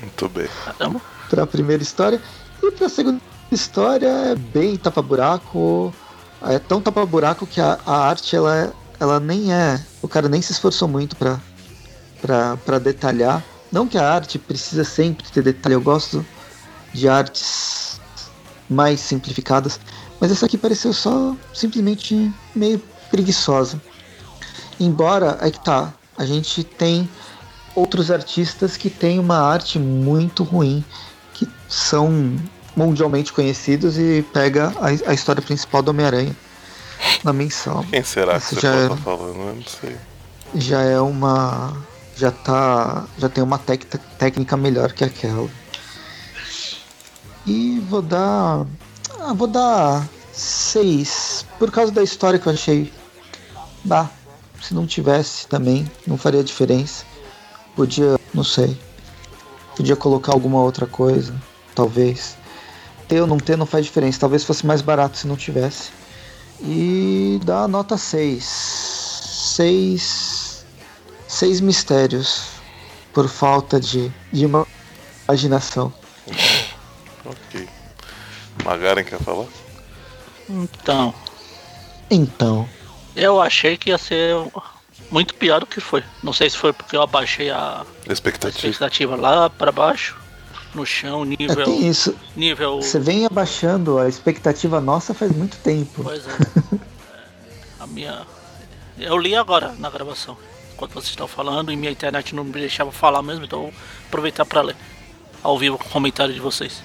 [0.01, 0.49] Muito bem.
[0.65, 1.01] Caramba.
[1.29, 2.21] Para a primeira história.
[2.61, 3.21] E para a segunda
[3.51, 5.93] história é bem tapa-buraco.
[6.43, 9.83] É tão tapa-buraco que a, a arte ela, ela nem é.
[10.01, 13.43] O cara nem se esforçou muito para detalhar.
[13.71, 16.25] Não que a arte precisa sempre ter detalhe, eu gosto
[16.93, 17.99] de artes
[18.69, 19.79] mais simplificadas,
[20.19, 23.81] mas essa aqui pareceu só simplesmente meio preguiçosa.
[24.79, 27.09] Embora é que tá, a gente tem
[27.75, 30.83] outros artistas que têm uma arte muito ruim,
[31.37, 32.35] que são
[32.75, 36.35] mundialmente conhecidos e pega a, a história principal do Homem-Aranha
[37.23, 37.85] na mensal.
[37.89, 38.83] Quem será Isso que você já era.
[38.93, 39.39] estar falando?
[39.39, 39.95] Eu não sei.
[40.55, 41.77] Já é uma.
[42.15, 43.05] Já tá.
[43.19, 43.85] Já tem uma tec-
[44.17, 45.47] técnica melhor que aquela.
[47.45, 48.65] E vou dar.
[49.19, 52.91] Ah, vou dar seis Por causa da história que eu achei.
[53.83, 54.09] Bah,
[54.61, 57.05] se não tivesse também, não faria diferença.
[57.75, 58.77] Podia, não sei.
[59.77, 61.33] Podia colocar alguma outra coisa,
[61.75, 62.35] talvez.
[63.07, 64.19] Ter ou não ter não faz diferença.
[64.19, 65.91] Talvez fosse mais barato se não tivesse.
[66.61, 68.43] E dá a nota 6.
[69.55, 70.65] 6.
[71.27, 72.43] 6 mistérios.
[73.13, 74.67] Por falta de, de ima-
[75.27, 75.93] imaginação.
[77.25, 77.67] Ok.
[78.65, 79.45] Magaren quer falar?
[80.49, 81.13] Então,
[82.09, 82.67] Então.
[83.15, 84.35] eu achei que ia ser
[85.11, 86.03] muito pior do que foi.
[86.23, 88.67] Não sei se foi porque eu abaixei a a Expectativa.
[88.67, 90.15] expectativa lá pra baixo,
[90.73, 91.65] no chão, É, nível.
[91.65, 92.15] tem isso.
[92.35, 92.81] nível.
[92.81, 96.03] Você vem abaixando a expectativa nossa faz muito tempo.
[96.03, 96.31] Pois é.
[96.31, 96.79] É,
[97.79, 98.21] A minha.
[98.99, 100.37] Eu li agora na gravação.
[100.73, 103.73] Enquanto vocês estão falando, e minha internet não me deixava falar mesmo, então vou
[104.07, 104.75] aproveitar pra ler.
[105.43, 106.81] Ao vivo com o comentário de vocês.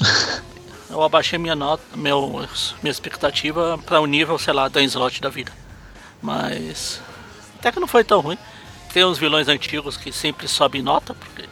[0.90, 2.28] Eu abaixei minha nota, meu,
[2.82, 5.50] minha expectativa pra um nível, sei lá, da slot da vida.
[6.22, 7.00] Mas.
[7.64, 8.36] Até que não foi tão ruim.
[8.92, 11.46] Tem uns vilões antigos que sempre sobem nota, porque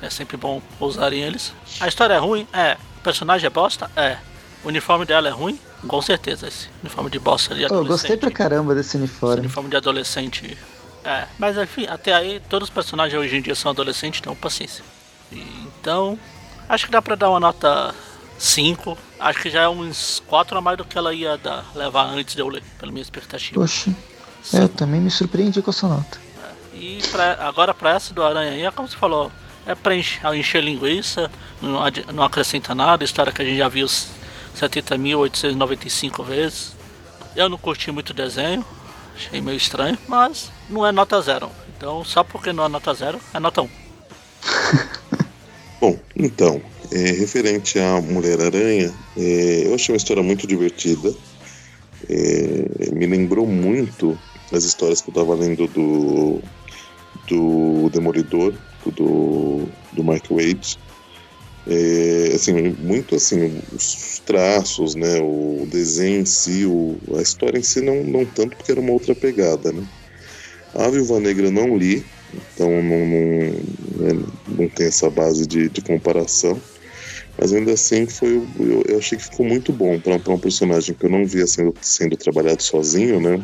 [0.00, 1.52] é sempre bom usarem eles.
[1.78, 2.48] A história é ruim?
[2.54, 2.78] É.
[2.96, 3.90] O personagem é bosta?
[3.94, 4.16] É.
[4.64, 5.60] O uniforme dela é ruim?
[5.86, 7.64] Com certeza, esse uniforme de bosta ali.
[7.64, 9.40] Eu gostei pra caramba desse Esse uniforme.
[9.40, 10.56] uniforme de adolescente.
[11.04, 14.82] É, mas enfim, até aí todos os personagens hoje em dia são adolescentes, então paciência.
[15.30, 16.18] Então,
[16.66, 17.94] acho que dá pra dar uma nota
[18.38, 18.96] 5.
[19.20, 22.34] Acho que já é uns 4 a mais do que ela ia dar, levar antes
[22.34, 23.60] de eu ler, pela minha expectativa.
[23.60, 23.90] Poxa,
[24.52, 26.18] eu também me surpreendi com essa nota.
[26.74, 29.30] E pra, agora pra essa do Aranha aí, é como você falou,
[29.66, 33.68] é pra encher, encher linguiça, não, adi- não acrescenta nada, história que a gente já
[33.68, 36.72] viu 70.895 vezes.
[37.36, 38.64] Eu não curti muito o desenho,
[39.14, 41.48] achei meio estranho, mas não é nota zero.
[41.76, 43.68] Então, só porque não é nota zero, é nota 1.
[45.80, 46.60] Bom, então,
[46.92, 51.12] é, referente à Mulher-Aranha, é, eu achei uma história muito divertida.
[52.08, 54.18] É, me lembrou muito
[54.52, 56.40] as histórias que eu estava lendo do,
[57.26, 58.54] do Demolidor,
[58.90, 60.78] do, do Mark Wade.
[61.66, 67.62] É, assim, muito assim, os traços, né, o desenho em si, o, a história em
[67.62, 69.86] si não, não tanto porque era uma outra pegada, né.
[70.74, 72.04] A Viúva Negra não li,
[72.34, 73.50] então não, não,
[73.96, 76.60] né, não tem essa base de, de comparação.
[77.38, 81.06] Mas ainda assim foi, eu, eu achei que ficou muito bom para um personagem que
[81.06, 83.42] eu não via sendo, sendo trabalhado sozinho, né?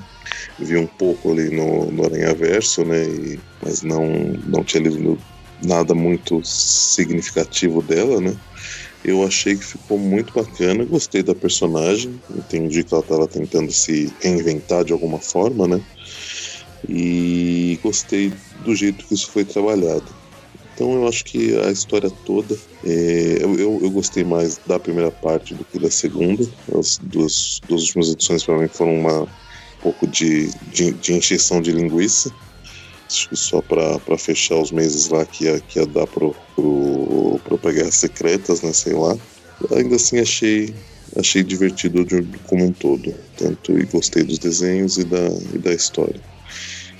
[0.58, 3.02] Vi um pouco ali no, no Aranha Verso, né?
[3.04, 4.04] E, mas não,
[4.46, 5.18] não tinha lido
[5.64, 8.32] nada muito significativo dela, né?
[9.02, 14.14] Eu achei que ficou muito bacana, gostei da personagem, entendi que ela estava tentando se
[14.20, 15.80] reinventar de alguma forma, né?
[16.88, 20.17] E gostei do jeito que isso foi trabalhado.
[20.78, 25.52] Então eu acho que a história toda, é, eu, eu, gostei mais da primeira parte
[25.52, 26.48] do que da segunda.
[26.78, 29.28] As duas, duas últimas edições para mim foram uma um
[29.82, 32.32] pouco de, de, de encheção de linguiça.
[33.10, 37.40] Acho que só para fechar os meses lá que ia, que ia dar pro, pro,
[37.42, 38.72] pro pegar secretas, né?
[38.72, 39.18] Sei lá.
[39.72, 40.72] Ainda assim achei
[41.16, 43.12] achei divertido de, como um todo.
[43.36, 46.20] Tanto e gostei dos desenhos e da, e da história.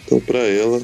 [0.02, 0.82] Então para ela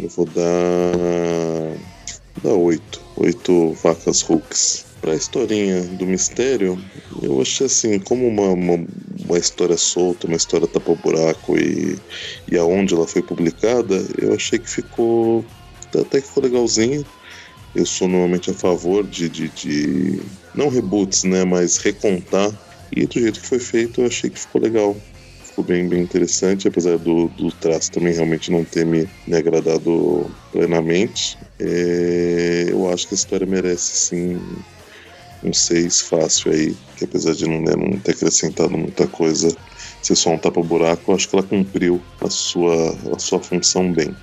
[0.00, 1.95] eu vou dar
[2.42, 3.00] dar oito.
[3.16, 4.84] Oito vacas hooks.
[5.00, 6.82] Pra historinha do mistério,
[7.22, 8.86] eu achei assim, como uma, uma,
[9.28, 11.96] uma história solta, uma história tapa-buraco e,
[12.50, 15.44] e aonde ela foi publicada, eu achei que ficou.
[15.94, 17.04] até que ficou legalzinho.
[17.74, 20.22] Eu sou normalmente a favor de, de, de
[20.54, 22.50] não reboots, né, mas recontar.
[22.90, 24.96] E do jeito que foi feito, eu achei que ficou legal
[25.56, 30.30] ficou bem, bem interessante, apesar do, do traço também realmente não ter me, me agradado
[30.52, 31.38] plenamente.
[31.58, 34.40] É, eu acho que a história merece sim
[35.42, 39.54] um 6 fácil aí, que apesar de não, né, não ter acrescentado muita coisa,
[40.02, 44.14] ser só um tapa-buraco, eu acho que ela cumpriu a sua, a sua função bem.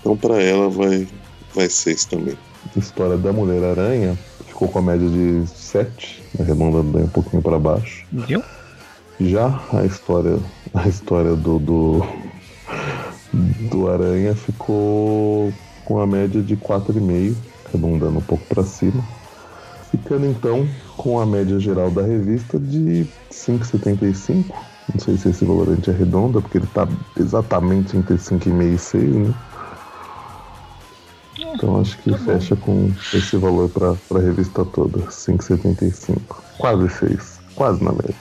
[0.00, 1.06] Então para ela vai,
[1.54, 2.36] vai 6 também.
[2.76, 7.58] A história da Mulher-Aranha ficou com a média de 7, arredondando bem um pouquinho para
[7.58, 8.06] baixo.
[8.12, 8.42] Viu?
[9.20, 10.38] Já a história,
[10.72, 12.06] a história do, do,
[13.70, 15.52] do Aranha ficou
[15.90, 17.34] com a média de 4,5,
[17.66, 19.02] arredondando um pouco para cima.
[19.90, 24.44] Ficando então com a média geral da revista de 5,75.
[24.94, 26.86] Não sei se esse valor a gente arredonda, porque ele está
[27.18, 29.34] exatamente entre 5,5 e 6, né?
[31.54, 36.20] Então acho que tá fecha com esse valor para a revista toda, 5,75.
[36.56, 38.14] Quase 6, quase na média.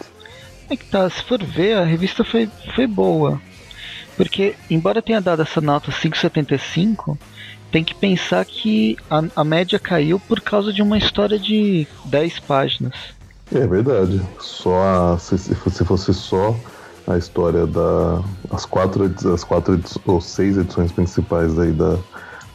[0.71, 3.39] É que tá, se for ver, a revista foi, foi boa.
[4.17, 7.15] Porque, embora tenha dado essa nota 5,75,
[7.71, 12.39] tem que pensar que a, a média caiu por causa de uma história de 10
[12.39, 12.93] páginas.
[13.53, 14.21] É verdade.
[14.39, 16.55] Só a, se, se fosse só
[17.07, 18.21] a história da
[18.51, 21.97] as quatro as quatro ou seis edições principais aí da,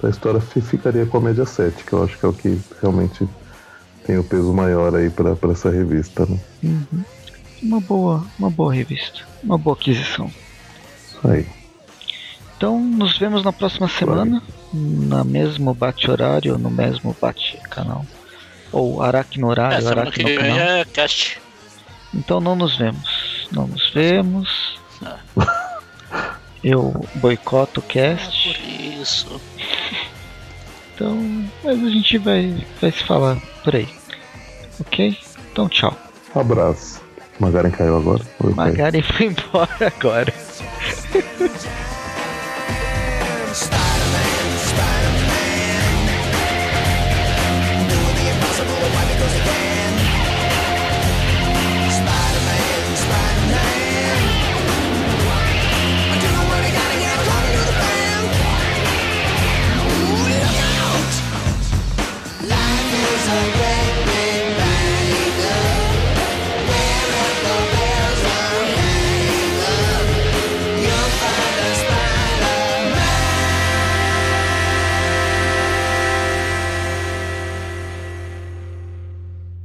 [0.01, 3.29] da história ficaria com a média 7, que eu acho que é o que realmente
[4.07, 6.39] tem o peso maior aí para essa revista, né?
[6.63, 7.05] Uhum
[7.65, 10.31] uma boa, uma boa revista, uma boa aquisição.
[11.09, 11.47] Isso aí.
[12.57, 14.43] Então nos vemos na próxima semana,
[14.75, 18.05] no mesmo bate horário, no mesmo bate canal.
[18.73, 20.59] Ou Aracno horário, é, Aracno canal.
[20.59, 21.41] É cast.
[22.13, 23.49] Então não nos vemos.
[23.53, 24.81] Não nos vemos.
[25.03, 26.39] Ah.
[26.63, 28.51] Eu boicoto o cast.
[28.51, 29.41] É por isso.
[30.95, 33.89] Então, mas a gente vai, vai se falar por aí.
[34.81, 35.17] Ok?
[35.53, 35.97] Então tchau.
[36.35, 37.03] Abraço.
[37.39, 38.25] Magaren caiu agora?
[38.55, 40.35] Magaren foi embora agora.